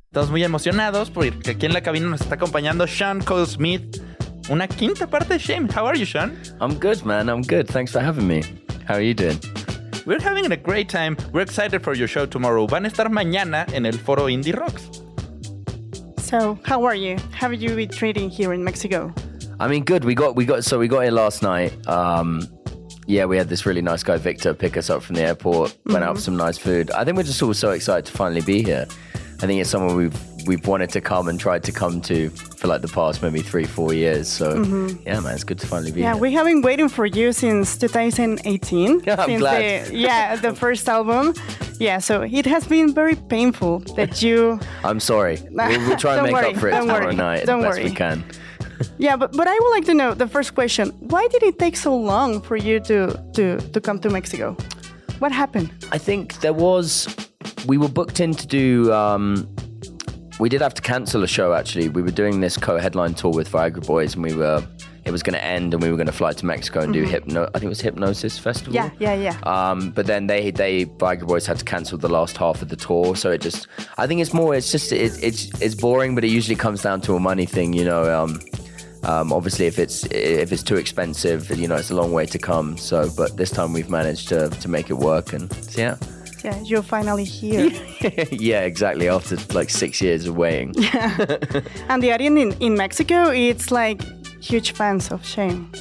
Estamos 0.07 0.31
muy 0.31 0.45
emocionados 0.45 1.11
porque 1.11 1.51
aquí 1.51 1.67
en 1.67 1.73
la 1.73 1.83
cabina 1.83 2.09
nos 2.09 2.21
está 2.21 2.37
acompañando 2.37 2.87
Sean 2.87 3.21
Cole 3.21 3.47
Smith. 3.47 4.01
Una 4.49 4.69
quinta 4.69 5.07
parte 5.07 5.35
de 5.35 5.39
Shame. 5.39 5.69
How 5.75 5.87
are 5.87 5.99
you, 5.99 6.07
Sean? 6.07 6.39
I'm 6.61 6.79
good, 6.79 7.03
man. 7.03 7.29
I'm 7.29 7.43
good. 7.43 7.67
Thanks 7.67 7.93
for 7.93 8.03
having 8.03 8.27
me. 8.27 8.43
How 8.87 8.95
are 8.95 9.03
you 9.03 9.15
doing? 9.15 9.41
We're 10.07 10.21
having 10.21 10.53
a 10.53 10.57
great 10.57 10.91
time. 10.91 11.17
We're 11.33 11.41
excited 11.41 11.83
for 11.83 11.95
your 11.95 12.09
show 12.09 12.27
tomorrow. 12.27 12.67
Van 12.67 12.85
a 12.85 12.91
estar 12.91 13.09
mañana 13.09 13.67
en 13.73 13.87
el 13.87 13.95
foro 13.95 14.29
Indie 14.29 14.53
Rocks. 14.53 15.01
So, 16.19 16.59
how 16.65 16.85
are 16.85 16.95
you? 16.95 17.17
How 17.33 17.49
are 17.49 17.55
you 17.55 17.75
been 17.75 17.89
treating 17.89 18.29
here 18.29 18.53
in 18.53 18.63
Mexico? 18.63 19.15
I 19.59 19.67
mean, 19.69 19.83
good. 19.83 20.05
We 20.05 20.15
got 20.15 20.37
we 20.37 20.45
got 20.45 20.63
so 20.63 20.79
we 20.79 20.89
got 20.89 21.01
here 21.01 21.11
last 21.11 21.43
night. 21.43 21.73
Um, 21.89 22.47
yeah, 23.07 23.25
we 23.25 23.39
had 23.39 23.49
this 23.49 23.65
really 23.65 23.81
nice 23.81 24.03
guy 24.03 24.19
Victor 24.19 24.53
pick 24.53 24.77
us 24.77 24.91
up 24.91 25.03
from 25.03 25.17
the 25.17 25.23
airport. 25.23 25.75
Went 25.87 25.99
mm-hmm. 25.99 26.03
out 26.03 26.17
for 26.17 26.21
some 26.21 26.37
nice 26.37 26.59
food. 26.59 26.91
I 26.91 27.05
think 27.05 27.17
we're 27.17 27.23
just 27.23 27.43
all 27.43 27.55
so 27.55 27.71
excited 27.71 28.05
to 28.07 28.13
finally 28.13 28.43
be 28.43 28.63
here. 28.63 28.87
I 29.41 29.47
think 29.47 29.59
it's 29.61 29.71
somewhere 29.71 29.97
we've 29.97 30.19
we've 30.47 30.67
wanted 30.67 30.91
to 30.91 31.01
come 31.01 31.29
and 31.29 31.39
tried 31.39 31.63
to 31.65 31.73
come 31.73 32.01
to 32.03 32.31
for 32.31 32.69
like 32.69 32.83
the 32.83 32.89
past 32.89 33.23
maybe 33.23 33.41
three, 33.41 33.65
four 33.65 33.93
years. 33.93 34.29
So 34.29 34.59
mm-hmm. 34.59 35.03
yeah, 35.07 35.21
man, 35.21 35.35
it's 35.35 35.45
good 35.45 35.59
to 35.61 35.67
finally 35.67 35.91
be 35.91 36.01
here. 36.01 36.11
yeah, 36.11 36.15
here. 36.15 36.23
we 36.23 36.33
have 36.33 36.47
been 36.47 36.63
waiting 36.63 36.89
for 36.89 37.07
you 37.07 37.33
since 37.33 37.77
2018. 37.79 39.03
Yeah, 39.05 39.17
I'm 39.19 39.39
glad. 39.39 39.87
The, 39.87 39.97
yeah, 39.97 40.37
the 40.37 40.55
first 40.55 40.89
album. 40.89 41.35
Yeah, 41.79 41.99
so 41.99 42.23
it 42.23 42.47
has 42.47 42.67
been 42.67 42.95
very 42.95 43.17
painful 43.17 43.81
that 43.97 44.23
you. 44.27 44.61
I'm 44.85 45.01
sorry. 45.01 45.39
We'll, 45.51 45.79
we'll 45.81 45.97
try 45.97 46.17
and 46.17 46.23
make 46.27 46.35
worry, 46.35 46.55
up 46.55 46.57
for 46.57 46.69
it 46.69 46.81
tomorrow 46.81 47.07
worry, 47.07 47.17
night 47.17 47.47
don't 47.47 47.61
the 47.61 47.69
best 47.69 47.79
worry. 47.79 47.91
we 47.91 47.95
can. 47.95 48.25
yeah, 48.99 49.17
but, 49.17 49.33
but 49.33 49.47
I 49.47 49.55
would 49.55 49.71
like 49.71 49.85
to 49.87 49.95
know 49.95 50.15
the 50.15 50.27
first 50.27 50.55
question: 50.55 50.91
Why 51.01 51.27
did 51.29 51.43
it 51.43 51.59
take 51.59 51.77
so 51.77 51.97
long 51.97 52.41
for 52.41 52.57
you 52.57 52.81
to 52.81 53.21
to 53.35 53.59
to 53.59 53.81
come 53.81 53.99
to 54.01 54.11
Mexico? 54.11 54.57
What 55.19 55.33
happened? 55.33 55.73
I 55.93 55.99
think 55.99 56.41
there 56.41 56.53
was. 56.53 57.09
We 57.67 57.79
were 57.79 57.89
booked 57.89 58.21
in 58.21 58.35
to 58.35 58.47
do 58.47 58.93
um, 58.93 59.49
we 60.39 60.49
did 60.49 60.61
have 60.61 60.75
to 60.75 60.83
cancel 60.83 61.23
a 61.23 61.29
show 61.29 61.53
actually. 61.53 61.89
We 61.89 62.03
were 62.03 62.11
doing 62.11 62.41
this 62.41 62.57
co-headline 62.57 63.15
tour 63.15 63.33
with 63.33 63.51
Viagra 63.51 63.87
Boys, 63.87 64.15
and 64.15 64.23
we 64.23 64.35
were 64.35 64.67
it 65.05 65.11
was 65.11 65.23
going 65.23 65.35
to 65.35 65.45
end, 65.45 65.75
and 65.75 65.83
we 65.83 65.91
were 65.91 65.97
going 65.97 66.07
to 66.07 66.13
fly 66.13 66.33
to 66.33 66.47
Mexico 66.47 66.81
and 66.81 66.95
mm-hmm. 66.95 67.05
do 67.05 67.11
hypno. 67.11 67.45
I 67.55 67.59
think 67.59 67.65
it 67.65 67.69
was 67.69 67.81
Hypnosis 67.81 68.39
Festival. 68.39 68.75
Yeah, 68.75 68.91
yeah, 68.99 69.15
yeah. 69.15 69.39
Um, 69.43 69.91
but 69.91 70.07
then 70.07 70.27
they 70.27 70.51
they 70.51 70.87
Viagra 70.87 71.27
Boys 71.27 71.47
had 71.47 71.59
to 71.59 71.65
cancel 71.65 71.99
the 71.99 72.09
last 72.09 72.37
half 72.37 72.63
of 72.63 72.69
the 72.69 72.77
tour, 72.77 73.15
so 73.15 73.31
it 73.31 73.41
just 73.41 73.69
I 73.99 74.07
think 74.07 74.21
it's 74.21 74.33
more 74.33 74.55
it's 74.55 74.73
just 74.73 74.93
it, 74.93 75.23
it's 75.23 75.51
it's 75.61 75.75
boring, 75.75 76.15
but 76.15 76.25
it 76.25 76.31
usually 76.31 76.57
comes 76.57 76.83
down 76.83 77.01
to 77.03 77.15
a 77.15 77.21
money 77.21 77.47
thing, 77.47 77.73
you 77.73 77.85
know. 77.85 78.23
Um, 78.23 78.41
um, 79.05 79.33
obviously, 79.35 79.67
if 79.67 79.79
it's 79.79 80.05
if 80.07 80.51
it's 80.51 80.63
too 80.63 80.77
expensive, 80.77 81.51
you 81.57 81.69
know, 81.69 81.77
it's 81.77 81.91
a 81.91 81.95
long 81.95 82.13
way 82.13 82.25
to 82.27 82.39
come. 82.39 82.79
So, 82.79 83.11
but 83.15 83.37
this 83.37 83.51
time 83.51 83.75
we've 83.75 83.91
managed 83.91 84.29
to 84.29 84.49
to 84.49 84.69
make 84.69 84.89
it 84.89 84.95
work, 84.95 85.35
and 85.35 85.53
so, 85.53 85.81
yeah. 85.81 85.97
Yeah, 86.45 86.61
you're 86.63 86.83
finally 86.83 87.25
here. 87.25 87.71
yeah, 88.31 88.61
exactly. 88.61 89.09
After 89.09 89.37
like 89.55 89.71
six 89.71 90.01
years 90.03 90.27
of 90.27 90.37
waiting. 90.37 90.75
Yeah. 90.79 91.27
and 91.89 92.03
the 92.03 92.13
audience 92.13 92.39
in, 92.39 92.53
in 92.61 92.77
Mexico, 92.77 93.31
it's 93.31 93.71
like 93.71 94.03
huge 94.43 94.73
fans 94.73 95.11
of 95.11 95.25
Shame. 95.25 95.73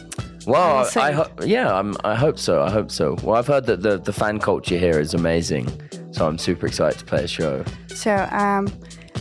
Well, 0.48 0.90
I, 0.96 1.00
I 1.00 1.12
ho- 1.12 1.30
yeah, 1.46 1.74
I'm, 1.74 1.96
I 2.04 2.16
hope 2.16 2.38
so. 2.40 2.62
I 2.62 2.70
hope 2.70 2.92
so. 2.92 3.18
Well, 3.24 3.36
I've 3.36 3.48
heard 3.48 3.66
that 3.66 3.82
the, 3.82 3.98
the 3.98 4.14
fan 4.14 4.40
culture 4.40 4.78
here 4.78 5.00
is 5.00 5.14
amazing, 5.14 5.68
so 6.12 6.28
I'm 6.28 6.38
super 6.38 6.66
excited 6.68 7.00
to 7.00 7.06
play 7.06 7.24
a 7.24 7.28
show. 7.28 7.64
So, 7.88 8.28
um, 8.32 8.68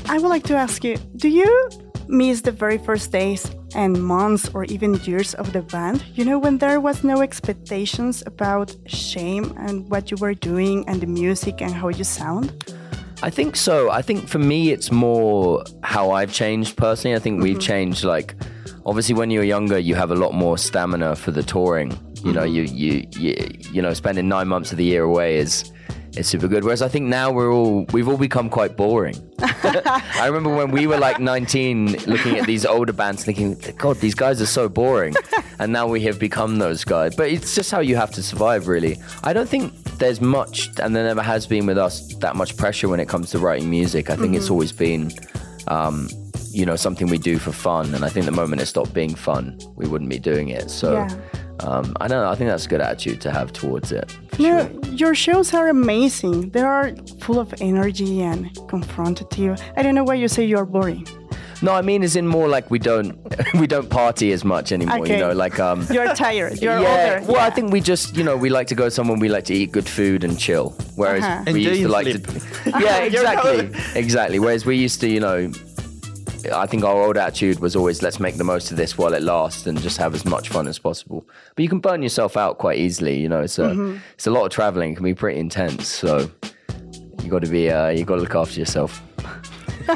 I 0.08 0.18
would 0.18 0.28
like 0.28 0.42
to 0.44 0.54
ask 0.56 0.82
you: 0.84 0.96
Do 1.16 1.28
you 1.28 1.70
miss 2.08 2.40
the 2.42 2.50
very 2.52 2.78
first 2.78 3.12
days 3.12 3.50
and 3.74 4.02
months 4.02 4.48
or 4.54 4.64
even 4.64 4.94
years 5.04 5.34
of 5.34 5.52
the 5.52 5.62
band, 5.62 6.04
you 6.14 6.24
know, 6.24 6.38
when 6.38 6.58
there 6.58 6.80
was 6.80 7.04
no 7.04 7.22
expectations 7.22 8.22
about 8.26 8.74
shame 8.86 9.54
and 9.58 9.88
what 9.90 10.10
you 10.10 10.16
were 10.18 10.34
doing 10.34 10.84
and 10.88 11.00
the 11.00 11.06
music 11.06 11.62
and 11.62 11.72
how 11.72 11.88
you 11.88 12.04
sound? 12.04 12.52
I 13.22 13.30
think 13.30 13.54
so. 13.54 13.90
I 13.90 14.02
think 14.02 14.28
for 14.28 14.38
me, 14.38 14.72
it's 14.72 14.90
more 14.90 15.64
how 15.84 16.10
I've 16.10 16.32
changed 16.32 16.76
personally. 16.76 17.14
I 17.14 17.20
think 17.20 17.36
mm-hmm. 17.36 17.44
we've 17.44 17.60
changed. 17.60 18.02
Like, 18.02 18.34
obviously, 18.84 19.14
when 19.14 19.30
you're 19.30 19.44
younger, 19.44 19.78
you 19.78 19.94
have 19.94 20.10
a 20.10 20.16
lot 20.16 20.34
more 20.34 20.58
stamina 20.58 21.14
for 21.14 21.30
the 21.30 21.42
touring. 21.42 21.90
You 21.90 21.96
mm-hmm. 21.96 22.32
know, 22.32 22.44
you, 22.44 22.62
you 22.62 23.06
you 23.12 23.34
you 23.70 23.80
know, 23.80 23.94
spending 23.94 24.28
nine 24.28 24.48
months 24.48 24.72
of 24.72 24.78
the 24.78 24.84
year 24.84 25.04
away 25.04 25.36
is 25.36 25.70
is 26.16 26.28
super 26.28 26.48
good. 26.48 26.64
Whereas 26.64 26.82
I 26.82 26.88
think 26.88 27.06
now 27.06 27.30
we're 27.32 27.52
all 27.52 27.84
we've 27.92 28.08
all 28.08 28.18
become 28.18 28.48
quite 28.50 28.76
boring. 28.76 29.16
I 29.40 30.26
remember 30.26 30.54
when 30.54 30.70
we 30.70 30.86
were 30.86 30.98
like 30.98 31.20
19, 31.20 32.04
looking 32.06 32.38
at 32.38 32.46
these 32.46 32.64
older 32.66 32.92
bands, 32.92 33.24
thinking, 33.24 33.56
"God, 33.78 33.96
these 33.98 34.14
guys 34.14 34.40
are 34.40 34.46
so 34.46 34.68
boring," 34.68 35.14
and 35.58 35.72
now 35.72 35.86
we 35.86 36.00
have 36.02 36.18
become 36.18 36.58
those 36.58 36.84
guys. 36.84 37.14
But 37.16 37.30
it's 37.30 37.54
just 37.54 37.70
how 37.70 37.80
you 37.80 37.96
have 37.96 38.10
to 38.12 38.22
survive, 38.22 38.68
really. 38.68 38.98
I 39.24 39.32
don't 39.32 39.48
think 39.48 39.72
there's 39.98 40.20
much, 40.20 40.70
and 40.80 40.94
there 40.94 41.04
never 41.04 41.22
has 41.22 41.46
been 41.46 41.66
with 41.66 41.78
us 41.78 42.14
that 42.16 42.36
much 42.36 42.56
pressure 42.56 42.88
when 42.88 43.00
it 43.00 43.08
comes 43.08 43.30
to 43.30 43.38
writing 43.38 43.70
music. 43.70 44.10
I 44.10 44.16
think 44.16 44.34
it's 44.36 44.50
always 44.50 44.72
been. 44.72 45.10
Um, 45.68 46.08
you 46.50 46.66
know, 46.66 46.76
something 46.76 47.06
we 47.06 47.16
do 47.16 47.38
for 47.38 47.50
fun, 47.50 47.94
and 47.94 48.04
I 48.04 48.10
think 48.10 48.26
the 48.26 48.32
moment 48.32 48.60
it 48.60 48.66
stopped 48.66 48.92
being 48.92 49.14
fun, 49.14 49.58
we 49.74 49.88
wouldn't 49.88 50.10
be 50.10 50.18
doing 50.18 50.50
it. 50.50 50.70
So, 50.70 50.92
Yeah. 50.92 51.08
Um, 51.60 51.94
I 52.00 52.08
don't 52.08 52.22
know. 52.24 52.30
I 52.30 52.34
think 52.34 52.48
that's 52.50 52.66
a 52.66 52.68
good 52.68 52.80
attitude 52.80 53.20
to 53.22 53.30
have 53.30 53.52
towards 53.52 53.92
it. 53.92 54.10
for 54.32 54.42
No, 54.42 54.68
your 54.92 55.14
shows 55.14 55.54
are 55.54 55.68
amazing. 55.68 56.50
They 56.50 56.60
are 56.62 56.92
full 57.20 57.38
of 57.38 57.54
energy 57.60 58.22
and 58.22 58.50
confrontative. 58.68 59.60
I 59.76 59.82
don't 59.82 59.94
know 59.94 60.04
why 60.04 60.14
you 60.14 60.28
say 60.28 60.44
you're 60.44 60.64
boring. 60.66 61.06
No, 61.62 61.72
I 61.72 61.80
mean, 61.82 62.02
as 62.02 62.16
in 62.16 62.26
more 62.26 62.48
like 62.48 62.72
we 62.72 62.80
don't 62.80 63.16
we 63.54 63.68
don't 63.68 63.88
party 63.88 64.32
as 64.32 64.44
much 64.44 64.72
anymore. 64.72 64.98
Okay. 65.02 65.14
You 65.14 65.20
know, 65.26 65.32
like 65.32 65.60
um. 65.60 65.86
You're 65.92 66.12
tired. 66.14 66.60
You're 66.60 66.80
yeah, 66.86 67.18
older. 67.20 67.32
well, 67.32 67.40
I 67.40 67.50
think 67.50 67.72
we 67.72 67.80
just, 67.80 68.16
you 68.16 68.24
know, 68.24 68.36
we 68.36 68.50
like 68.50 68.66
to 68.68 68.74
go 68.74 68.88
somewhere, 68.88 69.16
we 69.16 69.28
like 69.28 69.44
to 69.44 69.54
eat 69.54 69.70
good 69.70 69.88
food 69.88 70.24
and 70.24 70.36
chill. 70.36 70.70
Whereas 70.96 71.22
Uh-huh. 71.22 71.44
we 71.46 71.60
Enjoy 71.68 71.70
used 71.70 71.78
to 71.78 71.84
and 71.84 71.92
like 71.92 72.06
sleep. 72.06 72.26
to. 72.26 72.80
Yeah, 72.84 72.98
exactly. 73.04 73.70
exactly. 73.94 74.38
Whereas 74.40 74.66
we 74.66 74.76
used 74.76 75.00
to, 75.02 75.08
you 75.08 75.20
know, 75.20 75.52
I 76.52 76.66
think 76.66 76.82
our 76.84 77.00
old 77.02 77.16
attitude 77.16 77.60
was 77.60 77.76
always 77.76 78.02
let's 78.02 78.18
make 78.18 78.36
the 78.36 78.44
most 78.44 78.70
of 78.70 78.76
this 78.76 78.96
while 78.98 79.14
it 79.14 79.22
lasts 79.22 79.66
and 79.66 79.80
just 79.80 79.96
have 79.98 80.14
as 80.14 80.24
much 80.24 80.48
fun 80.48 80.66
as 80.66 80.78
possible. 80.78 81.26
But 81.54 81.62
you 81.62 81.68
can 81.68 81.78
burn 81.80 82.02
yourself 82.02 82.36
out 82.36 82.58
quite 82.58 82.78
easily, 82.78 83.18
you 83.20 83.28
know, 83.28 83.40
it's 83.42 83.58
a, 83.58 83.62
Mm-hmm. 83.62 83.98
it's 84.14 84.26
a 84.26 84.30
lot 84.30 84.44
of 84.46 84.50
traveling, 84.50 84.92
it 84.92 84.96
can 84.96 85.04
be 85.04 85.14
pretty 85.14 85.38
intense. 85.38 85.86
So 85.88 86.30
you 87.22 87.30
got 87.30 87.42
to 87.42 87.50
be, 87.50 87.70
uh, 87.70 87.88
you 87.90 88.04
got 88.04 88.16
to 88.16 88.22
look 88.22 88.34
after 88.34 88.58
yourself. 88.58 89.02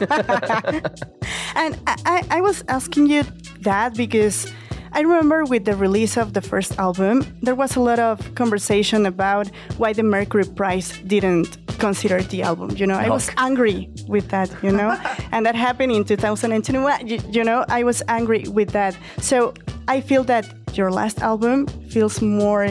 And 1.56 1.78
I, 1.86 1.96
I, 2.04 2.22
I 2.30 2.40
was 2.40 2.62
asking 2.68 3.06
you 3.06 3.22
that 3.60 3.94
because 3.96 4.52
I 4.92 5.00
remember 5.00 5.44
with 5.44 5.64
the 5.64 5.74
release 5.74 6.16
of 6.16 6.32
the 6.34 6.40
first 6.42 6.78
album, 6.78 7.24
there 7.42 7.54
was 7.54 7.76
a 7.76 7.80
lot 7.80 7.98
of 7.98 8.34
conversation 8.34 9.06
about 9.06 9.48
why 9.78 9.92
the 9.94 10.02
Mercury 10.02 10.44
Prize 10.44 10.92
didn't 11.06 11.56
consider 11.78 12.22
the 12.22 12.42
album. 12.42 12.70
You 12.76 12.86
know, 12.86 12.94
I 12.96 13.08
was 13.08 13.30
angry 13.36 13.88
with 14.08 14.28
that, 14.28 14.50
you 14.62 14.72
know, 14.72 14.90
and 15.32 15.44
that 15.46 15.54
happened 15.54 15.92
in 15.92 16.04
2021. 16.04 17.06
You, 17.06 17.18
you 17.30 17.44
know, 17.44 17.64
I 17.68 17.82
was 17.84 18.02
angry 18.08 18.44
with 18.48 18.70
that. 18.70 18.96
So 19.18 19.54
I 19.88 20.00
feel 20.00 20.24
that 20.24 20.46
your 20.74 20.90
last 20.90 21.20
album 21.22 21.66
feels 21.90 22.20
more 22.20 22.68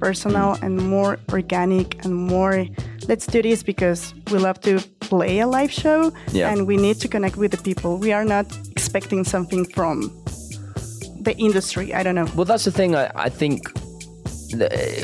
personal 0.00 0.56
and 0.62 0.76
more 0.76 1.18
organic 1.32 2.04
and 2.04 2.14
more 2.14 2.64
let's 3.08 3.26
do 3.26 3.42
this 3.42 3.62
because 3.62 4.14
we 4.30 4.38
love 4.38 4.60
to 4.60 4.78
play 5.00 5.40
a 5.40 5.46
live 5.46 5.72
show 5.72 6.12
Yeah. 6.32 6.50
and 6.52 6.66
we 6.66 6.76
need 6.76 7.00
to 7.00 7.08
connect 7.08 7.36
with 7.36 7.50
the 7.52 7.56
people. 7.56 7.96
We 7.98 8.12
are 8.12 8.24
not 8.24 8.46
expecting 8.70 9.24
something 9.24 9.64
from 9.64 10.10
the 11.22 11.34
industry. 11.38 11.94
I 11.94 12.02
don't 12.02 12.14
know. 12.14 12.28
Well, 12.36 12.44
that's 12.44 12.64
the 12.64 12.70
thing. 12.70 12.94
I, 12.94 13.10
I 13.14 13.28
think 13.30 13.72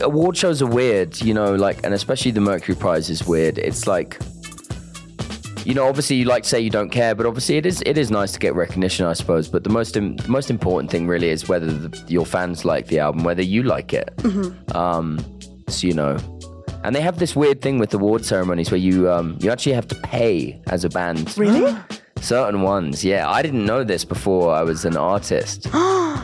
award 0.03 0.37
shows 0.37 0.63
are 0.63 0.67
weird, 0.67 1.21
you 1.21 1.35
know, 1.35 1.55
like, 1.55 1.85
and 1.85 1.95
especially 1.95 2.31
the 2.31 2.41
Mercury 2.41 2.77
Prize 2.77 3.11
is 3.11 3.27
weird. 3.27 3.59
It's 3.59 3.87
like, 3.87 4.19
you 5.65 5.75
know, 5.75 5.87
obviously 5.87 6.17
you 6.17 6.25
like 6.25 6.43
to 6.43 6.49
say 6.49 6.61
you 6.61 6.71
don't 6.71 6.91
care, 6.91 7.15
but 7.15 7.27
obviously 7.27 7.57
it 7.57 7.67
is 7.67 7.83
it 7.87 7.97
is 7.97 8.11
nice 8.11 8.33
to 8.33 8.39
get 8.39 8.55
recognition, 8.55 9.07
I 9.07 9.15
suppose. 9.15 9.49
But 9.49 9.65
the 9.65 9.71
most 9.71 9.97
im- 9.97 10.17
the 10.17 10.29
most 10.29 10.51
important 10.51 10.91
thing 10.91 11.07
really 11.07 11.31
is 11.31 11.49
whether 11.49 11.67
the, 11.67 12.05
your 12.09 12.27
fans 12.27 12.65
like 12.65 12.87
the 12.89 12.99
album, 12.99 13.25
whether 13.25 13.43
you 13.43 13.63
like 13.63 13.93
it. 13.93 14.11
Um, 14.75 15.19
so 15.69 15.87
you 15.87 15.95
know. 15.95 16.17
And 16.83 16.95
they 16.95 17.01
have 17.01 17.19
this 17.19 17.35
weird 17.35 17.63
thing 17.63 17.79
with 17.79 17.95
award 17.95 18.27
ceremonies 18.27 18.71
where 18.71 18.79
you 18.79 19.11
um, 19.11 19.39
you 19.41 19.51
actually 19.51 19.73
have 19.73 19.89
to 19.89 19.95
pay 19.95 20.61
as 20.67 20.85
a 20.85 20.91
band. 20.91 21.37
Really? 21.39 21.75
Certain 22.21 22.63
ones, 22.63 23.05
yeah. 23.05 23.29
I 23.29 23.43
didn't 23.43 23.67
know 23.67 23.85
this 23.85 24.05
before 24.05 24.55
I 24.55 24.63
was 24.63 24.85
an 24.85 24.97
artist. 24.97 25.65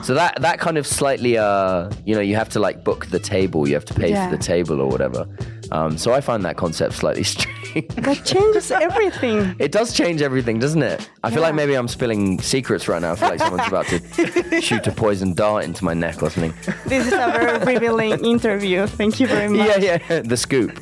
so 0.03 0.15
that 0.15 0.35
that 0.41 0.59
kind 0.59 0.79
of 0.79 0.87
slightly, 0.87 1.37
uh, 1.37 1.91
you 2.07 2.15
know, 2.15 2.21
you 2.23 2.37
have 2.37 2.49
to 2.51 2.59
like 2.61 2.85
book 2.85 3.07
the 3.07 3.19
table. 3.19 3.69
You 3.69 3.75
have 3.75 3.85
to 3.87 3.95
pay 3.95 4.11
Yeah. 4.11 4.31
for 4.31 4.37
the 4.37 4.43
table 4.43 4.81
or 4.81 4.89
whatever. 4.89 5.27
Um, 5.73 5.99
so 5.99 6.13
I 6.13 6.21
find 6.21 6.45
that 6.45 6.57
concept 6.57 6.95
slightly 6.95 7.23
strange. 7.35 7.89
That 7.97 8.25
changes 8.25 8.71
everything. 8.73 9.55
it 9.61 9.71
does 9.73 9.93
change 9.93 10.23
everything, 10.23 10.59
doesn't 10.59 10.83
it? 10.83 11.09
I 11.23 11.31
feel 11.31 11.43
like 11.43 11.55
maybe 11.55 11.75
I'm 11.75 11.87
spilling 11.87 12.41
secrets 12.41 12.89
right 12.89 13.01
now. 13.03 13.13
I 13.13 13.17
feel 13.17 13.29
like 13.29 13.39
someone's 13.39 13.69
about 13.69 13.87
to 13.87 14.61
shoot 14.61 14.87
a 14.87 14.93
poison 14.93 15.35
dart 15.35 15.65
into 15.65 15.85
my 15.85 15.95
neck 15.95 16.23
or 16.23 16.31
something. 16.31 16.55
This 16.87 17.07
is 17.07 17.13
a 17.13 17.31
very 17.31 17.75
revealing 17.75 18.25
interview. 18.25 18.87
Thank 18.87 19.21
you 19.21 19.27
very 19.29 19.49
much. 19.49 19.69
Yeah, 19.83 19.99
yeah. 20.09 20.21
The 20.23 20.37
scoop. 20.37 20.81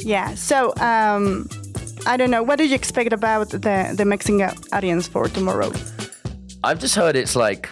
Yeah. 0.00 0.34
So, 0.34 0.72
um, 0.78 1.48
I 2.06 2.16
don't 2.16 2.30
know. 2.30 2.42
What 2.42 2.58
do 2.58 2.66
you 2.66 2.74
expect 2.74 3.12
about 3.12 3.50
the 3.50 3.92
the 3.94 4.04
Mexican 4.04 4.50
audience 4.72 5.06
for 5.06 5.28
tomorrow? 5.28 5.72
I've 6.62 6.78
just 6.78 6.94
heard 6.94 7.16
it's 7.16 7.36
like 7.36 7.70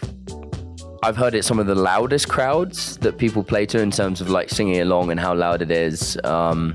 I've 1.02 1.16
heard 1.16 1.34
it's 1.34 1.46
some 1.46 1.58
of 1.58 1.66
the 1.66 1.74
loudest 1.74 2.28
crowds 2.28 2.96
that 2.98 3.18
people 3.18 3.42
play 3.44 3.66
to 3.66 3.80
in 3.80 3.90
terms 3.90 4.20
of 4.20 4.30
like 4.30 4.50
singing 4.50 4.80
along 4.80 5.10
and 5.10 5.20
how 5.20 5.34
loud 5.34 5.62
it 5.62 5.70
is. 5.70 6.18
Um, 6.24 6.74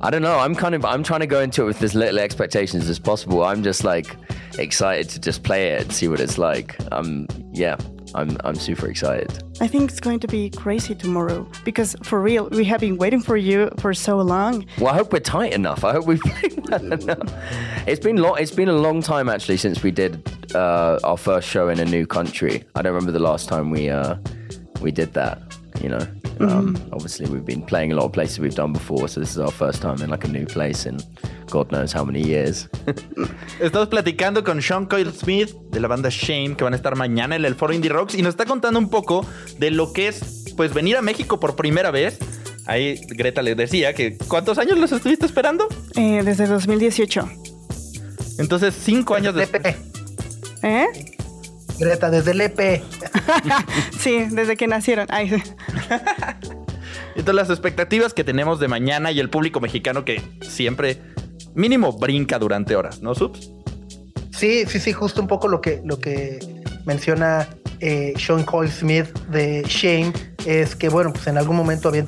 I 0.00 0.10
don't 0.10 0.22
know. 0.22 0.38
I'm 0.38 0.54
kind 0.54 0.74
of 0.74 0.84
I'm 0.84 1.02
trying 1.02 1.20
to 1.20 1.26
go 1.26 1.40
into 1.40 1.62
it 1.62 1.66
with 1.66 1.82
as 1.82 1.94
little 1.94 2.18
expectations 2.18 2.88
as 2.88 2.98
possible. 2.98 3.44
I'm 3.44 3.62
just 3.62 3.84
like 3.84 4.16
excited 4.58 5.08
to 5.10 5.20
just 5.20 5.42
play 5.42 5.68
it 5.68 5.82
and 5.82 5.92
see 5.92 6.08
what 6.08 6.20
it's 6.20 6.38
like. 6.38 6.76
Um, 6.92 7.26
yeah, 7.52 7.76
I'm 8.14 8.36
I'm 8.44 8.54
super 8.54 8.88
excited. 8.88 9.42
I 9.60 9.66
think 9.66 9.90
it's 9.90 10.00
going 10.00 10.20
to 10.20 10.28
be 10.28 10.50
crazy 10.50 10.94
tomorrow 10.94 11.46
because 11.64 11.96
for 12.02 12.20
real, 12.20 12.48
we 12.50 12.64
have 12.64 12.80
been 12.80 12.96
waiting 12.96 13.20
for 13.20 13.36
you 13.36 13.70
for 13.78 13.92
so 13.94 14.18
long. 14.18 14.66
Well, 14.78 14.92
I 14.92 14.96
hope 14.96 15.12
we're 15.12 15.20
tight 15.20 15.52
enough. 15.52 15.84
I 15.84 15.92
hope 15.92 16.06
we 16.06 16.16
play 16.24 16.50
well 16.68 16.92
enough. 16.92 17.32
It's 17.86 18.00
been 18.00 18.16
long. 18.16 18.38
It's 18.38 18.50
been 18.50 18.68
a 18.68 18.72
long 18.86 19.02
time 19.02 19.28
actually 19.28 19.56
since 19.58 19.82
we 19.82 19.90
did 19.90 20.22
uh, 20.54 20.98
our 21.04 21.16
first 21.16 21.48
show 21.48 21.68
in 21.68 21.78
a 21.80 21.84
new 21.84 22.06
country. 22.06 22.64
I 22.74 22.82
don't 22.82 22.94
remember 22.94 23.12
the 23.12 23.24
last 23.24 23.48
time 23.48 23.70
we 23.70 23.88
uh, 23.88 24.16
we 24.80 24.90
did 24.90 25.12
that. 25.14 25.42
You 25.82 25.90
know, 25.90 26.06
um, 26.40 26.76
obviously 26.92 27.26
we've 27.26 27.44
been 27.44 27.62
playing 27.62 27.92
a 27.92 27.96
lot 27.96 28.04
of 28.04 28.12
places 28.12 28.38
we've 28.38 28.54
done 28.54 28.72
before, 28.72 29.08
so 29.08 29.20
this 29.20 29.30
is 29.30 29.38
our 29.38 29.50
first 29.50 29.82
time 29.82 30.02
in 30.02 30.10
like 30.10 30.24
a 30.24 30.28
new 30.28 30.46
place 30.46 30.86
in 30.86 30.98
God 31.50 31.70
knows 31.70 31.92
how 31.92 32.04
many 32.04 32.22
years. 32.22 32.68
Estamos 33.60 33.88
platicando 33.88 34.44
con 34.44 34.60
Sean 34.60 34.86
Coyle 34.86 35.12
Smith 35.12 35.54
de 35.70 35.80
la 35.80 35.88
banda 35.88 36.08
Shame, 36.10 36.56
que 36.56 36.64
van 36.64 36.72
a 36.72 36.76
estar 36.76 36.96
mañana 36.96 37.36
en 37.36 37.44
el 37.44 37.54
Foro 37.54 37.72
Indie 37.72 37.90
Rocks 37.90 38.14
y 38.14 38.22
nos 38.22 38.30
está 38.30 38.44
contando 38.44 38.78
un 38.78 38.90
poco 38.90 39.26
de 39.58 39.70
lo 39.70 39.92
que 39.92 40.08
es 40.08 40.54
pues 40.56 40.74
venir 40.74 40.96
a 40.96 41.02
México 41.02 41.40
por 41.40 41.56
primera 41.56 41.90
vez. 41.90 42.18
Ahí 42.66 43.00
Greta 43.08 43.42
les 43.42 43.56
decía 43.56 43.94
que 43.94 44.18
¿cuántos 44.28 44.58
años 44.58 44.78
los 44.78 44.92
estuviste 44.92 45.24
esperando? 45.24 45.66
Eh, 45.96 46.22
desde 46.24 46.46
2018. 46.46 47.28
Entonces, 48.38 48.74
cinco 48.74 49.14
años 49.14 49.34
después. 49.34 49.62
Lepe. 49.62 49.76
¿Eh? 50.62 50.86
Greta, 51.78 52.10
desde 52.10 52.34
Lepe. 52.34 52.82
Sí, 53.98 54.26
desde 54.30 54.56
que 54.56 54.68
nacieron. 54.68 55.06
Ay, 55.10 55.28
sí. 55.28 55.36
Entonces, 57.18 57.34
las 57.34 57.50
expectativas 57.50 58.14
que 58.14 58.22
tenemos 58.22 58.60
de 58.60 58.68
mañana 58.68 59.10
y 59.10 59.18
el 59.18 59.28
público 59.28 59.58
mexicano 59.58 60.04
que 60.04 60.22
siempre 60.40 60.98
mínimo 61.54 61.92
brinca 61.92 62.38
durante 62.38 62.76
horas, 62.76 63.02
¿no, 63.02 63.12
Subs? 63.12 63.50
Sí, 64.30 64.64
sí, 64.68 64.78
sí, 64.78 64.92
justo 64.92 65.20
un 65.20 65.26
poco 65.26 65.48
lo 65.48 65.60
que, 65.60 65.82
lo 65.84 65.98
que 65.98 66.38
menciona 66.86 67.48
eh, 67.80 68.14
Sean 68.16 68.44
Cole 68.44 68.70
Smith 68.70 69.06
de 69.30 69.64
Shame 69.66 70.12
es 70.46 70.76
que, 70.76 70.88
bueno, 70.88 71.12
pues 71.12 71.26
en 71.26 71.38
algún 71.38 71.56
momento 71.56 71.88
habían 71.88 72.06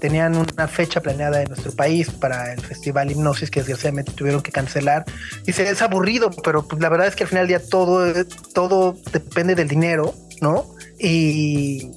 tenían 0.00 0.36
una 0.36 0.68
fecha 0.68 1.00
planeada 1.00 1.42
en 1.42 1.48
nuestro 1.48 1.72
país 1.72 2.08
para 2.10 2.52
el 2.52 2.60
festival 2.60 3.10
Hipnosis 3.10 3.50
que 3.50 3.60
desgraciadamente 3.60 4.12
tuvieron 4.12 4.42
que 4.42 4.52
cancelar. 4.52 5.04
Dice, 5.44 5.68
es 5.68 5.82
aburrido, 5.82 6.30
pero 6.44 6.68
pues 6.68 6.80
la 6.80 6.88
verdad 6.88 7.08
es 7.08 7.16
que 7.16 7.24
al 7.24 7.28
final 7.28 7.48
del 7.48 7.58
día 7.58 7.68
todo, 7.68 8.12
todo 8.54 8.96
depende 9.12 9.56
del 9.56 9.66
dinero, 9.66 10.14
¿no? 10.40 10.66
Y, 11.00 11.90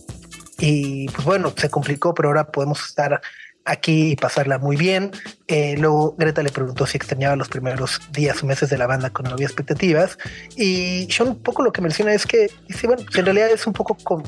y 0.60 1.08
pues 1.10 1.26
bueno, 1.26 1.54
se 1.56 1.70
complicó, 1.70 2.14
pero 2.14 2.30
ahora 2.30 2.48
podemos 2.48 2.86
estar 2.86 3.22
aquí 3.66 4.12
y 4.12 4.16
pasarla 4.16 4.60
muy 4.60 4.78
bien. 4.78 5.12
Eh, 5.48 5.76
luego 5.78 6.16
Greta 6.18 6.44
le 6.44 6.52
preguntó 6.52 6.86
si 6.86 6.98
extrañaba 6.98 7.36
los 7.36 7.50
primeros 7.50 8.00
días 8.12 8.42
o 8.42 8.46
meses 8.46 8.70
de 8.70 8.78
la 8.78 8.88
banda 8.88 9.10
cuando 9.10 9.32
no 9.32 9.36
había 9.36 9.48
expectativas. 9.48 10.18
Y 10.56 11.08
Sean 11.12 11.30
un 11.30 11.42
poco 11.42 11.64
lo 11.64 11.74
que 11.74 11.82
menciona 11.82 12.14
es 12.14 12.26
que 12.26 12.50
dice, 12.68 12.88
bueno, 12.88 13.04
pues 13.04 13.18
en 13.18 13.26
realidad 13.26 13.50
es 13.50 13.68
un 13.68 13.74
poco 13.74 13.98
con 14.04 14.24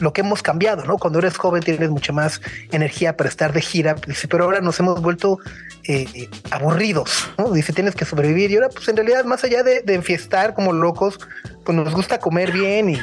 lo 0.00 0.12
que 0.12 0.20
hemos 0.20 0.42
cambiado, 0.42 0.84
¿no? 0.84 0.96
Cuando 0.96 1.18
eres 1.18 1.36
joven 1.36 1.62
tienes 1.62 1.90
mucha 1.90 2.12
más 2.12 2.40
energía 2.70 3.16
para 3.16 3.28
estar 3.28 3.52
de 3.52 3.60
gira, 3.60 3.96
dice, 4.06 4.28
pero 4.28 4.44
ahora 4.44 4.60
nos 4.60 4.78
hemos 4.78 5.02
vuelto 5.02 5.38
eh, 5.88 6.28
aburridos, 6.50 7.28
¿no? 7.36 7.50
Dice, 7.50 7.72
tienes 7.72 7.96
que 7.96 8.04
sobrevivir. 8.04 8.50
Y 8.50 8.56
ahora, 8.56 8.68
pues 8.68 8.88
en 8.88 8.96
realidad, 8.96 9.24
más 9.24 9.42
allá 9.44 9.62
de, 9.62 9.82
de 9.82 9.94
enfiestar 9.94 10.54
como 10.54 10.72
locos, 10.72 11.18
pues 11.64 11.76
nos 11.76 11.92
gusta 11.92 12.20
comer 12.20 12.52
bien 12.52 12.90
y, 12.90 13.00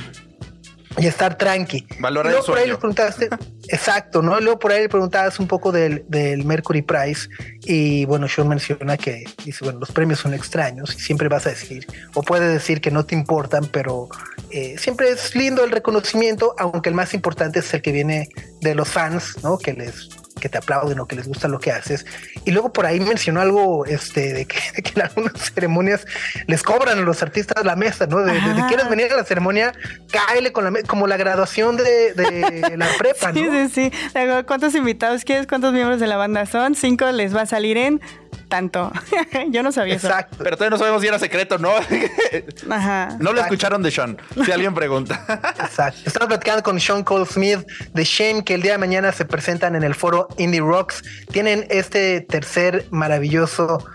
y 0.98 1.08
estar 1.08 1.38
tranqui. 1.38 1.88
Valorar 2.00 2.34
el 2.34 2.40
por 2.40 2.58
ahí 2.58 2.64
sueño. 2.64 2.74
le 2.74 2.80
preguntaste, 2.80 3.30
exacto, 3.68 4.22
¿no? 4.22 4.40
Luego 4.40 4.60
por 4.60 4.72
ahí 4.72 4.84
le 4.84 4.90
preguntabas 4.90 5.40
un 5.40 5.48
poco 5.48 5.72
del, 5.72 6.06
del 6.08 6.46
Mercury 6.46 6.82
Prize 6.82 7.30
y 7.64 8.06
bueno, 8.06 8.28
Sean 8.28 8.48
menciona 8.48 8.98
que 8.98 9.26
dice, 9.44 9.64
bueno, 9.64 9.80
los 9.80 9.92
premios 9.92 10.20
son 10.20 10.34
extraños 10.34 10.96
y 10.96 11.00
siempre 11.00 11.28
vas 11.28 11.46
a 11.48 11.50
decir, 11.50 11.86
o 12.14 12.24
puedes 12.24 12.52
decir 12.52 12.82
que 12.82 12.92
no 12.92 13.06
te 13.06 13.16
importan, 13.16 13.66
pero 13.72 14.08
eh, 14.52 14.76
siempre 14.78 15.10
es 15.10 15.36
lindo 15.36 15.64
el 15.64 15.72
reconocimiento, 15.72 16.56
aunque 16.58 16.90
el 16.90 16.96
más 16.96 17.14
importante 17.14 17.60
es 17.60 17.74
el 17.74 17.82
que 17.82 17.92
viene 17.92 18.30
de 18.62 18.76
los 18.76 18.88
fans, 18.88 19.44
¿no? 19.44 19.58
Que 19.58 19.74
les, 19.74 20.10
que 20.46 20.50
te 20.50 20.60
aplauden 20.60 21.00
o 21.00 21.08
que 21.08 21.16
les 21.16 21.28
gusta 21.28 21.48
lo 21.48 21.58
que 21.58 21.72
haces. 21.72 22.06
Y 22.46 22.52
luego 22.52 22.72
por 22.72 22.86
ahí 22.86 23.00
mencionó 23.00 23.42
algo 23.42 23.84
este, 23.88 24.32
de, 24.32 24.46
que, 24.46 24.60
en 24.94 25.02
algunas 25.02 25.34
ceremonias 25.56 26.06
les 26.46 26.62
cobran 26.62 27.00
a 27.00 27.02
los 27.02 27.24
artistas 27.24 27.66
la 27.66 27.76
mesa, 27.76 28.06
¿no? 28.06 28.20
De, 28.20 28.34
de, 28.34 28.66
quieres 28.68 28.88
venir 28.88 29.12
a 29.12 29.16
la 29.16 29.24
ceremonia, 29.24 29.74
cáele 30.12 30.52
con 30.52 30.72
la 30.72 30.84
como 30.84 31.08
la 31.08 31.18
graduación 31.18 31.78
de, 31.78 32.14
la 32.78 32.88
prepa, 33.00 33.32
¿no? 33.32 33.40
Sí, 33.40 33.70
sí, 33.74 33.92
sí. 33.92 34.14
¿Cuántos 34.46 34.76
invitados 34.76 35.24
quieres? 35.26 35.48
¿Cuántos 35.48 35.74
miembros 35.74 36.00
de 36.00 36.06
la 36.06 36.18
banda 36.18 36.46
son? 36.46 36.76
Cinco 36.76 37.12
les 37.12 37.36
va 37.36 37.42
a 37.42 37.46
salir 37.48 37.78
en 37.78 38.00
tanto. 38.48 38.92
Yo 39.52 39.64
no 39.64 39.72
sabía 39.72 39.96
Exacto. 39.96 40.38
Pero 40.38 40.58
todavía 40.58 40.72
no 40.72 40.78
sabemos 40.78 41.02
si 41.02 41.08
era 41.08 41.20
secreto, 41.20 41.58
¿no? 41.58 41.72
Ajá. 42.70 43.18
No 43.20 43.34
lo 43.34 43.42
escucharon 43.42 43.82
de 43.82 43.92
Sean, 43.92 44.18
si 44.44 44.52
alguien 44.52 44.74
pregunta. 44.74 45.24
Exacto. 45.60 46.02
Estamos 46.06 46.28
platicando 46.28 46.64
con 46.64 46.80
Sean 46.80 47.04
Cole 47.04 47.26
Smith 47.26 47.60
de 47.94 48.04
Shame, 48.04 48.44
que 48.44 48.56
el 48.56 48.62
día 48.62 48.74
de 48.74 48.78
mañana 48.78 49.12
se 49.12 49.26
presentan 49.26 49.76
en 49.76 49.84
el 49.84 49.96
foro 49.96 50.28
Indie 50.38 50.62
Rocks. 50.62 51.04
Tienen 51.32 51.66
este 51.70 52.22
tercer 52.22 52.86
maravilloso 52.92 53.86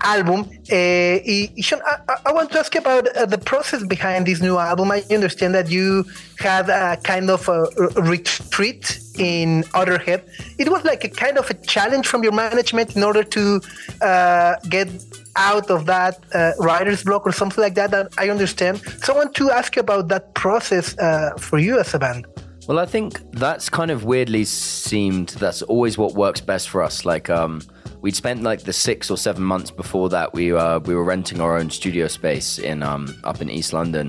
album. 0.00 0.40
Uh, 0.70 1.62
Sean, 1.62 1.80
I, 1.84 2.16
I, 2.26 2.32
want 2.32 2.50
to 2.52 2.60
ask 2.60 2.74
you 2.74 2.80
about 2.80 3.08
uh, 3.16 3.26
the 3.26 3.38
process 3.38 3.84
behind 3.84 4.26
this 4.26 4.40
new 4.40 4.58
album. 4.58 4.90
I 4.90 5.02
understand 5.10 5.54
that 5.54 5.70
you 5.70 6.04
had 6.38 6.68
a 6.70 6.96
kind 7.02 7.30
of 7.30 7.48
a 7.48 7.66
retreat 8.00 9.00
in 9.18 9.62
Otterhead. 9.74 10.22
It 10.58 10.68
was 10.68 10.84
like 10.84 11.04
a 11.04 11.08
kind 11.08 11.38
of 11.38 11.48
a 11.50 11.54
challenge 11.54 12.06
from 12.06 12.22
your 12.22 12.32
management 12.32 12.96
in 12.96 13.02
order 13.02 13.22
to 13.22 13.60
uh, 14.00 14.56
get 14.68 14.88
out 15.36 15.70
of 15.70 15.86
that 15.86 16.18
uh, 16.34 16.52
writer's 16.58 17.04
block 17.04 17.26
or 17.26 17.32
something 17.32 17.62
like 17.62 17.74
that. 17.74 17.90
That 17.90 18.12
I 18.18 18.30
understand. 18.30 18.80
So 19.02 19.14
I 19.14 19.16
want 19.16 19.34
to 19.36 19.50
ask 19.50 19.76
you 19.76 19.80
about 19.80 20.08
that 20.08 20.34
process 20.34 20.96
uh, 20.98 21.34
for 21.38 21.58
you 21.58 21.78
as 21.78 21.94
a 21.94 21.98
band. 21.98 22.26
Well, 22.68 22.78
I 22.78 22.84
think 22.84 23.22
that's 23.32 23.70
kind 23.70 23.90
of 23.90 24.04
weirdly 24.04 24.44
seemed 24.44 25.30
that's 25.30 25.62
always 25.62 25.96
what 25.96 26.14
works 26.14 26.42
best 26.42 26.68
for 26.68 26.82
us. 26.82 27.06
Like, 27.06 27.30
um, 27.30 27.62
we'd 28.02 28.14
spent 28.14 28.42
like 28.42 28.62
the 28.64 28.74
six 28.74 29.10
or 29.10 29.16
seven 29.16 29.42
months 29.42 29.70
before 29.70 30.10
that 30.10 30.34
we 30.34 30.52
uh, 30.52 30.78
we 30.80 30.94
were 30.94 31.04
renting 31.04 31.40
our 31.40 31.56
own 31.56 31.70
studio 31.70 32.08
space 32.08 32.58
in 32.58 32.82
um, 32.82 33.18
up 33.24 33.40
in 33.40 33.48
East 33.50 33.72
London, 33.72 34.08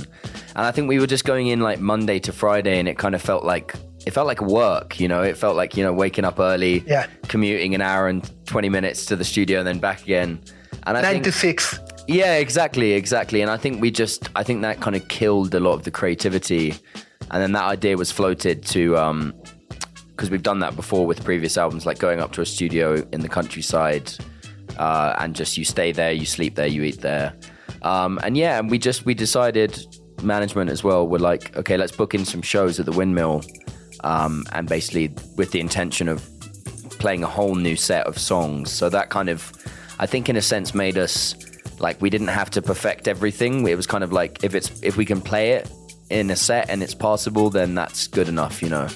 and 0.55 0.65
I 0.65 0.71
think 0.71 0.89
we 0.89 0.99
were 0.99 1.07
just 1.07 1.23
going 1.23 1.47
in 1.47 1.61
like 1.61 1.79
Monday 1.79 2.19
to 2.19 2.33
Friday, 2.33 2.79
and 2.79 2.87
it 2.89 2.97
kind 2.97 3.15
of 3.15 3.21
felt 3.21 3.45
like 3.45 3.75
it 4.05 4.11
felt 4.11 4.27
like 4.27 4.41
work, 4.41 4.99
you 4.99 5.07
know. 5.07 5.23
It 5.23 5.37
felt 5.37 5.55
like 5.55 5.75
you 5.77 5.83
know 5.83 5.93
waking 5.93 6.25
up 6.25 6.39
early, 6.39 6.83
yeah, 6.87 7.07
commuting 7.27 7.75
an 7.75 7.81
hour 7.81 8.07
and 8.07 8.29
twenty 8.45 8.69
minutes 8.69 9.05
to 9.07 9.15
the 9.15 9.25
studio, 9.25 9.59
and 9.59 9.67
then 9.67 9.79
back 9.79 10.01
again. 10.03 10.41
And 10.83 10.97
I 10.97 11.01
nine 11.01 11.11
think, 11.13 11.25
to 11.25 11.31
six. 11.31 11.79
Yeah, 12.07 12.37
exactly, 12.37 12.93
exactly. 12.93 13.41
And 13.41 13.51
I 13.51 13.57
think 13.57 13.81
we 13.81 13.91
just, 13.91 14.29
I 14.35 14.41
think 14.41 14.61
that 14.63 14.79
kind 14.79 14.95
of 14.95 15.07
killed 15.09 15.53
a 15.53 15.59
lot 15.59 15.73
of 15.73 15.83
the 15.83 15.91
creativity. 15.91 16.73
And 17.29 17.43
then 17.43 17.51
that 17.51 17.65
idea 17.65 17.97
was 17.97 18.11
floated 18.11 18.63
to 18.67 18.97
um, 18.97 19.33
because 20.09 20.31
we've 20.31 20.41
done 20.41 20.59
that 20.59 20.75
before 20.75 21.05
with 21.05 21.23
previous 21.23 21.57
albums, 21.57 21.85
like 21.85 21.99
going 21.99 22.19
up 22.19 22.31
to 22.33 22.41
a 22.41 22.45
studio 22.45 23.07
in 23.13 23.21
the 23.21 23.29
countryside 23.29 24.11
uh, 24.77 25.15
and 25.19 25.35
just 25.35 25.57
you 25.57 25.63
stay 25.63 25.91
there, 25.91 26.11
you 26.11 26.25
sleep 26.25 26.55
there, 26.55 26.67
you 26.67 26.83
eat 26.83 27.01
there. 27.01 27.33
Um, 27.83 28.19
and 28.23 28.35
yeah, 28.35 28.57
and 28.57 28.71
we 28.71 28.79
just 28.79 29.05
we 29.05 29.13
decided 29.13 29.85
management 30.23 30.71
as 30.71 30.83
well. 30.83 31.07
We're 31.07 31.19
like, 31.19 31.55
okay, 31.55 31.77
let's 31.77 31.95
book 31.95 32.13
in 32.15 32.25
some 32.25 32.41
shows 32.41 32.79
at 32.79 32.85
the 32.85 32.91
Windmill, 32.91 33.43
um, 34.03 34.45
and 34.51 34.67
basically 34.67 35.13
with 35.35 35.51
the 35.51 35.59
intention 35.59 36.07
of 36.07 36.27
playing 36.99 37.23
a 37.23 37.27
whole 37.27 37.55
new 37.55 37.75
set 37.75 38.05
of 38.05 38.17
songs. 38.17 38.71
So 38.71 38.89
that 38.89 39.09
kind 39.09 39.29
of, 39.29 39.51
I 39.99 40.05
think, 40.05 40.29
in 40.29 40.35
a 40.35 40.41
sense, 40.41 40.73
made 40.73 40.97
us 40.97 41.35
like 41.79 42.01
we 42.01 42.09
didn't 42.09 42.27
have 42.27 42.49
to 42.51 42.61
perfect 42.61 43.07
everything. 43.07 43.67
It 43.67 43.75
was 43.75 43.87
kind 43.87 44.03
of 44.03 44.11
like 44.11 44.43
if 44.43 44.53
it's 44.53 44.81
if 44.83 44.97
we 44.97 45.05
can 45.05 45.21
play 45.21 45.51
it 45.51 45.71
in 46.09 46.29
a 46.29 46.35
set 46.35 46.69
and 46.69 46.83
it's 46.83 46.93
possible, 46.93 47.49
then 47.49 47.75
that's 47.75 48.07
good 48.07 48.27
enough, 48.27 48.61
you 48.61 48.69
know. 48.69 48.87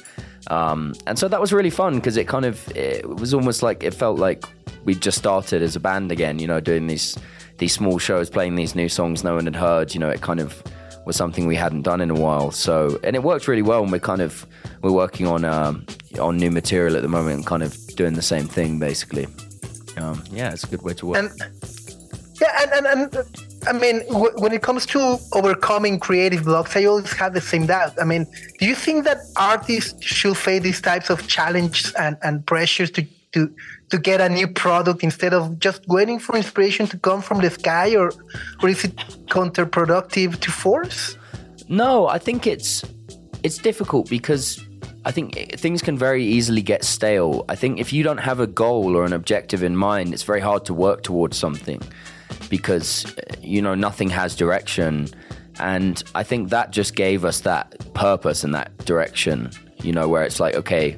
Um, 0.47 0.93
and 1.07 1.17
so 1.17 1.27
that 1.27 1.39
was 1.39 1.53
really 1.53 1.69
fun 1.69 1.95
because 1.95 2.17
it 2.17 2.27
kind 2.27 2.45
of 2.45 2.69
it 2.75 3.07
was 3.07 3.33
almost 3.33 3.63
like 3.63 3.83
it 3.83 3.93
felt 3.93 4.19
like 4.19 4.43
we 4.83 4.93
just 4.93 5.17
started 5.17 5.61
as 5.61 5.75
a 5.75 5.79
band 5.79 6.11
again. 6.11 6.39
You 6.39 6.47
know, 6.47 6.59
doing 6.59 6.87
these 6.87 7.17
these 7.57 7.73
small 7.73 7.99
shows, 7.99 8.29
playing 8.29 8.55
these 8.55 8.75
new 8.75 8.89
songs 8.89 9.23
no 9.23 9.35
one 9.35 9.45
had 9.45 9.55
heard. 9.55 9.93
You 9.93 9.99
know, 9.99 10.09
it 10.09 10.21
kind 10.21 10.39
of 10.39 10.61
was 11.05 11.15
something 11.15 11.47
we 11.47 11.55
hadn't 11.55 11.83
done 11.83 12.01
in 12.01 12.09
a 12.09 12.15
while. 12.15 12.51
So 12.51 12.99
and 13.03 13.15
it 13.15 13.23
worked 13.23 13.47
really 13.47 13.61
well. 13.61 13.83
And 13.83 13.91
we're 13.91 13.99
kind 13.99 14.21
of 14.21 14.45
we're 14.81 14.91
working 14.91 15.27
on 15.27 15.45
um, 15.45 15.85
on 16.19 16.37
new 16.37 16.51
material 16.51 16.95
at 16.95 17.01
the 17.01 17.09
moment, 17.09 17.37
and 17.37 17.45
kind 17.45 17.63
of 17.63 17.75
doing 17.95 18.13
the 18.13 18.21
same 18.21 18.47
thing 18.47 18.79
basically. 18.79 19.27
Um, 19.97 20.23
yeah, 20.31 20.51
it's 20.51 20.63
a 20.63 20.67
good 20.67 20.81
way 20.81 20.93
to 20.95 21.05
work. 21.05 21.17
And, 21.19 21.31
yeah, 22.41 22.63
and, 22.63 22.87
and, 22.87 23.15
and 23.15 23.27
I 23.67 23.73
mean, 23.73 23.99
w- 24.07 24.33
when 24.37 24.51
it 24.51 24.63
comes 24.63 24.85
to 24.87 25.19
overcoming 25.33 25.99
creative 25.99 26.43
blocks, 26.45 26.75
I 26.75 26.85
always 26.85 27.13
have 27.13 27.33
the 27.33 27.41
same 27.41 27.67
doubt. 27.67 27.93
I 28.01 28.03
mean, 28.03 28.25
do 28.59 28.65
you 28.65 28.75
think 28.75 29.05
that 29.05 29.19
artists 29.35 30.03
should 30.03 30.35
face 30.35 30.63
these 30.63 30.81
types 30.81 31.11
of 31.11 31.27
challenges 31.27 31.93
and, 31.93 32.17
and 32.23 32.45
pressures 32.45 32.89
to, 32.91 33.05
to 33.33 33.53
to 33.89 33.97
get 33.97 34.21
a 34.21 34.29
new 34.29 34.47
product 34.47 35.03
instead 35.03 35.33
of 35.33 35.59
just 35.59 35.87
waiting 35.87 36.19
for 36.19 36.35
inspiration 36.35 36.87
to 36.87 36.97
come 36.97 37.21
from 37.21 37.41
the 37.41 37.49
sky, 37.49 37.95
or 37.95 38.11
or 38.61 38.69
is 38.69 38.83
it 38.83 38.95
counterproductive 39.27 40.39
to 40.39 40.51
force? 40.51 41.17
No, 41.67 42.07
I 42.07 42.19
think 42.19 42.47
it's 42.47 42.83
it's 43.43 43.57
difficult 43.57 44.09
because 44.09 44.63
I 45.05 45.11
think 45.11 45.59
things 45.59 45.81
can 45.81 45.97
very 45.97 46.23
easily 46.23 46.61
get 46.61 46.83
stale. 46.83 47.43
I 47.49 47.55
think 47.55 47.79
if 47.79 47.91
you 47.91 48.03
don't 48.03 48.19
have 48.19 48.39
a 48.39 48.47
goal 48.47 48.95
or 48.95 49.05
an 49.05 49.13
objective 49.13 49.63
in 49.63 49.75
mind, 49.75 50.13
it's 50.13 50.23
very 50.23 50.39
hard 50.39 50.65
to 50.65 50.73
work 50.73 51.03
towards 51.03 51.37
something 51.37 51.81
because 52.49 53.05
uh, 53.05 53.21
you 53.41 53.61
know 53.61 53.75
nothing 53.75 54.09
has 54.09 54.35
direction 54.35 55.07
and 55.59 56.03
i 56.15 56.23
think 56.23 56.49
that 56.49 56.71
just 56.71 56.95
gave 56.95 57.25
us 57.25 57.41
that 57.41 57.93
purpose 57.93 58.43
and 58.43 58.53
that 58.53 58.75
direction 58.85 59.49
you 59.81 59.91
know 59.91 60.07
where 60.07 60.23
it's 60.23 60.39
like 60.39 60.55
okay 60.55 60.97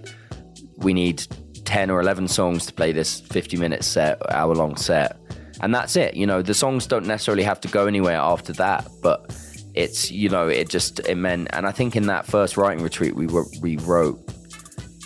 we 0.77 0.93
need 0.93 1.25
10 1.65 1.89
or 1.89 1.99
11 1.99 2.27
songs 2.27 2.65
to 2.65 2.73
play 2.73 2.91
this 2.91 3.21
50 3.21 3.57
minute 3.57 3.83
set 3.83 4.21
hour 4.31 4.55
long 4.55 4.75
set 4.75 5.17
and 5.61 5.73
that's 5.73 5.95
it 5.95 6.15
you 6.15 6.25
know 6.25 6.41
the 6.41 6.53
songs 6.53 6.87
don't 6.87 7.05
necessarily 7.05 7.43
have 7.43 7.59
to 7.61 7.67
go 7.67 7.87
anywhere 7.87 8.17
after 8.17 8.53
that 8.53 8.87
but 9.01 9.35
it's 9.73 10.11
you 10.11 10.29
know 10.29 10.47
it 10.47 10.69
just 10.69 10.99
it 11.07 11.15
meant 11.15 11.47
and 11.53 11.65
i 11.65 11.71
think 11.71 11.95
in 11.95 12.07
that 12.07 12.25
first 12.25 12.57
writing 12.57 12.83
retreat 12.83 13.15
we 13.15 13.27
were 13.27 13.45
we 13.61 13.77
wrote 13.77 14.19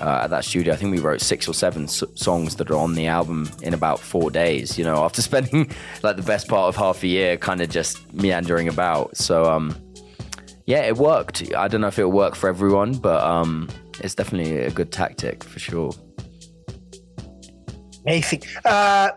uh, 0.01 0.21
at 0.23 0.29
that 0.29 0.45
studio. 0.45 0.73
I 0.73 0.77
think 0.77 0.91
we 0.91 0.99
wrote 0.99 1.21
six 1.21 1.47
or 1.47 1.53
seven 1.53 1.83
s- 1.83 2.03
songs 2.15 2.55
that 2.55 2.69
are 2.71 2.77
on 2.77 2.93
the 2.93 3.07
album 3.07 3.49
in 3.61 3.73
about 3.73 3.99
four 3.99 4.31
days. 4.31 4.77
You 4.77 4.85
know, 4.85 4.95
after 5.03 5.21
spending 5.21 5.71
like 6.03 6.15
the 6.15 6.23
best 6.23 6.47
part 6.47 6.67
of 6.69 6.75
half 6.75 7.03
a 7.03 7.07
year, 7.07 7.37
kind 7.37 7.61
of 7.61 7.69
just 7.69 8.13
meandering 8.13 8.67
about. 8.67 9.17
So, 9.17 9.45
um, 9.45 9.75
yeah, 10.65 10.83
it 10.83 10.97
worked. 10.97 11.53
I 11.55 11.67
don't 11.67 11.81
know 11.81 11.87
if 11.87 11.99
it'll 11.99 12.11
work 12.11 12.35
for 12.35 12.47
everyone, 12.47 12.93
but 12.93 13.23
um, 13.23 13.69
it's 14.01 14.15
definitely 14.15 14.59
a 14.59 14.71
good 14.71 14.91
tactic 14.91 15.43
for 15.43 15.59
sure. 15.59 15.91
Amazing. 18.05 18.41
Uh, 18.65 19.09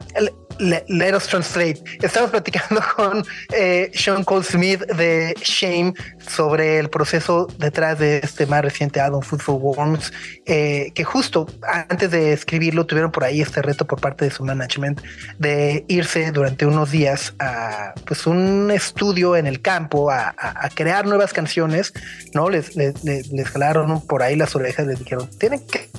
let 0.61 1.15
us 1.15 1.27
translate. 1.27 1.83
Estamos 2.01 2.31
platicando 2.31 2.81
con 2.97 3.25
eh, 3.53 3.91
Sean 3.95 4.25
Cole 4.25 4.45
Smith 4.45 4.81
de 4.81 5.35
Shame 5.43 5.95
sobre 6.19 6.79
el 6.79 6.89
proceso 6.89 7.47
detrás 7.59 7.99
de 7.99 8.19
este 8.19 8.47
más 8.47 8.63
reciente 8.63 9.01
álbum 9.01 9.23
Food 9.23 9.41
for 9.41 9.57
Worms, 9.57 10.13
eh, 10.47 10.93
que 10.95 11.05
justo 11.05 11.47
antes 11.89 12.11
de 12.11 12.33
escribirlo 12.33 12.87
tuvieron 12.87 13.11
por 13.11 13.25
ahí 13.25 13.41
este 13.41 13.63
reto 13.63 13.87
por 13.87 14.01
parte 14.01 14.25
de 14.25 14.31
su 14.31 14.45
management 14.45 15.01
de 15.39 15.85
irse 15.89 16.31
durante 16.33 16.67
unos 16.67 16.91
días 16.91 17.35
a 17.39 17.95
pues 18.07 18.27
un 18.27 18.71
estudio 18.71 19.37
en 19.37 19.47
el 19.47 19.61
campo 19.61 20.11
a, 20.11 20.35
crear 20.75 21.07
nuevas 21.07 21.33
canciones, 21.33 21.93
¿no? 22.35 22.49
Les, 22.49 22.77
les, 22.77 23.05
les, 23.05 23.49
jalaron 23.51 24.01
por 24.07 24.23
ahí 24.23 24.37
las 24.37 24.55
orejas, 24.55 24.87
les 24.87 24.99
dijeron, 24.99 25.29
tienen 25.39 25.61
que 25.67 25.91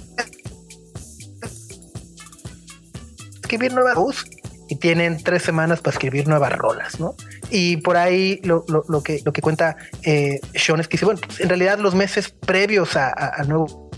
escribir 3.54 3.74
nuevas 3.74 3.96
voz 3.96 4.26
y 4.68 4.76
tienen 4.78 5.22
tres 5.22 5.44
semanas 5.44 5.82
para 5.82 5.94
escribir 5.94 6.28
nuevas 6.28 6.54
rolas, 6.54 7.00
¿no? 7.00 7.16
Y 7.52 7.78
por 7.78 7.98
ahí 7.98 8.40
lo, 8.44 8.66
lo, 8.68 9.04
que, 9.04 9.22
lo 9.24 9.32
que 9.32 9.42
cuenta 9.42 9.78
eh, 10.04 10.40
Sean 10.56 10.80
es 10.80 10.88
que 10.88 10.94
dice, 10.94 11.06
bueno, 11.06 11.22
pues, 11.24 11.40
en 11.40 11.50
realidad 11.50 11.78
los 11.78 11.94
meses 11.94 12.30
previos 12.30 12.96
a, 12.96 13.44
nuevo 13.48 13.92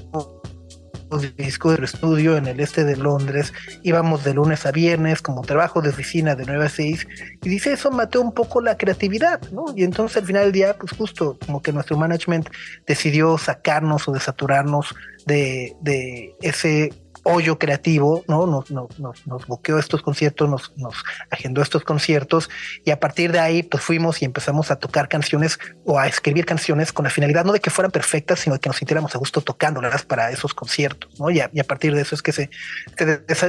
disco 1.38 1.72
del 1.72 1.86
estudio 1.86 2.36
en 2.36 2.48
el 2.48 2.60
este 2.60 2.84
de 2.84 2.98
Londres, 2.98 3.54
íbamos 3.84 4.26
de 4.26 4.34
lunes 4.34 4.66
a 4.66 4.72
viernes 4.72 5.22
como 5.22 5.44
trabajo 5.44 5.82
de 5.82 5.90
oficina 5.90 6.36
de 6.36 6.44
9 6.46 6.66
a 6.66 6.70
6 6.70 7.08
y 7.44 7.48
dice 7.48 7.72
eso 7.72 7.92
mató 7.92 8.20
un 8.20 8.34
poco 8.34 8.60
la 8.60 8.76
creatividad, 8.76 9.40
¿no? 9.52 9.66
Y 9.78 9.84
entonces 9.86 10.18
al 10.18 10.26
final 10.26 10.44
del 10.46 10.52
día, 10.52 10.78
pues 10.78 10.92
justo 10.92 11.38
como 11.46 11.62
que 11.62 11.72
nuestro 11.72 11.96
management 11.96 12.50
decidió 12.86 13.38
sacarnos 13.38 14.10
o 14.10 14.12
desaturarnos 14.12 14.94
de, 15.26 15.78
de 15.80 16.36
ese 16.42 16.92
hoyo 17.26 17.58
creativo, 17.58 18.24
¿no? 18.28 18.46
Nos, 18.46 18.70
nos, 18.70 19.00
nos, 19.00 19.26
nos 19.26 19.48
buqueó 19.48 19.80
estos 19.80 20.02
conciertos, 20.04 20.48
nos, 20.48 20.72
nos 20.78 21.04
agendó 21.32 21.62
estos 21.62 21.84
conciertos 21.84 22.50
y 22.84 22.92
a 22.92 23.00
partir 23.00 23.32
de 23.32 23.40
ahí 23.40 23.64
pues 23.64 23.84
fuimos 23.84 24.22
y 24.22 24.26
empezamos 24.26 24.70
a 24.70 24.76
tocar 24.76 25.10
canciones 25.10 25.58
o 25.86 25.98
a 25.98 26.08
escribir 26.08 26.46
canciones 26.46 26.94
con 26.94 27.04
la 27.04 27.10
finalidad 27.10 27.44
no 27.44 27.52
de 27.52 27.60
que 27.60 27.72
fueran 27.72 27.92
perfectas, 27.92 28.40
sino 28.40 28.54
de 28.54 28.60
que 28.60 28.70
nos 28.70 28.78
sintiéramos 28.78 29.16
a 29.16 29.18
gusto 29.18 29.42
tocándolas 29.42 30.04
para 30.04 30.30
esos 30.30 30.54
conciertos, 30.54 31.20
¿no? 31.20 31.32
Y 31.32 31.40
a, 31.40 31.50
partir 31.68 31.96
de 31.96 32.02
eso 32.02 32.14
es 32.14 32.22
que 32.22 32.32
se, 32.32 32.50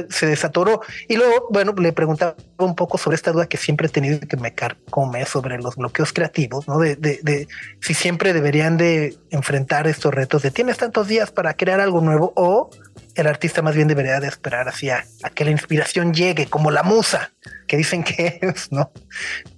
se, 0.09 0.25
desatoró. 0.25 0.81
Y 1.07 1.15
luego, 1.15 1.47
bueno, 1.51 1.73
le 1.77 1.93
preguntaba 1.93 2.35
un 2.57 2.75
poco 2.75 2.97
sobre 2.97 3.15
esta 3.15 3.31
duda 3.31 3.45
que 3.45 3.57
siempre 3.57 3.87
he 3.87 3.89
tenido 3.91 4.19
que 4.19 4.37
me 4.37 4.53
carcome 4.55 5.23
sobre 5.25 5.59
los 5.59 5.75
bloqueos 5.75 6.13
creativos, 6.13 6.67
¿no? 6.67 6.79
De, 6.79 6.95
de, 6.95 7.19
de 7.21 7.47
si 7.79 7.93
siempre 7.93 8.33
deberían 8.33 8.77
de 8.77 9.15
enfrentar 9.29 9.87
estos 9.87 10.13
retos 10.13 10.41
de 10.41 10.51
tienes 10.51 10.77
tantos 10.77 11.07
días 11.07 11.31
para 11.31 11.53
crear 11.55 11.79
algo 11.79 12.01
nuevo 12.01 12.33
o 12.35 12.69
el 13.17 13.27
artista 13.27 13.63
más 13.63 13.75
bien 13.75 13.87
debería 13.87 14.19
de 14.19 14.27
esperar 14.27 14.69
hacia 14.69 15.05
a 15.23 15.29
que 15.31 15.43
la 15.43 15.51
inspiración 15.51 16.13
llegue, 16.13 16.45
como 16.45 16.69
la 16.69 16.83
musa, 16.83 17.31
que 17.67 17.75
dicen 17.75 18.03
que 18.03 18.39
es, 18.41 18.71
¿no? 18.71 18.91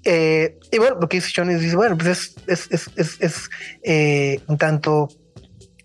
Eh, 0.05 0.57
y 0.71 0.77
bueno, 0.77 0.97
lo 0.99 1.09
que 1.09 1.17
dice 1.17 1.29
Sean 1.29 1.49
es, 1.49 1.75
bueno, 1.75 1.97
pues 1.97 2.35
es, 2.47 2.67
es, 2.71 2.89
es, 2.95 3.17
es 3.19 3.49
eh, 3.83 4.39
un 4.47 4.57
tanto 4.57 5.09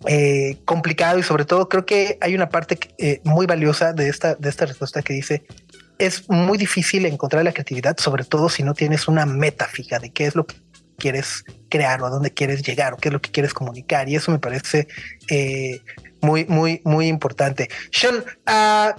eh, 0.07 0.59
complicado 0.65 1.19
y 1.19 1.25
sobre 1.25 1.45
todo 1.47 1.69
creo 1.69 1.85
que 1.85 2.17
hay 2.21 2.35
una 2.35 2.49
parte 2.49 2.79
eh, 2.99 3.21
muy 3.25 3.47
valiosa 3.47 3.93
de 3.93 4.09
esta, 4.09 4.37
de 4.37 4.49
esta 4.49 4.67
respuesta 4.67 5.03
que 5.03 5.13
dice, 5.13 5.45
es 5.99 6.29
muy 6.29 6.59
difícil 6.59 7.07
encontrar 7.07 7.43
la 7.43 7.53
creatividad, 7.53 7.97
sobre 7.99 8.25
todo 8.25 8.49
si 8.49 8.63
no 8.63 8.75
tienes 8.75 9.09
una 9.09 9.27
meta 9.27 9.67
fija 9.67 9.99
de 9.99 10.13
qué 10.13 10.27
es 10.27 10.37
lo 10.37 10.47
que 10.47 10.57
quieres 10.99 11.45
crear 11.69 12.03
o 12.03 12.07
a 12.07 12.11
dónde 12.11 12.33
quieres 12.33 12.63
llegar 12.63 12.93
o 12.93 12.99
qué 12.99 13.09
es 13.09 13.13
lo 13.13 13.21
que 13.21 13.33
quieres 13.33 13.53
comunicar. 13.53 14.09
Y 14.09 14.15
eso 14.15 14.31
me 14.31 14.39
parece 14.39 14.87
muy, 16.25 16.45
muy, 16.47 16.81
muy 16.85 17.09
importante. 17.09 17.69
Sean, 17.91 18.25
uh, 18.47 18.93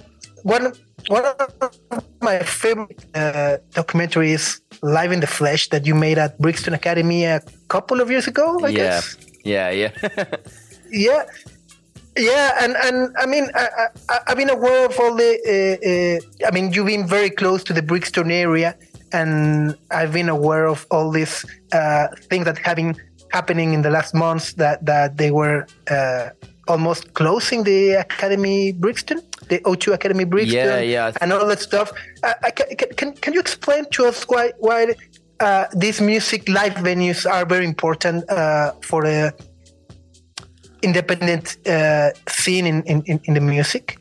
one, 0.44 0.72
one 1.08 1.24
of 1.24 2.04
my 2.20 2.38
favorite 2.38 3.04
uh, 3.14 3.58
documentaries, 3.72 4.60
Live 4.82 5.12
in 5.12 5.20
the 5.20 5.26
Flesh, 5.26 5.68
that 5.70 5.86
you 5.86 5.94
made 5.94 6.18
at 6.18 6.38
Brixton 6.38 6.74
Academy 6.74 7.24
a 7.24 7.40
couple 7.68 8.00
of 8.00 8.10
years 8.10 8.26
ago, 8.26 8.60
I 8.62 8.68
yeah. 8.68 8.76
guess. 8.76 9.16
Yeah, 9.44 9.70
yeah. 9.70 9.90
Yeah, 10.90 11.24
yeah, 12.16 12.64
and 12.64 12.76
and 12.76 13.14
I 13.18 13.26
mean, 13.26 13.48
I, 13.54 13.88
I, 14.08 14.20
have 14.28 14.36
been 14.36 14.50
aware 14.50 14.86
of 14.86 14.98
all 14.98 15.14
the. 15.14 15.36
Uh, 15.44 16.46
uh, 16.46 16.48
I 16.48 16.50
mean, 16.52 16.72
you've 16.72 16.86
been 16.86 17.06
very 17.06 17.30
close 17.30 17.62
to 17.64 17.72
the 17.72 17.82
Brixton 17.82 18.30
area, 18.30 18.76
and 19.12 19.76
I've 19.90 20.12
been 20.12 20.28
aware 20.28 20.66
of 20.66 20.86
all 20.90 21.10
these 21.10 21.44
uh, 21.72 22.08
things 22.30 22.44
that 22.44 22.58
have 22.58 22.76
been 22.76 22.94
happening 23.32 23.74
in 23.74 23.82
the 23.82 23.90
last 23.90 24.14
months. 24.14 24.54
That 24.54 24.84
that 24.86 25.16
they 25.16 25.30
were 25.30 25.66
uh, 25.90 26.30
almost 26.68 27.14
closing 27.14 27.64
the 27.64 27.92
Academy 27.92 28.72
Brixton, 28.72 29.20
the 29.48 29.58
O2 29.60 29.94
Academy 29.94 30.24
Brixton, 30.24 30.56
Yeah, 30.56 30.80
yeah. 30.80 31.12
and 31.20 31.32
all 31.32 31.46
that 31.46 31.60
stuff. 31.60 31.92
Uh, 32.22 32.34
can, 32.54 32.88
can 32.96 33.12
can 33.14 33.32
you 33.34 33.40
explain 33.40 33.84
to 33.90 34.06
us 34.06 34.24
why 34.28 34.52
why? 34.58 34.94
Uh, 35.38 35.66
these 35.76 36.00
music 36.00 36.48
live 36.48 36.72
venues 36.76 37.30
are 37.30 37.44
very 37.44 37.66
important 37.66 38.24
uh, 38.30 38.72
for 38.80 39.02
the 39.02 39.34
independent 40.82 41.56
uh, 41.66 42.10
scene 42.28 42.66
in, 42.66 42.82
in, 42.84 43.20
in 43.24 43.34
the 43.34 43.40
music? 43.40 43.98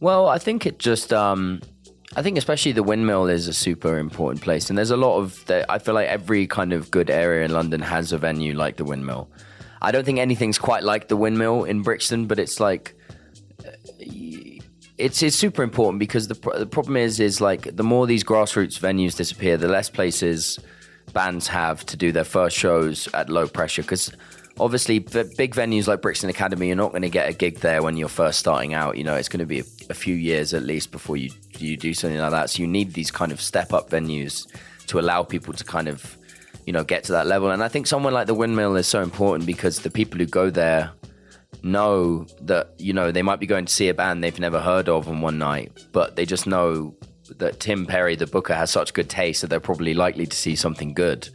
Well, 0.00 0.28
I 0.28 0.38
think 0.38 0.66
it 0.66 0.78
just, 0.78 1.12
um, 1.12 1.60
I 2.16 2.22
think 2.22 2.36
especially 2.38 2.72
the 2.72 2.82
windmill 2.82 3.26
is 3.26 3.48
a 3.48 3.52
super 3.52 3.98
important 3.98 4.42
place, 4.42 4.68
and 4.68 4.76
there's 4.78 4.90
a 4.90 4.96
lot 4.96 5.18
of. 5.18 5.44
The, 5.46 5.70
I 5.70 5.78
feel 5.78 5.94
like 5.94 6.08
every 6.08 6.46
kind 6.46 6.72
of 6.72 6.90
good 6.90 7.10
area 7.10 7.44
in 7.44 7.52
London 7.52 7.80
has 7.80 8.12
a 8.12 8.18
venue 8.18 8.54
like 8.54 8.76
the 8.76 8.84
windmill. 8.84 9.30
I 9.82 9.92
don't 9.92 10.04
think 10.04 10.18
anything's 10.18 10.58
quite 10.58 10.82
like 10.84 11.08
the 11.08 11.16
windmill 11.16 11.64
in 11.64 11.82
Brixton, 11.82 12.26
but 12.26 12.38
it's 12.38 12.60
like. 12.60 12.94
uh, 13.66 13.70
It's, 15.00 15.22
it's 15.22 15.34
super 15.34 15.62
important 15.62 15.98
because 15.98 16.28
the, 16.28 16.34
the 16.58 16.66
problem 16.66 16.94
is 16.96 17.20
is 17.20 17.40
like 17.40 17.74
the 17.74 17.82
more 17.82 18.06
these 18.06 18.22
grassroots 18.22 18.78
venues 18.78 19.16
disappear, 19.16 19.56
the 19.56 19.66
less 19.66 19.88
places 19.88 20.58
bands 21.14 21.48
have 21.48 21.86
to 21.86 21.96
do 21.96 22.12
their 22.12 22.24
first 22.24 22.54
shows 22.54 23.08
at 23.14 23.30
low 23.30 23.46
pressure. 23.48 23.80
Because 23.80 24.12
obviously, 24.58 24.98
big 24.98 25.54
venues 25.54 25.86
like 25.86 26.02
Brixton 26.02 26.28
Academy, 26.28 26.66
you're 26.66 26.76
not 26.76 26.90
going 26.90 27.00
to 27.00 27.08
get 27.08 27.30
a 27.30 27.32
gig 27.32 27.60
there 27.60 27.82
when 27.82 27.96
you're 27.96 28.10
first 28.10 28.38
starting 28.40 28.74
out. 28.74 28.98
You 28.98 29.04
know, 29.04 29.14
it's 29.14 29.30
going 29.30 29.40
to 29.40 29.46
be 29.46 29.60
a, 29.60 29.64
a 29.88 29.94
few 29.94 30.14
years 30.14 30.52
at 30.52 30.64
least 30.64 30.90
before 30.90 31.16
you 31.16 31.30
you 31.58 31.78
do 31.78 31.94
something 31.94 32.20
like 32.20 32.32
that. 32.32 32.50
So 32.50 32.60
you 32.62 32.68
need 32.68 32.92
these 32.92 33.10
kind 33.10 33.32
of 33.32 33.40
step 33.40 33.72
up 33.72 33.88
venues 33.88 34.46
to 34.88 34.98
allow 35.00 35.22
people 35.22 35.54
to 35.54 35.64
kind 35.64 35.88
of 35.88 36.18
you 36.70 36.72
know 36.72 36.84
get 36.84 37.02
to 37.02 37.10
that 37.10 37.26
level. 37.26 37.50
And 37.50 37.64
I 37.64 37.68
think 37.68 37.88
someone 37.88 38.12
like 38.12 38.28
the 38.28 38.34
Windmill 38.34 38.76
is 38.76 38.86
so 38.86 39.02
important 39.02 39.44
because 39.44 39.80
the 39.80 39.90
people 39.90 40.20
who 40.20 40.26
go 40.26 40.50
there 40.50 40.92
know 41.64 42.26
that 42.42 42.74
you 42.78 42.92
know 42.92 43.10
they 43.10 43.22
might 43.22 43.40
be 43.40 43.46
going 43.46 43.64
to 43.64 43.72
see 43.72 43.88
a 43.88 43.94
band 43.94 44.22
they've 44.22 44.38
never 44.38 44.60
heard 44.60 44.88
of 44.88 45.08
on 45.08 45.20
one 45.20 45.36
night, 45.36 45.72
but 45.90 46.14
they 46.14 46.24
just 46.24 46.46
know 46.46 46.94
that 47.38 47.58
Tim 47.58 47.86
Perry, 47.86 48.14
the 48.14 48.28
booker, 48.28 48.54
has 48.54 48.70
such 48.70 48.94
good 48.94 49.10
taste 49.10 49.40
that 49.40 49.48
they're 49.48 49.58
probably 49.58 49.94
likely 49.94 50.26
to 50.26 50.36
see 50.36 50.54
something 50.54 50.94
good. 50.94 51.28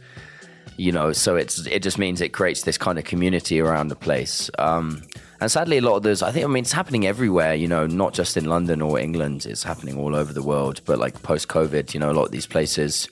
You 0.78 0.90
know, 0.90 1.12
so 1.12 1.36
it's 1.36 1.66
it 1.66 1.82
just 1.82 1.98
means 1.98 2.22
it 2.22 2.30
creates 2.30 2.62
this 2.62 2.78
kind 2.78 2.98
of 2.98 3.04
community 3.04 3.60
around 3.60 3.88
the 3.88 3.96
place. 3.96 4.50
Um, 4.58 5.02
and 5.38 5.52
sadly, 5.52 5.76
a 5.76 5.82
lot 5.82 5.96
of 5.96 6.02
those, 6.02 6.22
I 6.22 6.32
think, 6.32 6.46
I 6.46 6.48
mean, 6.48 6.62
it's 6.62 6.72
happening 6.72 7.06
everywhere. 7.06 7.54
You 7.54 7.68
know, 7.68 7.86
not 7.86 8.14
just 8.14 8.38
in 8.38 8.46
London 8.46 8.80
or 8.80 8.98
England. 8.98 9.44
It's 9.44 9.64
happening 9.64 9.98
all 9.98 10.16
over 10.16 10.32
the 10.32 10.42
world. 10.42 10.80
But 10.86 10.98
like 10.98 11.22
post 11.22 11.48
COVID, 11.48 11.92
you 11.92 12.00
know, 12.00 12.10
a 12.10 12.16
lot 12.16 12.24
of 12.24 12.32
these 12.32 12.46
places 12.46 13.10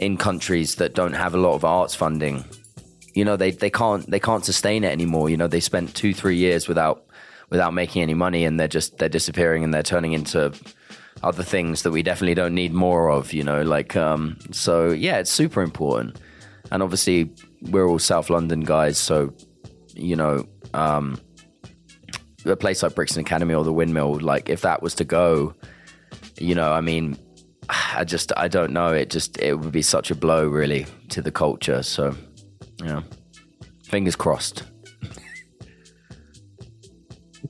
in 0.00 0.16
countries 0.16 0.76
that 0.76 0.94
don't 0.94 1.12
have 1.12 1.34
a 1.34 1.38
lot 1.38 1.54
of 1.54 1.64
arts 1.64 1.94
funding. 1.94 2.44
You 3.14 3.24
know 3.24 3.36
they, 3.36 3.50
they 3.50 3.70
can't 3.70 4.10
they 4.10 4.18
can't 4.18 4.44
sustain 4.44 4.82
it 4.82 4.90
anymore. 4.90 5.30
You 5.30 5.36
know 5.36 5.46
they 5.46 5.60
spent 5.60 5.94
two 5.94 6.14
three 6.14 6.36
years 6.36 6.66
without 6.66 7.04
without 7.50 7.74
making 7.74 8.02
any 8.02 8.14
money 8.14 8.44
and 8.44 8.58
they're 8.58 8.68
just 8.68 8.98
they're 8.98 9.08
disappearing 9.08 9.62
and 9.62 9.74
they're 9.74 9.82
turning 9.82 10.12
into 10.12 10.52
other 11.22 11.42
things 11.42 11.82
that 11.82 11.90
we 11.90 12.02
definitely 12.02 12.34
don't 12.34 12.54
need 12.54 12.72
more 12.72 13.10
of 13.10 13.32
you 13.32 13.42
know 13.42 13.62
like 13.62 13.94
um 13.96 14.38
so 14.50 14.90
yeah 14.90 15.18
it's 15.18 15.30
super 15.30 15.62
important. 15.62 16.18
And 16.72 16.82
obviously 16.82 17.30
we're 17.62 17.86
all 17.86 17.98
south 17.98 18.30
london 18.30 18.60
guys 18.60 18.96
so 18.96 19.34
you 19.94 20.16
know 20.16 20.46
um 20.72 21.20
a 22.46 22.56
place 22.56 22.82
like 22.82 22.94
brixton 22.94 23.20
academy 23.20 23.52
or 23.52 23.64
the 23.64 23.72
windmill 23.72 24.20
like 24.20 24.48
if 24.48 24.62
that 24.62 24.82
was 24.82 24.94
to 24.94 25.04
go 25.04 25.52
you 26.38 26.54
know 26.54 26.72
i 26.72 26.80
mean 26.80 27.18
i 27.68 28.04
just 28.04 28.32
i 28.36 28.48
don't 28.48 28.72
know 28.72 28.92
it 28.92 29.10
just 29.10 29.38
it 29.38 29.54
would 29.54 29.72
be 29.72 29.82
such 29.82 30.10
a 30.10 30.14
blow 30.14 30.46
really 30.46 30.86
to 31.08 31.22
the 31.22 31.30
culture 31.30 31.82
so 31.82 32.14
yeah. 32.82 33.02
Fingers 33.90 34.16
crossed. 34.16 34.62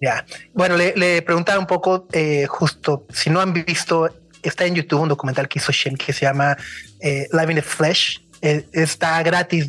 Ya. 0.01 0.25
Bueno, 0.55 0.77
le, 0.77 0.95
le 0.97 1.21
preguntaba 1.21 1.59
un 1.59 1.67
poco, 1.67 2.07
eh, 2.13 2.47
justo, 2.47 3.07
si 3.13 3.29
no 3.29 3.41
han 3.41 3.53
visto, 3.53 4.09
está 4.43 4.65
en 4.65 4.75
YouTube 4.75 5.03
un 5.03 5.09
documental 5.09 5.49
que 5.49 5.59
hizo 5.59 5.71
Shen 5.71 5.97
que 5.97 6.15
se 6.15 6.25
llama 6.25 6.57
eh, 7.01 7.29
Live 7.33 7.51
in 7.53 7.57
the 7.57 7.63
Flesh. 7.63 8.23
Eh, 8.41 8.65
está 8.73 9.23
gratis, 9.23 9.69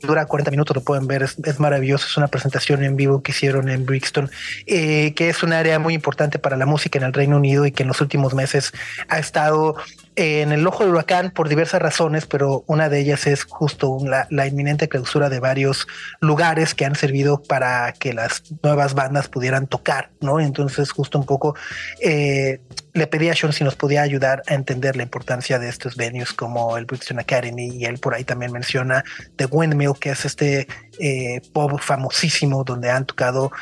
dura 0.00 0.26
40 0.26 0.50
minutos, 0.50 0.76
lo 0.76 0.82
pueden 0.82 1.06
ver, 1.06 1.22
es, 1.22 1.60
maravilloso. 1.60 2.06
Es 2.06 2.16
una 2.16 2.28
presentación 2.28 2.84
en 2.84 2.96
vivo 2.96 3.22
que 3.22 3.32
hicieron 3.32 3.68
en 3.68 3.86
Brixton, 3.86 4.30
eh, 4.66 5.12
que 5.14 5.28
es 5.28 5.42
un 5.42 5.52
área 5.52 5.78
muy 5.78 5.94
importante 5.94 6.38
para 6.38 6.56
la 6.56 6.66
música 6.66 6.98
en 6.98 7.04
el 7.04 7.12
Reino 7.12 7.36
Unido 7.36 7.66
y 7.66 7.72
que 7.72 7.82
en 7.82 7.88
los 7.88 8.00
últimos 8.00 8.34
meses 8.34 8.72
ha 9.08 9.18
estado 9.18 9.76
en 10.18 10.50
el 10.50 10.66
ojo 10.66 10.82
del 10.82 10.94
huracán 10.94 11.30
por 11.30 11.48
diversas 11.48 11.80
razones, 11.80 12.26
pero 12.26 12.64
una 12.66 12.88
de 12.88 12.98
ellas 12.98 13.28
es 13.28 13.44
justo 13.44 13.98
la, 14.02 14.46
inminente 14.48 14.88
clausura 14.88 15.30
de 15.30 15.38
varios 15.38 15.86
lugares 16.20 16.74
que 16.74 16.84
han 16.84 16.96
servido 16.96 17.40
para 17.40 17.92
que 17.92 18.12
las 18.12 18.42
nuevas 18.64 18.94
bandas 18.94 19.28
pudieran 19.28 19.68
tocar, 19.68 20.10
¿no? 20.20 20.40
Entonces, 20.40 20.90
justo 20.90 21.20
un 21.20 21.24
poco 21.24 21.54
eh, 22.00 22.60
le 22.94 23.06
pedí 23.06 23.28
a 23.28 23.36
Sean 23.36 23.52
si 23.52 23.62
nos 23.62 23.76
podía 23.76 24.02
ayudar 24.02 24.42
a 24.48 24.54
entender 24.54 24.96
la 24.96 25.04
importancia 25.04 25.60
de 25.60 25.68
estos 25.68 25.94
venues 25.94 26.32
como 26.32 26.76
el 26.76 26.84
Brixton 26.84 27.20
Academy 27.20 27.68
y 27.76 27.84
él 27.84 27.98
por 27.98 28.12
ahí 28.12 28.24
también 28.24 28.50
menciona 28.50 29.04
The 29.36 29.46
Windmill, 29.46 29.92
que 30.00 30.10
es 30.10 30.24
este 30.24 30.66
eh, 30.98 31.40
pub 31.52 31.80
famosísimo 31.80 32.64
donde 32.64 32.90
han 32.90 33.06
tocado 33.06 33.52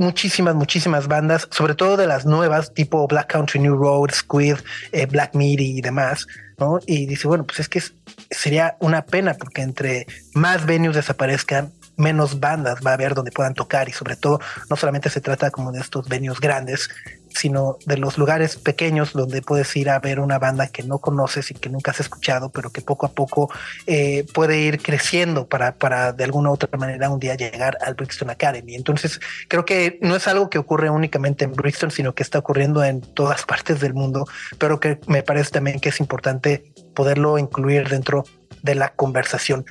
muchísimas, 0.00 0.54
muchísimas 0.54 1.06
bandas, 1.06 1.46
sobre 1.50 1.74
todo 1.74 1.96
de 1.98 2.06
las 2.06 2.24
nuevas, 2.24 2.72
tipo 2.72 3.06
Black 3.06 3.30
Country 3.30 3.60
New 3.60 3.76
Road, 3.76 4.10
Squid, 4.12 4.56
eh, 4.92 5.04
Black 5.04 5.34
Midi 5.34 5.78
y 5.78 5.80
demás, 5.82 6.26
¿no? 6.58 6.80
Y 6.86 7.04
dice, 7.04 7.28
bueno, 7.28 7.44
pues 7.44 7.60
es 7.60 7.68
que 7.68 7.82
sería 8.30 8.76
una 8.80 9.02
pena 9.02 9.34
porque 9.34 9.60
entre 9.60 10.06
más 10.34 10.64
venues 10.64 10.96
desaparezcan, 10.96 11.72
menos 11.96 12.40
bandas 12.40 12.78
va 12.84 12.92
a 12.92 12.94
haber 12.94 13.14
donde 13.14 13.30
puedan 13.30 13.52
tocar 13.52 13.90
y 13.90 13.92
sobre 13.92 14.16
todo 14.16 14.40
no 14.70 14.76
solamente 14.76 15.10
se 15.10 15.20
trata 15.20 15.50
como 15.50 15.70
de 15.70 15.80
estos 15.80 16.08
venues 16.08 16.40
grandes, 16.40 16.88
sino 17.30 17.78
de 17.86 17.96
los 17.96 18.18
lugares 18.18 18.56
pequeños 18.56 19.12
donde 19.12 19.42
puedes 19.42 19.74
ir 19.76 19.90
a 19.90 19.98
ver 19.98 20.20
una 20.20 20.38
banda 20.38 20.68
que 20.68 20.82
no 20.82 20.98
conoces 20.98 21.50
y 21.50 21.54
que 21.54 21.68
nunca 21.68 21.92
has 21.92 22.00
escuchado, 22.00 22.50
pero 22.50 22.70
que 22.70 22.80
poco 22.80 23.06
a 23.06 23.12
poco 23.12 23.50
eh, 23.86 24.26
puede 24.34 24.60
ir 24.60 24.82
creciendo 24.82 25.46
para, 25.46 25.74
para 25.76 26.12
de 26.12 26.24
alguna 26.24 26.50
u 26.50 26.54
otra 26.54 26.68
manera 26.78 27.10
un 27.10 27.20
día 27.20 27.34
llegar 27.34 27.78
al 27.80 27.94
Brixton 27.94 28.30
Academy. 28.30 28.74
Entonces, 28.74 29.20
creo 29.48 29.64
que 29.64 29.98
no 30.02 30.16
es 30.16 30.26
algo 30.28 30.50
que 30.50 30.58
ocurre 30.58 30.90
únicamente 30.90 31.44
en 31.44 31.52
Brixton, 31.52 31.90
sino 31.90 32.14
que 32.14 32.22
está 32.22 32.38
ocurriendo 32.38 32.84
en 32.84 33.00
todas 33.00 33.44
partes 33.46 33.80
del 33.80 33.94
mundo, 33.94 34.26
pero 34.58 34.80
que 34.80 34.98
me 35.06 35.22
parece 35.22 35.50
también 35.50 35.80
que 35.80 35.90
es 35.90 36.00
importante 36.00 36.72
poderlo 36.94 37.38
incluir 37.38 37.88
dentro 37.88 38.24
de 38.62 38.74
la 38.74 38.90
conversación. 38.90 39.64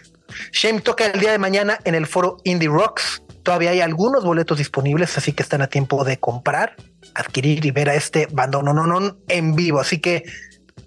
Shame 0.52 0.82
toca 0.82 1.06
el 1.06 1.20
día 1.20 1.32
de 1.32 1.38
mañana 1.38 1.80
en 1.84 1.96
el 1.96 2.08
foro 2.08 2.38
Indie 2.44 2.70
Rocks. 2.70 3.24
Todavía 3.44 3.72
hay 3.72 3.82
algunos 3.82 4.24
boletos 4.24 4.58
disponibles, 4.58 5.18
así 5.18 5.34
que 5.34 5.44
están 5.44 5.62
a 5.62 5.68
tiempo 5.68 6.04
de 6.04 6.18
comprar, 6.18 6.76
adquirir 7.16 7.66
y 7.66 7.72
ver 7.72 7.90
a 7.90 7.96
este 7.96 8.28
bandononon 8.32 9.20
en 9.28 9.56
vivo. 9.56 9.80
Así 9.80 10.00
que 10.00 10.24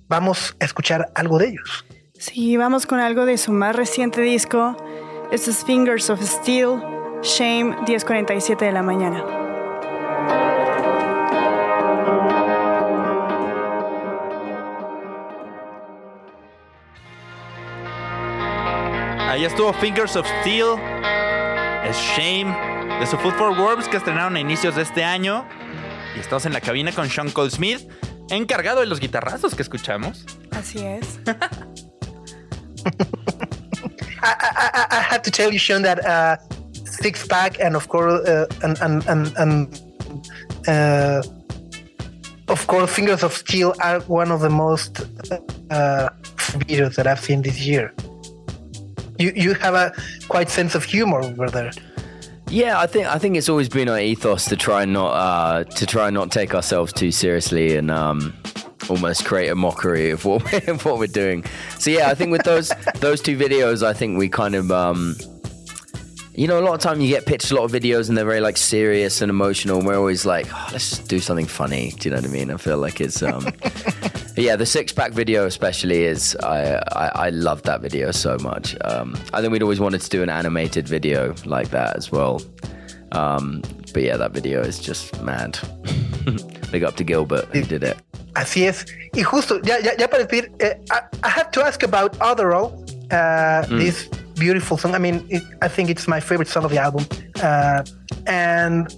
vamos 0.09 0.57
a 0.61 0.65
escuchar 0.65 1.11
algo 1.15 1.39
de 1.39 1.49
ellos. 1.49 1.85
Sí, 2.19 2.57
vamos 2.57 2.87
con 2.87 3.01
algo 3.01 3.27
de 3.27 3.39
su 3.39 3.53
más 3.53 3.75
reciente 3.75 4.21
disco. 4.21 4.77
Esto 5.33 5.51
es 5.51 5.65
Fingers 5.65 6.11
of 6.11 6.23
Steel, 6.23 6.81
Shame, 7.23 7.77
10.47 7.87 8.59
de 8.59 8.73
la 8.73 8.83
mañana. 8.83 9.25
Ahí 19.33 19.47
estuvo 19.47 19.73
Fingers 19.73 20.15
of 20.15 20.27
Steel, 20.43 20.75
es 21.85 21.97
Shame, 21.97 22.55
de 23.01 23.07
su 23.07 23.17
Food 23.17 23.33
for 23.33 23.59
Worms 23.59 23.89
que 23.89 23.97
estrenaron 23.97 24.37
a 24.37 24.41
inicios 24.41 24.77
de 24.77 24.83
este 24.83 25.03
año. 25.03 25.47
Y 26.17 26.21
estamos 26.21 26.47
en 26.47 26.53
la 26.53 26.61
cabina 26.61 26.93
con 26.93 27.09
Sean 27.09 27.31
Cole 27.31 27.51
Smith, 27.51 27.81
encargado 28.31 28.81
de 28.81 28.87
los 28.87 29.01
guitarrazos 29.01 29.55
que 29.55 29.63
escuchamos. 29.63 30.25
Así 30.51 30.79
es. 30.79 31.19
I, 34.23 34.35
I, 34.41 34.87
I 34.91 35.01
have 35.01 35.23
to 35.23 35.31
tell 35.31 35.51
you, 35.53 35.59
Sean, 35.59 35.83
that 35.83 36.05
uh, 36.05 36.37
six 36.85 37.27
pack 37.27 37.59
and 37.61 37.75
of 37.75 37.89
course 37.89 38.27
uh, 38.29 38.47
and 38.63 38.79
and 38.81 39.05
and, 39.09 39.33
and 39.37 39.81
uh, 40.69 41.23
of 42.49 42.67
course 42.67 42.91
fingers 42.91 43.23
of 43.23 43.33
steel 43.33 43.75
are 43.81 44.01
one 44.03 44.31
of 44.31 44.41
the 44.41 44.51
most 44.51 45.01
uh, 45.71 46.09
videos 46.61 46.95
that 46.95 47.07
I've 47.07 47.21
seen 47.21 47.43
this 47.43 47.59
year. 47.61 47.93
You 49.19 49.33
you 49.35 49.55
have 49.55 49.75
a 49.75 49.93
quite 50.29 50.49
sense 50.49 50.75
of 50.75 50.85
humor 50.85 51.21
over 51.21 51.49
there. 51.51 51.73
Yeah, 52.53 52.79
I 52.79 52.87
think 52.87 53.07
I 53.07 53.17
think 53.17 53.37
it's 53.37 53.49
always 53.49 53.71
been 53.71 53.89
our 53.89 53.99
ethos 53.99 54.45
to 54.45 54.57
try 54.57 54.83
and 54.83 54.93
not 54.93 55.13
uh, 55.13 55.65
to 55.65 55.87
try 55.87 56.09
and 56.09 56.15
not 56.15 56.31
take 56.31 56.55
ourselves 56.55 56.93
too 56.93 57.11
seriously 57.11 57.79
and 57.79 57.91
um, 57.91 58.35
almost 58.91 59.25
create 59.25 59.49
a 59.49 59.55
mockery 59.55 60.11
of 60.11 60.27
what 60.27 60.45
we're, 60.53 60.75
of 60.75 60.85
what 60.85 60.99
we're 60.99 61.07
doing. 61.07 61.47
So 61.79 61.91
yeah, 61.91 62.11
I 62.11 62.15
think 62.15 62.31
with 62.31 62.43
those 62.43 62.71
those 62.97 63.23
two 63.23 63.39
videos, 63.39 63.83
I 63.83 63.95
think 63.95 64.19
we 64.19 64.29
kind 64.29 64.55
of 64.55 64.71
um, 64.71 65.17
you 66.43 66.49
know 66.49 66.59
a 66.59 66.67
lot 66.67 66.75
of 66.75 66.81
time 66.81 67.01
you 67.01 67.07
get 67.07 67.25
pitched 67.25 67.53
a 67.53 67.55
lot 67.55 67.63
of 67.63 67.71
videos 67.71 68.09
and 68.09 68.19
they're 68.19 68.25
very 68.25 68.41
like 68.41 68.57
serious 68.57 69.23
and 69.23 69.31
emotional, 69.31 69.79
and 69.79 69.87
we're 69.87 69.97
always 69.97 70.27
like, 70.27 70.49
oh, 70.53 70.69
let's 70.73 70.91
just 70.91 71.09
do 71.09 71.21
something 71.21 71.47
funny. 71.47 71.93
Do 71.93 72.09
you 72.09 72.17
know 72.17 72.21
what 72.21 72.29
I 72.29 72.33
mean? 72.33 72.51
I 72.51 72.57
feel 72.57 72.79
like 72.79 73.01
it's 73.01 73.23
um, 73.23 73.47
yeah, 74.37 74.57
the 74.57 74.67
six 74.67 74.93
pack 74.93 75.13
video 75.13 75.47
especially 75.47 76.03
is 76.03 76.35
I, 76.43 76.83
I 76.91 77.27
I 77.27 77.31
love 77.31 77.63
that 77.63 77.81
video 77.81 78.11
so 78.11 78.37
much. 78.41 78.75
Um, 78.81 79.17
I 79.33 79.41
think 79.41 79.53
we'd 79.53 79.63
always 79.63 79.79
wanted 79.79 80.01
to 80.01 80.11
do 80.11 80.25
an 80.25 80.31
animated 80.31 80.89
video 80.89 81.33
like 81.45 81.71
that 81.71 81.97
as 81.97 82.11
well. 82.11 82.43
Um, 83.13 83.63
but 83.95 84.03
yeah, 84.03 84.17
that 84.17 84.33
video 84.33 84.63
is 84.63 84.81
just 84.81 85.23
mad. 85.23 85.61
Big 86.73 86.83
up 86.83 86.97
to 86.97 87.05
Gilbert 87.05 87.45
who 87.53 87.63
did 87.63 87.85
it. 87.85 87.99
Así 88.35 88.67
es. 88.67 88.85
Y 89.15 89.23
justo, 89.23 89.61
ya, 89.63 89.77
ya, 89.77 89.93
ya 89.97 90.09
para 90.09 90.27
decir, 90.27 90.51
eh, 90.59 90.75
I, 90.91 91.03
I 91.23 91.29
have 91.29 91.53
to 91.53 91.65
ask 91.65 91.85
about 91.85 92.19
Otherall, 92.19 92.73
uh, 93.13 93.67
this 93.79 94.09
beautiful 94.43 94.77
song. 94.77 94.95
I 94.95 94.99
mean, 94.99 95.25
it, 95.31 95.43
I 95.67 95.69
think 95.69 95.89
it's 95.89 96.07
my 96.09 96.21
favorite 96.29 96.49
song 96.49 96.65
of 96.65 96.73
the 96.73 96.79
album. 96.79 97.05
Uh, 97.41 97.85
and 98.27 98.93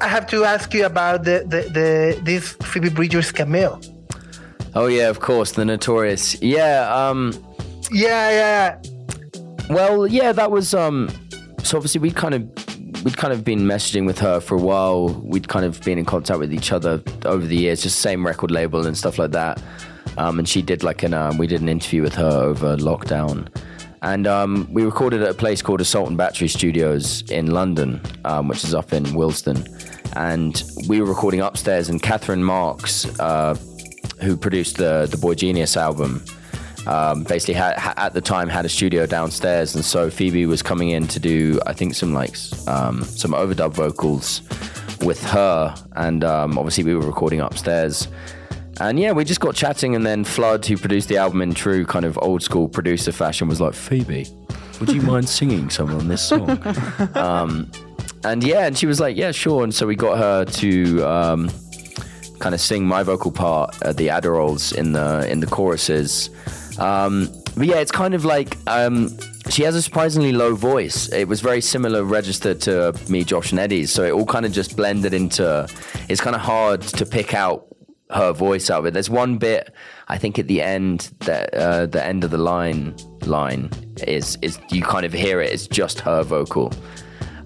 I 0.00 0.08
have 0.08 0.26
to 0.32 0.44
ask 0.44 0.74
you 0.74 0.84
about 0.84 1.22
the, 1.22 1.36
the, 1.52 1.60
the 1.78 2.20
this 2.28 2.44
Phoebe 2.70 2.90
Bridgers 2.90 3.30
cameo. 3.30 3.80
Oh 4.74 4.88
yeah, 4.88 5.08
of 5.08 5.20
course, 5.20 5.52
the 5.52 5.64
notorious. 5.64 6.24
Yeah, 6.42 6.90
um, 6.92 7.32
Yeah, 7.92 8.30
yeah. 8.40 8.82
Well, 9.70 10.08
yeah, 10.08 10.32
that 10.32 10.50
was 10.50 10.74
um 10.74 11.08
so 11.62 11.76
obviously 11.76 12.00
we 12.00 12.10
kind 12.10 12.34
of 12.34 12.42
we'd 13.04 13.16
kind 13.16 13.32
of 13.32 13.44
been 13.44 13.60
messaging 13.60 14.06
with 14.06 14.18
her 14.18 14.40
for 14.40 14.56
a 14.56 14.62
while. 14.70 15.08
We'd 15.32 15.48
kind 15.48 15.64
of 15.64 15.80
been 15.82 15.98
in 15.98 16.04
contact 16.04 16.40
with 16.40 16.52
each 16.52 16.72
other 16.72 17.00
over 17.24 17.46
the 17.46 17.56
years, 17.56 17.82
just 17.82 18.00
same 18.00 18.26
record 18.26 18.50
label 18.50 18.86
and 18.86 18.96
stuff 18.96 19.18
like 19.18 19.30
that. 19.32 19.62
Um, 20.18 20.38
and 20.38 20.48
she 20.48 20.62
did 20.62 20.82
like 20.82 21.02
an 21.04 21.14
um, 21.14 21.38
we 21.38 21.46
did 21.46 21.60
an 21.62 21.68
interview 21.68 22.02
with 22.02 22.14
her 22.16 22.34
over 22.50 22.76
lockdown, 22.76 23.36
and 24.02 24.26
um, 24.26 24.68
we 24.70 24.84
recorded 24.84 25.22
at 25.22 25.30
a 25.30 25.34
place 25.34 25.62
called 25.62 25.80
Assault 25.80 26.08
and 26.08 26.18
Battery 26.18 26.48
Studios 26.48 27.22
in 27.30 27.52
London, 27.52 28.00
um, 28.24 28.48
which 28.48 28.64
is 28.64 28.74
up 28.74 28.92
in 28.92 29.04
Wilston. 29.04 29.68
And 30.14 30.62
we 30.88 31.00
were 31.00 31.06
recording 31.06 31.40
upstairs, 31.40 31.88
and 31.88 32.02
Catherine 32.02 32.42
Marks, 32.42 33.06
uh, 33.18 33.54
who 34.20 34.36
produced 34.36 34.76
the 34.76 35.08
the 35.10 35.16
Boy 35.16 35.34
Genius 35.34 35.76
album, 35.76 36.22
um, 36.86 37.22
basically 37.24 37.54
had, 37.54 37.78
ha- 37.78 37.94
at 37.96 38.12
the 38.12 38.20
time 38.20 38.48
had 38.48 38.64
a 38.64 38.68
studio 38.68 39.06
downstairs, 39.06 39.74
and 39.74 39.84
so 39.84 40.10
Phoebe 40.10 40.46
was 40.46 40.62
coming 40.62 40.90
in 40.90 41.06
to 41.08 41.20
do 41.20 41.60
I 41.66 41.72
think 41.72 41.94
some 41.94 42.12
like 42.12 42.36
um, 42.66 43.04
some 43.04 43.32
overdub 43.32 43.72
vocals 43.72 44.42
with 45.00 45.22
her, 45.30 45.74
and 45.92 46.24
um, 46.24 46.58
obviously 46.58 46.84
we 46.84 46.94
were 46.94 47.06
recording 47.06 47.40
upstairs. 47.40 48.08
And 48.82 48.98
yeah, 48.98 49.12
we 49.12 49.24
just 49.24 49.38
got 49.38 49.54
chatting, 49.54 49.94
and 49.94 50.04
then 50.04 50.24
Flood, 50.24 50.66
who 50.66 50.76
produced 50.76 51.08
the 51.08 51.16
album 51.16 51.40
in 51.40 51.54
true 51.54 51.86
kind 51.86 52.04
of 52.04 52.18
old 52.20 52.42
school 52.42 52.68
producer 52.68 53.12
fashion, 53.12 53.46
was 53.46 53.60
like, 53.60 53.74
Phoebe, 53.74 54.26
would 54.80 54.90
you 54.90 55.00
mind 55.02 55.28
singing 55.28 55.70
some 55.70 55.94
on 55.94 56.08
this 56.08 56.20
song? 56.20 56.50
um, 57.14 57.70
and 58.24 58.42
yeah, 58.42 58.66
and 58.66 58.76
she 58.76 58.86
was 58.86 58.98
like, 58.98 59.16
yeah, 59.16 59.30
sure. 59.30 59.62
And 59.62 59.72
so 59.72 59.86
we 59.86 59.94
got 59.94 60.18
her 60.18 60.44
to 60.44 61.00
um, 61.04 61.48
kind 62.40 62.56
of 62.56 62.60
sing 62.60 62.84
my 62.84 63.04
vocal 63.04 63.30
part, 63.30 63.72
the 63.78 64.08
Adderalls 64.08 64.74
in 64.74 64.94
the 64.94 65.30
in 65.30 65.38
the 65.38 65.46
choruses. 65.46 66.30
Um, 66.80 67.28
but 67.56 67.68
yeah, 67.68 67.76
it's 67.76 67.92
kind 67.92 68.14
of 68.14 68.24
like 68.24 68.56
um, 68.66 69.16
she 69.48 69.62
has 69.62 69.76
a 69.76 69.82
surprisingly 69.82 70.32
low 70.32 70.56
voice. 70.56 71.08
It 71.12 71.28
was 71.28 71.40
very 71.40 71.60
similar 71.60 72.02
register 72.02 72.52
to 72.54 72.98
me, 73.08 73.22
Josh, 73.22 73.52
and 73.52 73.60
Eddie's. 73.60 73.92
So 73.92 74.02
it 74.02 74.10
all 74.10 74.26
kind 74.26 74.44
of 74.44 74.50
just 74.50 74.76
blended 74.76 75.14
into. 75.14 75.68
It's 76.08 76.20
kind 76.20 76.34
of 76.34 76.42
hard 76.42 76.82
to 76.82 77.06
pick 77.06 77.32
out 77.32 77.68
her 78.12 78.32
voice 78.32 78.70
out 78.70 78.80
of 78.80 78.86
it. 78.86 78.94
There's 78.94 79.10
one 79.10 79.38
bit 79.38 79.74
I 80.08 80.18
think 80.18 80.38
at 80.38 80.46
the 80.46 80.60
end 80.60 81.10
that 81.20 81.54
uh, 81.54 81.86
the 81.86 82.04
end 82.04 82.24
of 82.24 82.30
the 82.30 82.38
line 82.38 82.94
line 83.26 83.70
is 84.06 84.38
is 84.42 84.58
you 84.70 84.82
kind 84.82 85.04
of 85.04 85.12
hear 85.12 85.40
it. 85.40 85.52
It's 85.52 85.66
just 85.66 86.00
her 86.00 86.22
vocal. 86.22 86.72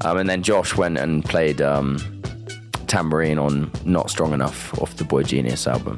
Um, 0.02 0.18
and 0.18 0.28
then 0.28 0.42
Josh 0.42 0.76
went 0.76 0.98
and 0.98 1.24
played 1.24 1.60
um, 1.60 1.98
tambourine 2.86 3.38
on 3.38 3.70
Not 3.84 4.10
Strong 4.10 4.34
Enough 4.34 4.78
off 4.80 4.96
the 4.96 5.04
Boy 5.04 5.22
Genius 5.22 5.66
album. 5.66 5.96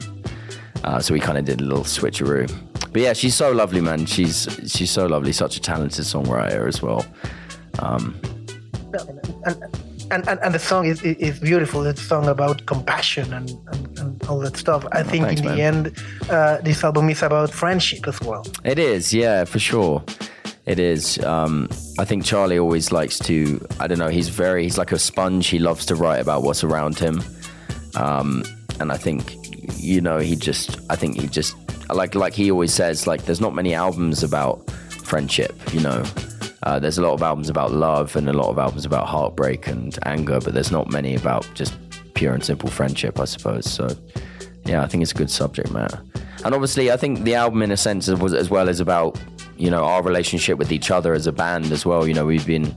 Uh, 0.84 1.00
so 1.00 1.12
we 1.12 1.20
kind 1.20 1.38
of 1.38 1.44
did 1.44 1.60
a 1.60 1.64
little 1.64 1.84
switcheroo. 1.84 2.48
But 2.92 3.02
yeah, 3.02 3.12
she's 3.12 3.34
so 3.34 3.50
lovely, 3.50 3.80
man. 3.80 4.06
She's 4.06 4.48
she's 4.66 4.90
so 4.90 5.06
lovely, 5.06 5.32
such 5.32 5.56
a 5.56 5.60
talented 5.60 6.04
songwriter 6.04 6.68
as 6.68 6.80
well. 6.82 7.04
Um, 7.80 8.14
And, 9.44 9.62
and, 10.10 10.28
and, 10.28 10.40
and 10.40 10.54
the 10.54 10.58
song 10.58 10.86
is, 10.86 11.02
is 11.02 11.38
beautiful. 11.38 11.86
It's 11.86 12.00
a 12.00 12.04
song 12.04 12.28
about 12.28 12.64
compassion 12.66 13.32
and, 13.34 13.50
and 13.72 13.87
all 14.28 14.40
that 14.40 14.56
stuff. 14.56 14.86
I 14.92 15.02
think 15.02 15.24
thanks, 15.24 15.40
in 15.40 15.46
the 15.46 15.62
end, 15.62 15.96
uh, 16.30 16.58
this 16.62 16.84
album 16.84 17.08
is 17.10 17.22
about 17.22 17.50
friendship 17.50 18.06
as 18.06 18.20
well. 18.20 18.44
It 18.64 18.78
is, 18.78 19.12
yeah, 19.12 19.44
for 19.44 19.58
sure. 19.58 20.02
It 20.66 20.78
is. 20.78 21.18
Um, 21.24 21.68
I 21.98 22.04
think 22.04 22.26
Charlie 22.26 22.58
always 22.58 22.92
likes 22.92 23.18
to. 23.20 23.66
I 23.80 23.86
don't 23.86 23.98
know. 23.98 24.08
He's 24.08 24.28
very. 24.28 24.64
He's 24.64 24.76
like 24.76 24.92
a 24.92 24.98
sponge. 24.98 25.48
He 25.48 25.58
loves 25.58 25.86
to 25.86 25.94
write 25.94 26.20
about 26.20 26.42
what's 26.42 26.62
around 26.62 26.98
him. 26.98 27.22
Um, 27.94 28.44
and 28.78 28.92
I 28.92 28.98
think, 28.98 29.34
you 29.78 30.02
know, 30.02 30.18
he 30.18 30.36
just. 30.36 30.78
I 30.90 30.96
think 30.96 31.18
he 31.18 31.26
just 31.26 31.56
like 31.88 32.14
like 32.14 32.34
he 32.34 32.50
always 32.50 32.74
says. 32.74 33.06
Like, 33.06 33.24
there's 33.24 33.40
not 33.40 33.54
many 33.54 33.72
albums 33.72 34.22
about 34.22 34.70
friendship. 35.04 35.54
You 35.72 35.80
know, 35.80 36.04
uh, 36.64 36.78
there's 36.78 36.98
a 36.98 37.02
lot 37.02 37.14
of 37.14 37.22
albums 37.22 37.48
about 37.48 37.72
love 37.72 38.14
and 38.14 38.28
a 38.28 38.34
lot 38.34 38.50
of 38.50 38.58
albums 38.58 38.84
about 38.84 39.08
heartbreak 39.08 39.68
and 39.68 39.98
anger, 40.04 40.38
but 40.38 40.52
there's 40.52 40.70
not 40.70 40.90
many 40.90 41.14
about 41.14 41.48
just 41.54 41.72
pure 42.18 42.34
and 42.34 42.44
simple 42.44 42.68
friendship. 42.68 43.20
I 43.20 43.24
suppose. 43.24 43.70
So, 43.70 43.88
yeah, 44.64 44.82
I 44.82 44.86
think 44.86 45.02
it's 45.02 45.12
a 45.12 45.14
good 45.14 45.30
subject 45.30 45.70
matter. 45.70 46.02
And 46.44 46.52
obviously, 46.52 46.90
I 46.90 46.96
think 46.96 47.22
the 47.22 47.36
album, 47.36 47.62
in 47.62 47.70
a 47.70 47.76
sense, 47.76 48.08
was 48.08 48.34
as 48.34 48.50
well 48.50 48.68
as 48.68 48.80
about 48.80 49.18
you 49.56 49.70
know 49.70 49.84
our 49.84 50.02
relationship 50.02 50.58
with 50.58 50.72
each 50.72 50.90
other 50.90 51.14
as 51.14 51.26
a 51.26 51.32
band 51.32 51.70
as 51.72 51.86
well. 51.86 52.08
You 52.08 52.14
know, 52.14 52.26
we've 52.26 52.46
been 52.46 52.74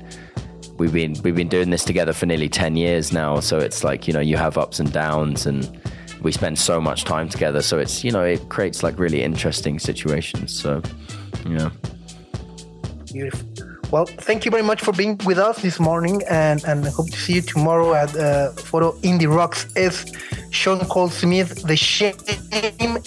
we've 0.78 0.94
been 0.94 1.16
we've 1.24 1.36
been 1.36 1.50
doing 1.50 1.72
this 1.72 1.84
together 1.84 2.14
for 2.14 2.28
nearly 2.28 2.50
ten 2.50 2.76
years 2.76 3.12
now. 3.12 3.40
So 3.40 3.58
it's 3.58 3.84
like 3.84 4.08
you 4.08 4.14
know 4.14 4.20
you 4.20 4.38
have 4.38 4.58
ups 4.60 4.80
and 4.80 4.92
downs, 4.94 5.48
and 5.48 5.68
we 6.22 6.32
spend 6.32 6.60
so 6.60 6.80
much 6.80 7.04
time 7.04 7.28
together. 7.28 7.64
So 7.64 7.80
it's 7.80 8.04
you 8.04 8.12
know 8.12 8.24
it 8.24 8.50
creates 8.50 8.84
like 8.84 9.00
really 9.00 9.24
interesting 9.24 9.80
situations. 9.80 10.54
So 10.54 10.82
yeah. 11.48 11.72
Beautiful. 13.12 13.71
Well, 13.92 14.06
thank 14.06 14.46
you 14.46 14.52
very 14.52 14.64
much 14.64 14.82
for 14.82 14.94
being 14.94 15.18
with 15.26 15.38
us 15.38 15.62
this 15.62 15.78
morning, 15.78 16.22
and, 16.30 16.64
and 16.64 16.86
I 16.86 16.90
hope 16.92 17.10
to 17.12 17.18
see 17.18 17.34
you 17.34 17.42
tomorrow 17.42 17.94
at 17.94 18.16
uh, 18.16 18.52
Foro 18.54 18.94
Indie 19.04 19.28
Rocks. 19.28 19.68
Es 19.76 20.06
Sean 20.50 20.80
Cole 20.88 21.12
Smith 21.12 21.64
de 21.66 21.76
Shame. 21.76 22.16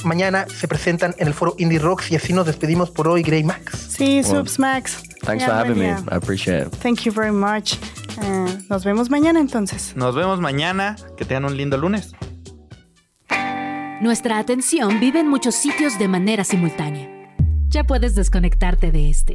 Mañana 0.05 0.47
se 0.51 0.69
presentan 0.69 1.15
en 1.19 1.29
el 1.29 1.33
Foro 1.33 1.55
Indie 1.59 1.79
Rocks 1.79 2.11
y 2.11 2.17
así 2.17 2.35
nos 2.35 2.45
despedimos 2.45 2.91
por 2.91 3.09
hoy, 3.09 3.23
Grey 3.23 3.43
Max. 3.43 3.95
Sí, 3.97 4.23
Subs 4.23 4.59
Max. 4.59 5.03
Thanks 5.23 5.43
Ya, 5.47 5.49
for 5.49 5.55
having 5.57 5.79
me. 5.79 5.87
buen 5.87 6.05
día. 6.05 6.13
I 6.13 6.17
appreciate 6.17 6.67
it. 6.67 6.73
Thank 6.83 7.01
you 7.07 7.13
very 7.13 7.33
much. 7.33 7.79
Eh, 8.21 8.59
nos 8.69 8.85
vemos 8.85 9.09
mañana 9.09 9.41
entonces. 9.41 9.97
Nos 9.97 10.15
vemos 10.15 10.39
mañana. 10.39 10.97
Que 11.17 11.25
tengan 11.25 11.47
un 11.47 11.57
lindo 11.57 11.79
lunes. 11.79 12.13
Nuestra 14.03 14.39
atención 14.39 15.01
vive 15.01 15.21
en 15.21 15.29
muchos 15.29 15.55
sitios 15.55 15.99
de 15.99 16.09
manera 16.09 16.45
simultánea. 16.45 17.09
Ya 17.69 17.85
puedes 17.85 18.15
desconectarte 18.15 18.91
de 18.93 19.09
este. 19.09 19.35